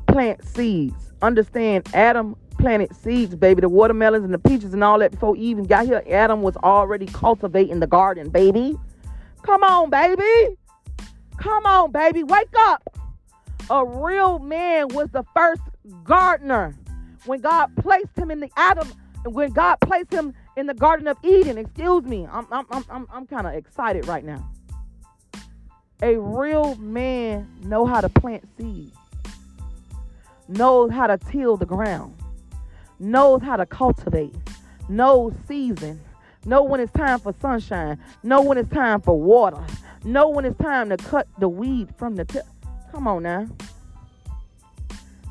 plant 0.07 0.45
seeds. 0.47 1.13
Understand 1.23 1.89
Adam 1.93 2.37
planted 2.57 2.95
seeds, 2.95 3.35
baby. 3.35 3.63
The 3.63 3.69
watermelons 3.69 4.25
and 4.25 4.33
the 4.33 4.39
peaches 4.39 4.75
and 4.75 4.85
all 4.85 5.01
that 5.01 5.11
before 5.11 5.35
Eve 5.35 5.43
even 5.43 5.65
got 5.65 5.87
here. 5.87 6.05
Adam 6.09 6.43
was 6.43 6.57
already 6.59 7.07
cultivating 7.07 7.81
the 7.81 7.89
garden, 7.89 8.29
baby. 8.31 8.79
Come 9.43 9.65
on, 9.65 9.91
baby. 9.91 10.57
Come 11.37 11.67
on, 11.67 11.91
baby. 11.91 12.23
Wake 12.23 12.55
up. 12.59 12.97
A 13.71 13.85
real 13.85 14.39
man 14.39 14.87
was 14.87 15.09
the 15.11 15.25
first 15.35 15.63
gardener. 16.05 16.77
When 17.27 17.41
God 17.41 17.75
placed 17.77 18.17
him 18.17 18.31
in 18.31 18.41
the 18.41 18.51
Adam, 18.57 18.89
when 19.25 19.51
God 19.51 19.77
placed 19.81 20.13
him 20.13 20.35
in 20.57 20.67
the 20.67 20.75
Garden 20.75 21.07
of 21.07 21.19
Eden, 21.23 21.59
excuse 21.59 22.05
me, 22.05 22.27
I'm 22.31 22.47
I'm 22.51 22.67
I'm 22.91 23.07
I'm, 23.13 23.27
kind 23.27 23.47
of 23.47 23.55
excited 23.55 24.07
right 24.07 24.25
now. 24.25 24.51
A 26.03 26.17
real 26.17 26.77
man 26.77 27.47
know 27.63 27.85
how 27.85 28.01
to 28.01 28.09
plant 28.09 28.49
seeds 28.57 28.97
knows 30.51 30.91
how 30.91 31.07
to 31.07 31.17
till 31.17 31.57
the 31.57 31.67
ground, 31.67 32.15
knows 32.99 33.41
how 33.43 33.57
to 33.57 33.65
cultivate, 33.65 34.35
knows 34.89 35.33
season, 35.47 36.01
know 36.45 36.63
when 36.63 36.81
it's 36.81 36.93
time 36.93 37.21
for 37.21 37.35
sunshine, 37.41 37.99
know 38.23 38.43
when 38.43 38.59
it's 38.59 38.71
time 38.71 39.01
for 39.01 39.19
water, 39.19 39.65
know 40.05 40.29
when 40.29 40.45
it's 40.45 40.59
time 40.59 40.89
to 40.89 40.97
cut 40.97 41.29
the 41.39 41.49
weed 41.49 41.89
from 41.97 42.17
the 42.17 42.25
tip. 42.25 42.45
Come 42.91 43.07
on 43.07 43.23
now. 43.23 43.47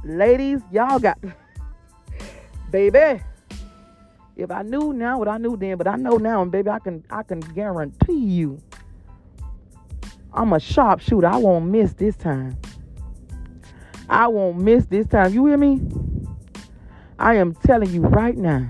Ladies, 0.05 0.61
y'all 0.71 0.99
got 0.99 1.17
baby. 2.71 3.21
If 4.35 4.51
I 4.51 4.61
knew 4.61 4.93
now 4.93 5.19
what 5.19 5.27
I 5.27 5.37
knew 5.37 5.57
then, 5.57 5.77
but 5.77 5.87
I 5.87 5.95
know 5.95 6.17
now, 6.17 6.41
and 6.41 6.51
baby, 6.51 6.69
I 6.69 6.79
can 6.79 7.03
I 7.09 7.23
can 7.23 7.39
guarantee 7.39 8.13
you 8.13 8.61
I'm 10.33 10.53
a 10.53 10.59
sharpshooter. 10.59 11.27
I 11.27 11.37
won't 11.37 11.65
miss 11.65 11.93
this 11.93 12.15
time. 12.15 12.57
I 14.07 14.27
won't 14.27 14.59
miss 14.59 14.85
this 14.85 15.07
time. 15.07 15.33
You 15.33 15.45
hear 15.47 15.57
me? 15.57 15.81
I 17.17 17.35
am 17.35 17.53
telling 17.53 17.89
you 17.89 18.01
right 18.01 18.37
now. 18.37 18.67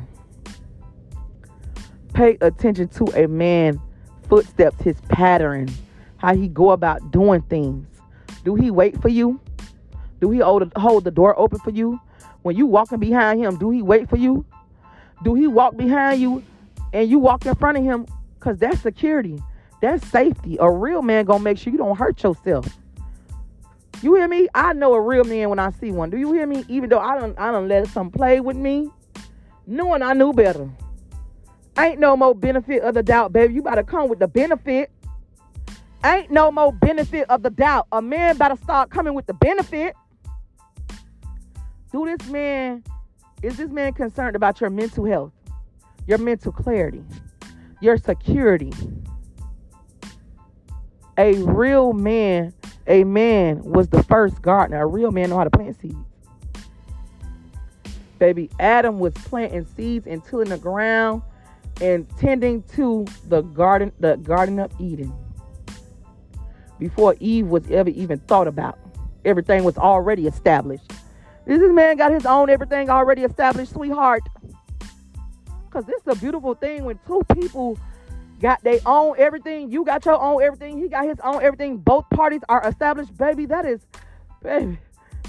Pay 2.14 2.38
attention 2.42 2.88
to 2.90 3.06
a 3.16 3.28
man 3.28 3.80
footsteps, 4.28 4.82
his 4.82 5.00
pattern. 5.10 5.70
how 6.18 6.36
he 6.36 6.48
go 6.48 6.72
about 6.72 7.12
doing 7.12 7.42
things. 7.44 7.88
Do 8.44 8.56
he 8.56 8.72
wait 8.72 9.02
for 9.02 9.10
you? 9.10 9.40
Do 10.20 10.30
he 10.32 10.40
hold, 10.40 10.72
hold 10.76 11.04
the 11.04 11.12
door 11.12 11.38
open 11.40 11.60
for 11.60 11.72
you? 11.72 12.00
When 12.42 12.56
you 12.56 12.66
walking 12.66 13.00
behind 13.00 13.44
him, 13.44 13.58
do 13.58 13.70
he 13.70 13.82
wait 13.82 14.10
for 14.10 14.18
you? 14.18 14.46
Do 15.24 15.34
he 15.36 15.48
walk 15.48 15.76
behind 15.76 16.22
you 16.22 16.44
and 16.94 17.10
you 17.10 17.20
walk 17.20 17.46
in 17.46 17.56
front 17.56 17.78
of 17.78 17.84
him? 17.84 18.06
Cause 18.40 18.58
that's 18.58 18.80
security. 18.82 19.42
That's 19.82 20.06
safety. 20.08 20.58
A 20.60 20.70
real 20.70 21.02
man 21.02 21.26
gonna 21.26 21.44
make 21.44 21.58
sure 21.58 21.72
you 21.72 21.78
don't 21.78 21.98
hurt 21.98 22.22
yourself. 22.24 22.68
You 24.02 24.16
hear 24.16 24.28
me? 24.28 24.48
I 24.56 24.72
know 24.74 24.94
a 24.94 25.02
real 25.02 25.26
man 25.26 25.50
when 25.50 25.60
I 25.60 25.72
see 25.72 25.92
one. 25.92 26.10
Do 26.10 26.18
you 26.18 26.32
hear 26.32 26.48
me? 26.48 26.64
Even 26.70 26.90
though 26.90 27.00
I 27.00 27.20
don't 27.20 27.38
I 27.38 27.52
don't 27.52 27.68
let 27.68 27.88
some 27.88 28.10
play 28.10 28.40
with 28.40 28.56
me, 28.56 28.90
knowing 29.68 30.02
I 30.02 30.14
knew 30.14 30.32
better. 30.32 30.70
Ain't 31.78 32.00
no 32.00 32.16
more 32.16 32.34
benefit 32.34 32.82
of 32.82 32.94
the 32.94 33.04
doubt, 33.04 33.34
baby. 33.34 33.54
You 33.54 33.62
better 33.62 33.84
come 33.84 34.10
with 34.10 34.20
the 34.20 34.28
benefit. 34.28 34.92
Ain't 36.04 36.32
no 36.32 36.50
more 36.52 36.72
benefit 36.72 37.30
of 37.30 37.44
the 37.44 37.50
doubt. 37.50 37.88
A 37.92 38.02
man 38.02 38.38
better 38.38 38.56
start 38.64 38.90
coming 38.90 39.14
with 39.14 39.28
the 39.28 39.34
benefit. 39.34 39.96
Do 41.92 42.06
this 42.06 42.30
man, 42.30 42.84
is 43.42 43.58
this 43.58 43.70
man 43.70 43.94
concerned 43.94 44.36
about 44.36 44.62
your 44.62 44.70
mental 44.70 45.06
health, 45.06 45.32
your 46.06 46.20
mental 46.20 46.52
clarity, 46.52 47.04
your 47.82 47.98
security? 47.98 48.72
A 51.18 51.34
real 51.44 51.94
man, 51.94 52.54
a 52.88 53.04
man 53.04 53.64
was 53.64 53.90
the 53.90 54.04
first 54.04 54.42
gardener. 54.42 54.82
A 54.82 54.86
real 54.86 55.12
man 55.12 55.32
know 55.32 55.38
how 55.38 55.44
to 55.44 55.50
plant 55.50 55.80
seeds. 55.82 55.96
Baby, 58.20 58.50
Adam 58.60 59.00
was 59.00 59.14
planting 59.14 59.66
seeds 59.76 60.06
and 60.06 60.24
tilling 60.24 60.50
the 60.50 60.58
ground 60.58 61.24
and 61.82 62.08
tending 62.18 62.62
to 62.64 63.06
the 63.28 63.42
garden, 63.42 63.92
the 64.00 64.18
Garden 64.18 64.60
of 64.60 64.72
Eden. 64.80 65.14
Before 66.78 67.16
Eve 67.20 67.48
was 67.48 67.70
ever 67.72 67.90
even 67.90 68.20
thought 68.20 68.48
about. 68.48 68.78
Everything 69.26 69.64
was 69.64 69.78
already 69.78 70.28
established. 70.28 70.92
This 71.46 71.62
man 71.72 71.98
got 71.98 72.12
his 72.12 72.26
own 72.26 72.50
everything 72.50 72.90
already 72.90 73.24
established, 73.24 73.74
sweetheart. 73.74 74.22
Because 75.66 75.86
this 75.86 76.02
is 76.02 76.18
a 76.18 76.20
beautiful 76.20 76.54
thing 76.54 76.86
when 76.86 77.00
two 77.08 77.22
people 77.34 77.78
got 78.40 78.64
their 78.64 78.80
own 78.86 79.16
everything. 79.18 79.72
You 79.72 79.86
got 79.86 80.06
your 80.06 80.20
own 80.20 80.42
everything. 80.42 80.78
He 80.78 80.88
got 80.88 81.06
his 81.06 81.20
own 81.24 81.42
everything. 81.44 81.78
Both 81.78 82.10
parties 82.10 82.42
are 82.50 82.68
established. 82.68 83.16
Baby, 83.18 83.46
that 83.48 83.66
is, 83.66 83.82
baby, 84.42 84.80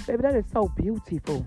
baby, 0.07 0.21
that 0.21 0.35
is 0.35 0.45
so 0.51 0.67
beautiful. 0.77 1.45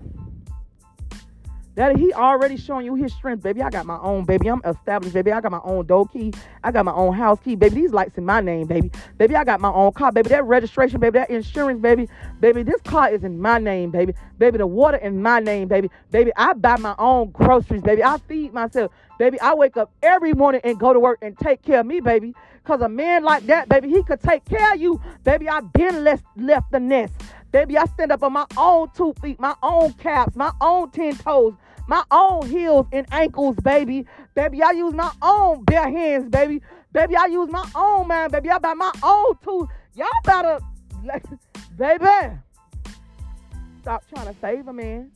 That 1.75 1.97
he 1.97 2.13
already 2.13 2.55
showing 2.55 2.85
you 2.85 2.95
his 2.95 3.13
strength, 3.13 3.43
baby. 3.43 3.61
I 3.61 3.69
got 3.69 3.85
my 3.85 3.97
own, 3.97 4.23
baby. 4.23 4.47
I'm 4.49 4.61
established, 4.63 5.13
baby. 5.13 5.33
I 5.33 5.41
got 5.41 5.51
my 5.51 5.59
own 5.63 5.85
door 5.85 6.07
key. 6.07 6.33
I 6.63 6.71
got 6.71 6.85
my 6.85 6.93
own 6.93 7.13
house 7.13 7.39
key, 7.43 7.55
baby. 7.55 7.81
These 7.81 7.91
lights 7.91 8.17
in 8.17 8.23
my 8.23 8.39
name, 8.39 8.65
baby. 8.65 8.89
Baby, 9.17 9.35
I 9.35 9.43
got 9.43 9.59
my 9.59 9.71
own 9.71 9.91
car, 9.91 10.13
baby. 10.13 10.29
That 10.29 10.45
registration, 10.45 11.01
baby. 11.01 11.19
That 11.19 11.29
insurance, 11.29 11.81
baby. 11.81 12.07
Baby, 12.39 12.63
this 12.63 12.79
car 12.81 13.11
is 13.11 13.25
in 13.25 13.41
my 13.41 13.57
name, 13.57 13.91
baby. 13.91 14.13
Baby, 14.37 14.57
the 14.57 14.67
water 14.67 14.97
in 14.97 15.21
my 15.21 15.41
name, 15.41 15.67
baby. 15.67 15.91
Baby, 16.11 16.31
I 16.37 16.53
buy 16.53 16.77
my 16.77 16.95
own 16.97 17.31
groceries, 17.31 17.81
baby. 17.81 18.01
I 18.01 18.19
feed 18.19 18.53
myself, 18.53 18.91
baby. 19.19 19.37
I 19.41 19.53
wake 19.53 19.75
up 19.75 19.91
every 20.01 20.31
morning 20.31 20.61
and 20.63 20.79
go 20.79 20.93
to 20.93 20.99
work 20.99 21.19
and 21.21 21.37
take 21.37 21.61
care 21.61 21.81
of 21.81 21.85
me, 21.85 21.99
baby. 21.99 22.33
Cause 22.63 22.81
a 22.81 22.89
man 22.89 23.23
like 23.23 23.45
that, 23.45 23.69
baby, 23.69 23.89
he 23.89 24.01
could 24.01 24.21
take 24.21 24.43
care 24.45 24.73
of 24.73 24.81
you, 24.81 24.99
baby. 25.23 25.47
I've 25.47 25.71
been 25.73 26.03
left 26.03 26.23
left 26.35 26.71
the 26.71 26.79
nest. 26.79 27.13
Baby, 27.51 27.77
I 27.77 27.85
stand 27.85 28.11
up 28.11 28.23
on 28.23 28.33
my 28.33 28.45
own 28.57 28.89
two 28.95 29.13
feet, 29.21 29.39
my 29.39 29.55
own 29.61 29.93
caps, 29.93 30.35
my 30.35 30.51
own 30.59 30.89
ten 30.89 31.15
toes 31.15 31.53
my 31.87 32.03
own 32.11 32.47
heels 32.47 32.87
and 32.91 33.05
ankles, 33.11 33.55
baby. 33.57 34.05
Baby, 34.33 34.63
I 34.63 34.71
use 34.71 34.93
my 34.93 35.11
own 35.21 35.63
bare 35.63 35.89
hands, 35.89 36.29
baby. 36.29 36.61
Baby, 36.91 37.15
I 37.15 37.25
use 37.25 37.49
my 37.49 37.69
own 37.75 38.07
man, 38.07 38.31
baby. 38.31 38.49
I 38.49 38.57
buy 38.57 38.73
my 38.73 38.91
own 39.03 39.37
tools. 39.43 39.69
Y'all 39.93 40.07
better, 40.23 40.59
baby, 41.77 42.05
stop 43.81 44.03
trying 44.13 44.33
to 44.33 44.39
save 44.39 44.67
a 44.67 44.73
man. 44.73 45.11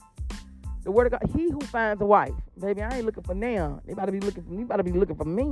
The 0.84 0.92
word 0.92 1.12
of 1.12 1.20
God, 1.20 1.30
he 1.36 1.50
who 1.50 1.60
finds 1.62 2.02
a 2.02 2.06
wife, 2.06 2.34
baby, 2.60 2.82
I 2.82 2.98
ain't 2.98 3.06
looking 3.06 3.24
for 3.24 3.36
now. 3.36 3.82
They 3.86 3.94
better 3.94 4.12
be 4.12 4.20
looking 4.20 4.44
for 4.44 4.52
me. 4.52 4.64
Better 4.64 4.84
be 4.84 4.92
looking 4.92 5.16
for 5.16 5.26
me. 5.26 5.52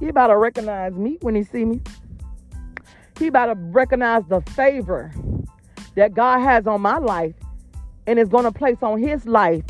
He 0.00 0.10
better 0.10 0.38
recognize 0.38 0.92
me 0.94 1.18
when 1.20 1.34
he 1.34 1.44
see 1.44 1.64
me. 1.64 1.80
He 3.18 3.30
better 3.30 3.54
recognize 3.54 4.24
the 4.28 4.40
favor 4.52 5.12
that 5.94 6.14
God 6.14 6.40
has 6.40 6.66
on 6.66 6.80
my 6.80 6.98
life 6.98 7.34
and 8.06 8.18
is 8.18 8.28
going 8.28 8.44
to 8.44 8.52
place 8.52 8.78
on 8.82 8.98
his 8.98 9.26
life 9.26 9.64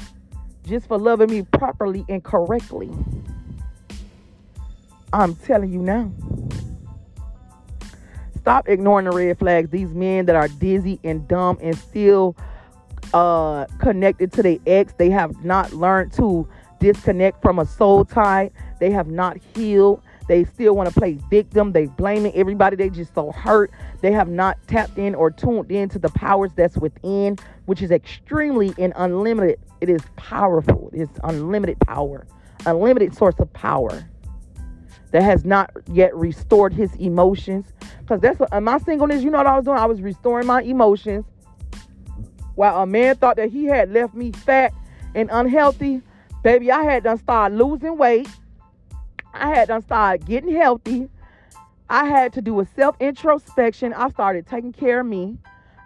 just 0.66 0.86
for 0.86 0.98
loving 0.98 1.30
me 1.30 1.42
properly 1.42 2.04
and 2.08 2.22
correctly. 2.22 2.90
I'm 5.12 5.34
telling 5.34 5.72
you 5.72 5.80
now. 5.80 6.12
Stop 8.38 8.68
ignoring 8.68 9.04
the 9.04 9.12
red 9.12 9.38
flags. 9.38 9.70
These 9.70 9.94
men 9.94 10.26
that 10.26 10.34
are 10.34 10.48
dizzy 10.48 10.98
and 11.04 11.26
dumb 11.28 11.58
and 11.60 11.76
still 11.76 12.36
uh, 13.14 13.66
connected 13.78 14.32
to 14.32 14.42
their 14.42 14.58
ex, 14.66 14.94
they 14.94 15.10
have 15.10 15.44
not 15.44 15.72
learned 15.72 16.12
to 16.14 16.48
disconnect 16.80 17.40
from 17.42 17.58
a 17.58 17.66
soul 17.66 18.04
tie. 18.04 18.50
They 18.80 18.90
have 18.90 19.06
not 19.06 19.38
healed. 19.54 20.02
They 20.32 20.44
still 20.44 20.74
want 20.74 20.88
to 20.88 20.98
play 20.98 21.18
victim. 21.28 21.72
They 21.72 21.84
blaming 21.84 22.34
everybody. 22.34 22.74
They 22.74 22.88
just 22.88 23.14
so 23.14 23.32
hurt. 23.32 23.70
They 24.00 24.12
have 24.12 24.30
not 24.30 24.56
tapped 24.66 24.96
in 24.96 25.14
or 25.14 25.30
tuned 25.30 25.70
in 25.70 25.90
to 25.90 25.98
the 25.98 26.08
powers 26.08 26.52
that's 26.56 26.74
within, 26.78 27.36
which 27.66 27.82
is 27.82 27.90
extremely 27.90 28.72
and 28.78 28.94
unlimited. 28.96 29.60
It 29.82 29.90
is 29.90 30.00
powerful. 30.16 30.88
It 30.94 31.02
is 31.02 31.08
unlimited 31.22 31.78
power, 31.80 32.26
unlimited 32.64 33.14
source 33.14 33.34
of 33.40 33.52
power 33.52 34.08
that 35.10 35.22
has 35.22 35.44
not 35.44 35.70
yet 35.92 36.16
restored 36.16 36.72
his 36.72 36.94
emotions. 36.94 37.66
Because 38.00 38.22
that's 38.22 38.38
what 38.38 38.58
my 38.62 38.78
singleness, 38.78 39.22
you 39.22 39.30
know 39.30 39.36
what 39.36 39.46
I 39.46 39.56
was 39.56 39.66
doing? 39.66 39.76
I 39.76 39.84
was 39.84 40.00
restoring 40.00 40.46
my 40.46 40.62
emotions. 40.62 41.26
While 42.54 42.80
a 42.80 42.86
man 42.86 43.16
thought 43.16 43.36
that 43.36 43.50
he 43.50 43.66
had 43.66 43.92
left 43.92 44.14
me 44.14 44.32
fat 44.32 44.72
and 45.14 45.28
unhealthy, 45.30 46.00
baby, 46.42 46.72
I 46.72 46.84
had 46.84 47.04
done 47.04 47.18
started 47.18 47.54
losing 47.58 47.98
weight. 47.98 48.30
I 49.34 49.48
had 49.54 49.68
to 49.68 49.80
start 49.82 50.24
getting 50.24 50.54
healthy. 50.54 51.08
I 51.88 52.06
had 52.06 52.32
to 52.34 52.42
do 52.42 52.60
a 52.60 52.66
self 52.76 52.96
introspection. 53.00 53.92
I 53.92 54.08
started 54.10 54.46
taking 54.46 54.72
care 54.72 55.00
of 55.00 55.06
me. 55.06 55.38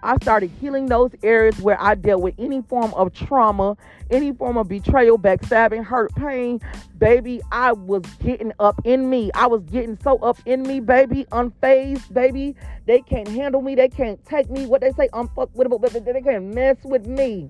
I 0.02 0.16
started 0.18 0.50
healing 0.60 0.86
those 0.86 1.10
areas 1.24 1.58
where 1.60 1.80
I 1.80 1.96
dealt 1.96 2.22
with 2.22 2.34
any 2.38 2.62
form 2.62 2.94
of 2.94 3.12
trauma, 3.12 3.76
any 4.10 4.32
form 4.32 4.56
of 4.56 4.68
betrayal, 4.68 5.18
backstabbing, 5.18 5.84
hurt, 5.84 6.14
pain. 6.14 6.60
Baby, 6.98 7.40
I 7.50 7.72
was 7.72 8.02
getting 8.22 8.52
up 8.60 8.80
in 8.84 9.10
me. 9.10 9.32
I 9.34 9.48
was 9.48 9.62
getting 9.64 9.98
so 10.02 10.18
up 10.18 10.38
in 10.46 10.62
me, 10.62 10.78
baby, 10.78 11.24
unfazed, 11.32 12.12
baby. 12.12 12.54
They 12.86 13.00
can't 13.00 13.26
handle 13.26 13.62
me. 13.62 13.74
They 13.74 13.88
can't 13.88 14.24
take 14.24 14.48
me. 14.48 14.66
What 14.66 14.80
they 14.80 14.92
say, 14.92 15.08
unfuckwittable, 15.08 15.80
but 15.80 15.92
they 15.92 16.22
can't 16.22 16.54
mess 16.54 16.76
with 16.84 17.06
me. 17.06 17.48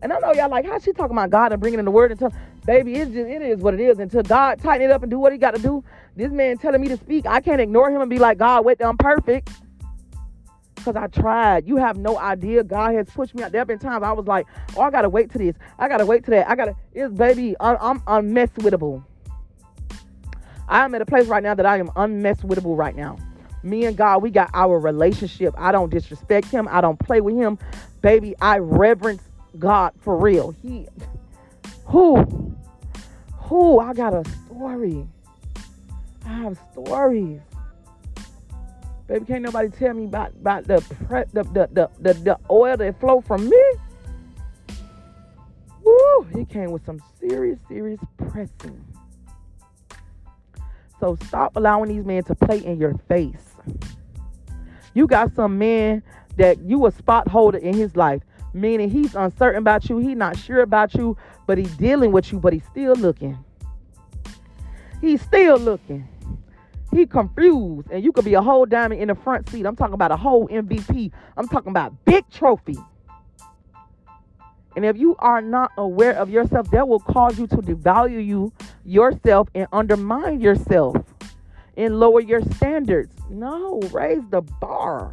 And 0.00 0.12
I 0.12 0.18
know 0.18 0.32
y'all 0.32 0.50
like, 0.50 0.66
how 0.66 0.78
she 0.78 0.92
talking 0.92 1.16
about 1.16 1.30
God 1.30 1.52
and 1.52 1.60
bringing 1.60 1.78
in 1.78 1.84
the 1.84 1.90
word 1.90 2.10
until, 2.10 2.32
baby, 2.64 2.94
it's 2.94 3.12
just, 3.12 3.28
it 3.28 3.42
is 3.42 3.58
what 3.60 3.74
it 3.74 3.80
is. 3.80 3.98
Until 3.98 4.22
God 4.22 4.60
tighten 4.60 4.88
it 4.88 4.92
up 4.92 5.02
and 5.02 5.10
do 5.10 5.18
what 5.18 5.32
he 5.32 5.38
got 5.38 5.54
to 5.54 5.62
do. 5.62 5.84
This 6.16 6.30
man 6.30 6.58
telling 6.58 6.80
me 6.80 6.88
to 6.88 6.96
speak, 6.96 7.26
I 7.26 7.40
can't 7.40 7.60
ignore 7.60 7.90
him 7.90 8.00
and 8.00 8.10
be 8.10 8.18
like, 8.18 8.38
God, 8.38 8.64
wait, 8.64 8.82
I'm 8.82 8.96
perfect. 8.96 9.50
Because 10.74 10.96
I 10.96 11.06
tried. 11.06 11.66
You 11.66 11.76
have 11.76 11.96
no 11.96 12.18
idea. 12.18 12.64
God 12.64 12.94
has 12.94 13.08
pushed 13.08 13.34
me 13.34 13.42
out. 13.42 13.52
There 13.52 13.60
have 13.60 13.68
been 13.68 13.78
times 13.78 14.02
I 14.02 14.12
was 14.12 14.26
like, 14.26 14.46
oh, 14.76 14.82
I 14.82 14.90
got 14.90 15.02
to 15.02 15.08
wait 15.08 15.30
to 15.32 15.38
this. 15.38 15.54
I 15.78 15.88
got 15.88 15.98
to 15.98 16.06
wait 16.06 16.24
to 16.24 16.30
that. 16.32 16.50
I 16.50 16.56
got 16.56 16.64
to, 16.66 16.76
it's 16.92 17.14
baby, 17.14 17.54
I, 17.60 17.76
I'm 17.76 18.00
unmesswittable. 18.00 19.04
I'm 20.68 20.94
at 20.94 21.02
a 21.02 21.06
place 21.06 21.26
right 21.26 21.42
now 21.42 21.54
that 21.54 21.66
I 21.66 21.78
am 21.78 21.88
unmesswittable 21.88 22.76
right 22.76 22.96
now. 22.96 23.16
Me 23.62 23.84
and 23.84 23.96
God, 23.96 24.22
we 24.22 24.30
got 24.30 24.50
our 24.54 24.78
relationship. 24.78 25.54
I 25.56 25.70
don't 25.70 25.90
disrespect 25.90 26.48
him. 26.48 26.66
I 26.70 26.80
don't 26.80 26.98
play 26.98 27.20
with 27.20 27.36
him. 27.36 27.58
Baby, 28.00 28.34
I 28.40 28.58
reverence 28.58 29.22
God 29.58 29.92
for 30.00 30.16
real. 30.16 30.50
He 30.62 30.88
who 31.92 32.56
who 33.36 33.78
I 33.78 33.92
got 33.92 34.14
a 34.14 34.24
story. 34.46 35.06
I 36.24 36.28
have 36.28 36.58
stories. 36.72 37.40
Baby, 39.06 39.26
can't 39.26 39.42
nobody 39.42 39.68
tell 39.68 39.92
me 39.92 40.04
about, 40.04 40.30
about 40.30 40.64
the, 40.64 40.80
pre, 41.06 41.24
the, 41.34 41.42
the, 41.42 41.68
the, 41.70 41.90
the, 42.00 42.14
the 42.14 42.38
oil 42.50 42.78
that 42.78 42.98
flow 42.98 43.20
from 43.20 43.46
me. 43.46 43.62
Woo, 45.84 46.26
he 46.34 46.46
came 46.46 46.70
with 46.70 46.86
some 46.86 47.02
serious, 47.20 47.58
serious 47.68 48.00
pressing. 48.16 48.82
So 50.98 51.18
stop 51.26 51.56
allowing 51.56 51.94
these 51.94 52.06
men 52.06 52.22
to 52.24 52.34
play 52.34 52.64
in 52.64 52.78
your 52.78 52.94
face. 53.06 53.54
You 54.94 55.06
got 55.06 55.34
some 55.34 55.58
man 55.58 56.02
that 56.38 56.58
you 56.60 56.86
a 56.86 56.92
spot 56.92 57.28
holder 57.28 57.58
in 57.58 57.74
his 57.74 57.96
life 57.96 58.22
meaning 58.54 58.90
he's 58.90 59.14
uncertain 59.14 59.58
about 59.58 59.88
you, 59.88 59.98
he's 59.98 60.16
not 60.16 60.36
sure 60.36 60.62
about 60.62 60.94
you, 60.94 61.16
but 61.46 61.58
he's 61.58 61.74
dealing 61.76 62.12
with 62.12 62.32
you, 62.32 62.38
but 62.40 62.52
he's 62.52 62.64
still 62.64 62.94
looking. 62.94 63.38
He's 65.00 65.22
still 65.22 65.58
looking. 65.58 66.08
He 66.94 67.06
confused, 67.06 67.88
and 67.90 68.04
you 68.04 68.12
could 68.12 68.24
be 68.24 68.34
a 68.34 68.42
whole 68.42 68.66
diamond 68.66 69.00
in 69.00 69.08
the 69.08 69.14
front 69.14 69.48
seat. 69.48 69.66
I'm 69.66 69.76
talking 69.76 69.94
about 69.94 70.12
a 70.12 70.16
whole 70.16 70.48
MVP. 70.48 71.10
I'm 71.36 71.48
talking 71.48 71.70
about 71.70 72.04
big 72.04 72.28
trophy. 72.30 72.76
And 74.76 74.84
if 74.84 74.96
you 74.96 75.16
are 75.18 75.40
not 75.42 75.72
aware 75.76 76.12
of 76.14 76.30
yourself, 76.30 76.70
that 76.70 76.86
will 76.88 77.00
cause 77.00 77.38
you 77.38 77.46
to 77.48 77.56
devalue 77.56 78.24
you 78.24 78.52
yourself 78.84 79.48
and 79.54 79.66
undermine 79.72 80.40
yourself. 80.40 80.96
and 81.76 81.98
lower 81.98 82.20
your 82.20 82.42
standards. 82.42 83.14
No, 83.30 83.80
raise 83.92 84.22
the 84.30 84.42
bar. 84.42 85.10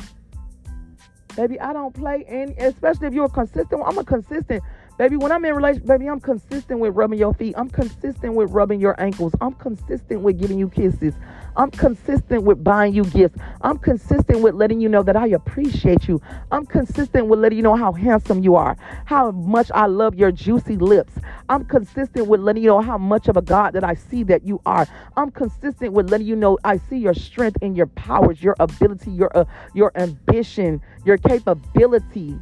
Baby, 1.35 1.59
I 1.59 1.73
don't 1.73 1.93
play 1.93 2.25
and 2.27 2.51
especially 2.57 3.07
if 3.07 3.13
you're 3.13 3.29
consistent. 3.29 3.81
I'm 3.85 3.97
a 3.97 4.03
consistent 4.03 4.63
Baby, 4.99 5.15
when 5.15 5.31
I'm 5.31 5.45
in 5.45 5.55
relation, 5.55 5.87
baby, 5.87 6.09
I'm 6.09 6.19
consistent 6.19 6.81
with 6.81 6.93
rubbing 6.93 7.19
your 7.19 7.33
feet. 7.33 7.55
I'm 7.57 7.69
consistent 7.69 8.33
with 8.33 8.51
rubbing 8.51 8.81
your 8.81 8.99
ankles. 9.01 9.33
I'm 9.39 9.53
consistent 9.53 10.19
with 10.19 10.37
giving 10.37 10.59
you 10.59 10.67
kisses. 10.67 11.13
I'm 11.59 11.71
consistent 11.71 12.43
with 12.43 12.63
buying 12.63 12.93
you 12.93 13.03
gifts. 13.03 13.37
I'm 13.61 13.77
consistent 13.79 14.39
with 14.41 14.55
letting 14.55 14.79
you 14.79 14.87
know 14.87 15.03
that 15.03 15.17
I 15.17 15.27
appreciate 15.27 16.07
you. 16.07 16.21
I'm 16.53 16.65
consistent 16.65 17.27
with 17.27 17.39
letting 17.39 17.57
you 17.57 17.63
know 17.63 17.75
how 17.75 17.91
handsome 17.91 18.41
you 18.41 18.55
are, 18.55 18.77
how 19.05 19.31
much 19.31 19.69
I 19.75 19.87
love 19.87 20.15
your 20.15 20.31
juicy 20.31 20.77
lips. 20.77 21.15
I'm 21.49 21.65
consistent 21.65 22.27
with 22.27 22.39
letting 22.39 22.63
you 22.63 22.69
know 22.69 22.79
how 22.81 22.97
much 22.97 23.27
of 23.27 23.35
a 23.35 23.41
God 23.41 23.73
that 23.73 23.83
I 23.83 23.95
see 23.95 24.23
that 24.23 24.47
you 24.47 24.61
are. 24.65 24.87
I'm 25.17 25.31
consistent 25.31 25.91
with 25.91 26.09
letting 26.09 26.27
you 26.27 26.37
know 26.37 26.57
I 26.63 26.77
see 26.77 26.97
your 26.97 27.13
strength 27.13 27.57
and 27.61 27.75
your 27.75 27.87
powers, 27.87 28.41
your 28.41 28.55
ability, 28.61 29.11
your 29.11 29.35
uh, 29.37 29.43
your 29.73 29.91
ambition, 29.95 30.81
your 31.03 31.17
capability. 31.17 32.39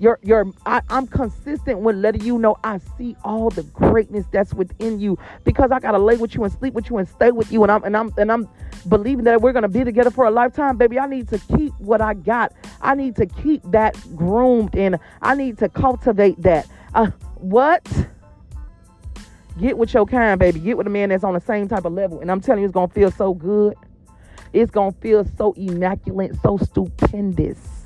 You're, 0.00 0.20
you're, 0.22 0.46
I, 0.64 0.80
I'm 0.90 1.08
consistent 1.08 1.80
with 1.80 1.96
letting 1.96 2.22
you 2.22 2.38
know 2.38 2.56
I 2.62 2.78
see 2.96 3.16
all 3.24 3.50
the 3.50 3.64
greatness 3.64 4.26
that's 4.30 4.54
within 4.54 5.00
you 5.00 5.18
because 5.44 5.72
I 5.72 5.80
gotta 5.80 5.98
lay 5.98 6.16
with 6.16 6.36
you 6.36 6.44
and 6.44 6.52
sleep 6.52 6.74
with 6.74 6.88
you 6.88 6.98
and 6.98 7.08
stay 7.08 7.32
with 7.32 7.50
you 7.50 7.64
and 7.64 7.72
I'm 7.72 7.82
and 7.82 7.96
I'm 7.96 8.14
and 8.16 8.30
I'm 8.30 8.48
believing 8.88 9.24
that 9.24 9.40
we're 9.40 9.52
gonna 9.52 9.68
be 9.68 9.82
together 9.82 10.10
for 10.10 10.26
a 10.26 10.30
lifetime, 10.30 10.76
baby. 10.76 11.00
I 11.00 11.06
need 11.06 11.28
to 11.28 11.38
keep 11.56 11.72
what 11.78 12.00
I 12.00 12.14
got. 12.14 12.52
I 12.80 12.94
need 12.94 13.16
to 13.16 13.26
keep 13.26 13.62
that 13.72 13.96
groomed 14.14 14.76
and 14.76 15.00
I 15.20 15.34
need 15.34 15.58
to 15.58 15.68
cultivate 15.68 16.40
that. 16.42 16.68
Uh, 16.94 17.10
what? 17.34 17.84
Get 19.58 19.76
with 19.76 19.92
your 19.92 20.06
kind, 20.06 20.38
baby. 20.38 20.60
Get 20.60 20.76
with 20.76 20.86
a 20.86 20.90
man 20.90 21.08
that's 21.08 21.24
on 21.24 21.34
the 21.34 21.40
same 21.40 21.66
type 21.66 21.84
of 21.84 21.92
level, 21.92 22.20
and 22.20 22.30
I'm 22.30 22.40
telling 22.40 22.62
you, 22.62 22.66
it's 22.66 22.74
gonna 22.74 22.86
feel 22.86 23.10
so 23.10 23.34
good. 23.34 23.74
It's 24.52 24.70
gonna 24.70 24.92
feel 24.92 25.24
so 25.36 25.52
immaculate, 25.54 26.36
so 26.42 26.58
stupendous. 26.58 27.77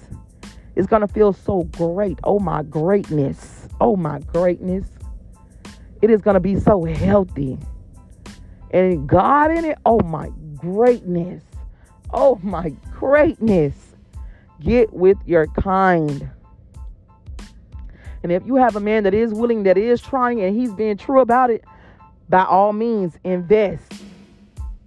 It's 0.75 0.87
going 0.87 1.03
to 1.03 1.09
feel 1.09 1.33
so 1.33 1.65
great. 1.65 2.19
Oh, 2.25 2.39
my 2.39 2.63
greatness. 2.63 3.69
Oh, 3.81 3.97
my 3.97 4.21
greatness. 4.21 4.87
It 6.01 6.11
is 6.11 6.23
going 6.23 6.35
to 6.35 6.41
be 6.41 6.59
so 6.59 6.85
healthy. 6.85 7.59
And 8.71 9.09
God 9.09 9.51
in 9.51 9.65
it, 9.65 9.79
oh, 9.85 10.01
my 10.01 10.31
greatness. 10.57 11.43
Oh, 12.13 12.39
my 12.43 12.71
greatness. 12.91 13.75
Get 14.61 14.93
with 14.93 15.19
your 15.27 15.47
kind. 15.49 16.31
And 18.23 18.33
if 18.33 18.47
you 18.47 18.57
have 18.57 18.77
a 18.77 18.81
man 18.81 19.03
that 19.03 19.15
is 19.15 19.33
willing, 19.35 19.65
that 19.65 19.77
is 19.77 20.01
trying, 20.01 20.41
and 20.41 20.55
he's 20.55 20.73
being 20.73 20.97
true 20.97 21.21
about 21.21 21.51
it, 21.51 21.65
by 22.29 22.45
all 22.45 22.73
means, 22.73 23.19
invest 23.25 23.93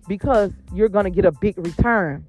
because 0.07 0.51
you're 0.73 0.89
going 0.89 1.05
to 1.05 1.09
get 1.09 1.25
a 1.25 1.31
big 1.31 1.57
return. 1.57 2.25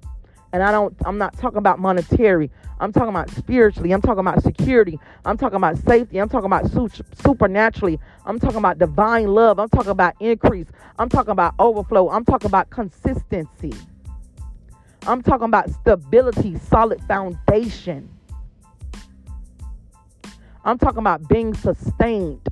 And 0.53 0.63
I 0.63 0.71
don't, 0.71 0.95
I'm 1.05 1.17
not 1.17 1.37
talking 1.37 1.57
about 1.57 1.79
monetary. 1.79 2.49
I'm 2.79 2.93
talking 2.93 3.09
about 3.09 3.29
spiritually. 3.31 3.91
I'm 3.91 4.01
talking 4.01 4.19
about 4.19 4.43
security. 4.43 4.99
I'm 5.25 5.37
talking 5.37 5.57
about 5.57 5.77
safety. 5.77 6.19
I'm 6.19 6.29
talking 6.29 6.45
about 6.45 6.69
su- 6.71 7.03
supernaturally. 7.23 7.99
I'm 8.25 8.39
talking 8.39 8.57
about 8.57 8.77
divine 8.77 9.27
love. 9.27 9.59
I'm 9.59 9.69
talking 9.69 9.91
about 9.91 10.15
increase. 10.19 10.67
I'm 10.99 11.09
talking 11.09 11.31
about 11.31 11.55
overflow. 11.59 12.09
I'm 12.09 12.23
talking 12.23 12.47
about 12.47 12.69
consistency. 12.69 13.73
I'm 15.05 15.21
talking 15.21 15.45
about 15.45 15.69
stability, 15.69 16.57
solid 16.59 17.01
foundation. 17.03 18.09
I'm 20.63 20.77
talking 20.77 20.99
about 20.99 21.27
being 21.29 21.53
sustained. 21.53 22.47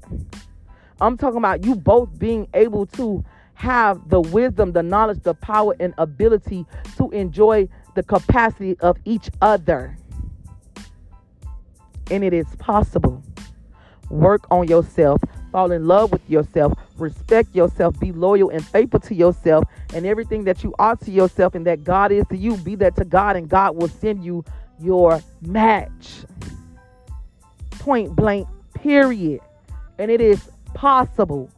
I'm 1.01 1.17
talking 1.17 1.37
about 1.37 1.65
you 1.65 1.75
both 1.75 2.17
being 2.17 2.47
able 2.53 2.85
to 2.87 3.23
have 3.55 4.09
the 4.09 4.21
wisdom, 4.21 4.71
the 4.71 4.83
knowledge, 4.83 5.21
the 5.23 5.33
power, 5.33 5.75
and 5.79 5.93
ability 5.97 6.65
to 6.97 7.09
enjoy 7.11 7.67
the 7.95 8.03
capacity 8.03 8.77
of 8.79 8.97
each 9.05 9.29
other 9.41 9.97
and 12.11 12.23
it 12.23 12.33
is 12.33 12.47
possible. 12.57 13.23
Work 14.09 14.45
on 14.51 14.67
yourself, 14.67 15.21
fall 15.51 15.71
in 15.71 15.87
love 15.87 16.11
with 16.11 16.27
yourself, 16.29 16.73
respect 16.97 17.55
yourself, 17.55 17.99
be 17.99 18.11
loyal 18.11 18.49
and 18.49 18.63
faithful 18.63 18.99
to 19.01 19.15
yourself, 19.15 19.63
and 19.93 20.05
everything 20.05 20.43
that 20.43 20.63
you 20.63 20.73
are 20.77 20.95
to 20.97 21.11
yourself 21.11 21.55
and 21.55 21.65
that 21.65 21.83
God 21.83 22.11
is 22.11 22.25
to 22.27 22.37
you, 22.37 22.57
be 22.57 22.75
that 22.75 22.95
to 22.97 23.05
God, 23.05 23.35
and 23.35 23.49
God 23.49 23.75
will 23.75 23.87
send 23.87 24.23
you 24.23 24.45
your 24.79 25.21
match. 25.41 26.25
Point 27.71 28.15
blank, 28.15 28.47
period. 28.75 29.41
And 29.97 30.11
it 30.11 30.21
is 30.21 30.49
possible. 30.73 31.49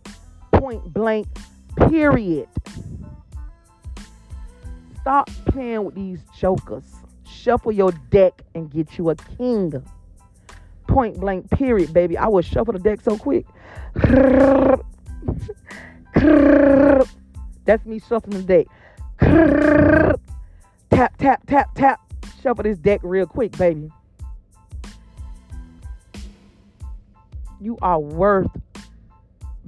Point 0.53 0.93
blank, 0.93 1.27
period. 1.89 2.47
Stop 5.07 5.29
playing 5.45 5.85
with 5.85 5.95
these 5.95 6.19
jokers. 6.37 6.83
Shuffle 7.25 7.71
your 7.71 7.93
deck 8.11 8.41
and 8.53 8.69
get 8.69 8.97
you 8.97 9.09
a 9.09 9.15
king 9.15 9.71
point 10.85 11.17
blank 11.17 11.49
period, 11.49 11.93
baby. 11.93 12.17
I 12.17 12.27
will 12.27 12.41
shuffle 12.41 12.73
the 12.73 12.79
deck 12.79 12.99
so 12.99 13.17
quick. 13.17 13.45
That's 17.63 17.85
me 17.85 17.99
shuffling 17.99 18.45
the 18.45 18.65
deck. 18.65 18.67
Tap, 20.89 21.17
tap, 21.17 21.47
tap, 21.47 21.73
tap. 21.73 22.01
Shuffle 22.43 22.63
this 22.63 22.77
deck 22.77 22.99
real 23.01 23.27
quick, 23.27 23.57
baby. 23.57 23.89
You 27.61 27.77
are 27.81 28.01
worth 28.01 28.51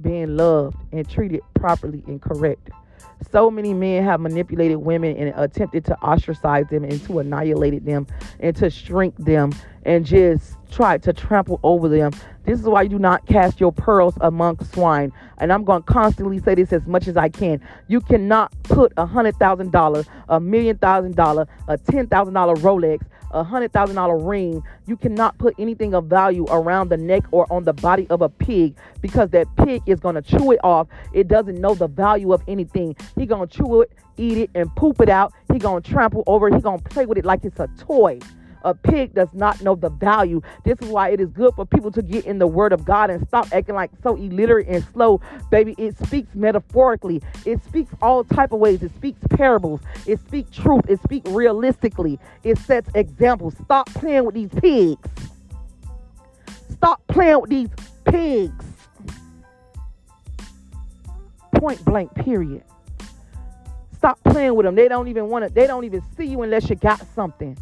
being 0.02 0.36
loved 0.36 0.76
and 0.92 1.08
treated 1.08 1.40
properly 1.54 2.04
and 2.06 2.20
correct. 2.20 2.68
So 3.30 3.50
many 3.50 3.74
men 3.74 4.02
have 4.04 4.20
manipulated 4.20 4.78
women 4.78 5.16
and 5.16 5.32
attempted 5.36 5.84
to 5.86 5.96
ostracize 6.02 6.66
them 6.68 6.84
and 6.84 7.02
to 7.04 7.18
annihilate 7.18 7.84
them 7.84 8.06
and 8.40 8.56
to 8.56 8.70
shrink 8.70 9.16
them 9.16 9.52
and 9.84 10.04
just 10.04 10.56
try 10.70 10.98
to 10.98 11.12
trample 11.12 11.60
over 11.62 11.88
them. 11.88 12.12
This 12.44 12.58
is 12.60 12.66
why 12.66 12.82
you 12.82 12.88
do 12.88 12.98
not 12.98 13.26
cast 13.26 13.60
your 13.60 13.72
pearls 13.72 14.14
among 14.20 14.64
swine. 14.64 15.12
And 15.38 15.52
I'm 15.52 15.64
going 15.64 15.82
to 15.82 15.86
constantly 15.92 16.38
say 16.38 16.54
this 16.54 16.72
as 16.72 16.86
much 16.86 17.06
as 17.08 17.16
I 17.16 17.28
can. 17.28 17.60
You 17.88 18.00
cannot 18.00 18.52
put 18.62 18.92
a 18.96 19.06
hundred 19.06 19.36
thousand 19.36 19.72
dollar, 19.72 20.04
a 20.28 20.40
million 20.40 20.78
thousand 20.78 21.16
dollar, 21.16 21.46
a 21.68 21.76
ten 21.76 22.06
thousand 22.06 22.34
dollar 22.34 22.56
Rolex, 22.56 23.02
a 23.30 23.44
hundred 23.44 23.72
thousand 23.72 23.96
dollar 23.96 24.18
ring. 24.18 24.62
You 24.86 24.96
cannot 24.96 25.38
put 25.38 25.54
anything 25.58 25.94
of 25.94 26.06
value 26.06 26.46
around 26.50 26.88
the 26.88 26.96
neck 26.96 27.24
or 27.30 27.50
on 27.52 27.64
the 27.64 27.72
body 27.72 28.06
of 28.10 28.22
a 28.22 28.28
pig 28.28 28.74
because 29.00 29.30
that 29.30 29.46
pig 29.56 29.82
is 29.86 30.00
going 30.00 30.14
to 30.14 30.22
chew 30.22 30.52
it 30.52 30.60
off. 30.64 30.88
It 31.12 31.28
doesn't 31.28 31.60
know 31.60 31.74
the 31.74 31.88
value 31.88 32.32
of 32.32 32.42
anything. 32.48 32.96
He 33.16 33.26
going 33.26 33.48
to 33.48 33.56
chew 33.56 33.82
it, 33.82 33.92
eat 34.16 34.38
it, 34.38 34.50
and 34.54 34.74
poop 34.76 35.00
it 35.00 35.08
out. 35.08 35.32
He 35.52 35.58
going 35.58 35.82
to 35.82 35.90
trample 35.90 36.24
over. 36.26 36.48
He 36.54 36.60
going 36.60 36.80
to 36.80 36.88
play 36.88 37.06
with 37.06 37.18
it 37.18 37.24
like 37.24 37.44
it's 37.44 37.60
a 37.60 37.68
toy. 37.78 38.18
A 38.64 38.74
pig 38.74 39.14
does 39.14 39.28
not 39.32 39.60
know 39.62 39.74
the 39.74 39.88
value. 39.88 40.40
This 40.64 40.78
is 40.80 40.88
why 40.88 41.10
it 41.10 41.20
is 41.20 41.28
good 41.30 41.54
for 41.54 41.64
people 41.64 41.90
to 41.92 42.02
get 42.02 42.26
in 42.26 42.38
the 42.38 42.46
word 42.46 42.72
of 42.72 42.84
God 42.84 43.10
and 43.10 43.26
stop 43.26 43.48
acting 43.52 43.74
like 43.74 43.90
so 44.02 44.16
illiterate 44.16 44.68
and 44.68 44.84
slow. 44.92 45.20
Baby, 45.50 45.74
it 45.78 45.96
speaks 46.06 46.34
metaphorically. 46.34 47.22
It 47.46 47.62
speaks 47.64 47.92
all 48.02 48.24
type 48.24 48.52
of 48.52 48.60
ways. 48.60 48.82
It 48.82 48.94
speaks 48.94 49.18
parables. 49.30 49.80
It 50.06 50.20
speaks 50.20 50.50
truth. 50.56 50.88
It 50.88 51.02
speaks 51.02 51.30
realistically. 51.30 52.18
It 52.44 52.58
sets 52.58 52.90
examples. 52.94 53.54
Stop 53.64 53.88
playing 53.90 54.24
with 54.24 54.34
these 54.34 54.50
pigs. 54.50 55.08
Stop 56.70 57.02
playing 57.08 57.40
with 57.40 57.50
these 57.50 57.68
pigs. 58.04 58.64
Point 61.54 61.84
blank, 61.84 62.14
period. 62.14 62.64
Stop 63.96 64.18
playing 64.24 64.54
with 64.54 64.64
them. 64.64 64.74
They 64.74 64.88
don't 64.88 65.08
even 65.08 65.28
want 65.28 65.46
to, 65.46 65.52
they 65.52 65.66
don't 65.66 65.84
even 65.84 66.02
see 66.16 66.24
you 66.24 66.40
unless 66.40 66.70
you 66.70 66.76
got 66.76 67.04
something. 67.14 67.56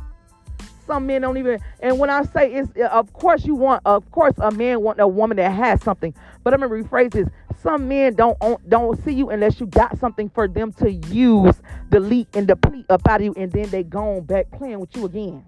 Some 0.89 1.07
men 1.07 1.21
don't 1.21 1.37
even. 1.37 1.61
And 1.81 1.99
when 1.99 2.09
I 2.09 2.23
say 2.23 2.51
it's, 2.55 2.71
of 2.91 3.13
course 3.13 3.45
you 3.45 3.55
want, 3.55 3.83
of 3.85 4.11
course 4.11 4.33
a 4.39 4.51
man 4.51 4.81
want 4.81 4.99
a 4.99 5.07
woman 5.07 5.37
that 5.37 5.51
has 5.51 5.83
something. 5.83 6.15
But 6.43 6.55
I'm 6.55 6.61
gonna 6.61 6.73
rephrase 6.75 7.13
this. 7.13 7.29
Some 7.63 7.89
men 7.89 8.15
don't 8.15 8.39
don't 8.69 9.05
see 9.05 9.13
you 9.13 9.29
unless 9.29 9.61
you 9.61 9.67
got 9.67 9.99
something 9.99 10.31
for 10.31 10.49
them 10.49 10.73
to 10.75 10.91
use, 10.91 11.61
delete 11.91 12.29
and 12.35 12.49
deplete 12.49 12.87
up 12.89 13.07
out 13.07 13.21
of 13.21 13.27
you, 13.27 13.35
and 13.37 13.53
then 13.53 13.69
they 13.69 13.83
gone 13.83 14.23
back 14.23 14.51
playing 14.51 14.81
with 14.81 14.97
you 14.97 15.05
again. 15.05 15.45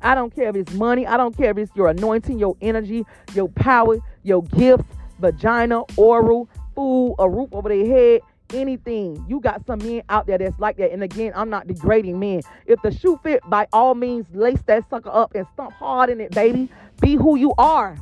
I 0.00 0.14
don't 0.14 0.34
care 0.34 0.48
if 0.48 0.56
it's 0.56 0.72
money. 0.72 1.06
I 1.06 1.18
don't 1.18 1.36
care 1.36 1.50
if 1.50 1.58
it's 1.58 1.76
your 1.76 1.88
anointing, 1.88 2.38
your 2.38 2.56
energy, 2.62 3.04
your 3.34 3.50
power, 3.50 3.98
your 4.22 4.42
gifts, 4.44 4.88
vagina, 5.18 5.82
oral, 5.98 6.48
food, 6.74 7.16
a 7.18 7.28
roof 7.28 7.50
over 7.52 7.68
their 7.68 7.86
head 7.86 8.20
anything. 8.54 9.24
You 9.28 9.40
got 9.40 9.64
some 9.66 9.78
men 9.78 10.02
out 10.08 10.26
there 10.26 10.38
that's 10.38 10.58
like 10.58 10.76
that. 10.78 10.92
And 10.92 11.02
again, 11.02 11.32
I'm 11.34 11.50
not 11.50 11.66
degrading 11.66 12.18
men. 12.18 12.42
If 12.66 12.80
the 12.82 12.92
shoe 12.92 13.18
fit, 13.22 13.42
by 13.48 13.66
all 13.72 13.94
means, 13.94 14.26
lace 14.32 14.62
that 14.66 14.88
sucker 14.88 15.10
up 15.10 15.34
and 15.34 15.46
stomp 15.54 15.72
hard 15.74 16.10
in 16.10 16.20
it, 16.20 16.32
baby. 16.32 16.68
Be 17.00 17.16
who 17.16 17.36
you 17.36 17.54
are. 17.58 17.96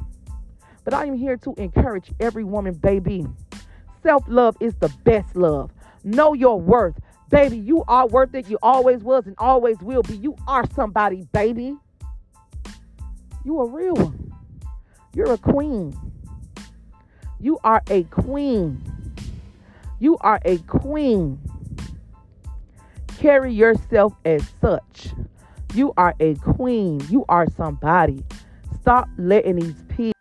But 0.85 0.95
I 0.95 1.05
am 1.05 1.15
here 1.15 1.37
to 1.39 1.55
encourage 1.59 2.11
every 2.19 2.45
woman, 2.45 2.75
baby. 2.75 3.27
Self 4.03 4.25
love 4.27 4.57
is 4.61 4.75
the 4.77 4.89
best 5.05 5.37
love. 5.37 5.71
Know 6.05 6.33
your 6.33 6.61
worth. 6.61 6.95
Baby, 7.31 7.59
you 7.59 7.85
are 7.89 8.07
worth 8.07 8.35
it. 8.35 8.49
You 8.49 8.59
always 8.63 9.03
was 9.03 9.27
and 9.27 9.35
always 9.39 9.77
will 9.83 10.03
be. 10.03 10.17
You 10.17 10.35
are 10.47 10.65
somebody, 10.75 11.27
baby. 11.33 11.77
You 13.45 13.61
a 13.61 13.67
real 13.69 13.95
one. 13.95 14.35
You're 15.15 15.33
a 15.33 15.39
queen. 15.39 15.99
You 17.41 17.59
are 17.65 17.83
a 17.91 18.05
queen. 18.05 18.83
You 20.01 20.17
are 20.21 20.41
a 20.45 20.59
queen. 20.59 21.41
Carry 23.19 23.53
yourself 23.53 24.13
as 24.25 24.49
such. 24.61 25.09
You 25.75 25.93
are 25.97 26.15
a 26.21 26.35
queen. 26.37 27.01
You 27.09 27.25
are 27.29 27.47
somebody. 27.57 28.25
Stop 28.81 29.09
letting 29.19 29.57
these 29.57 29.83
people. 29.89 30.18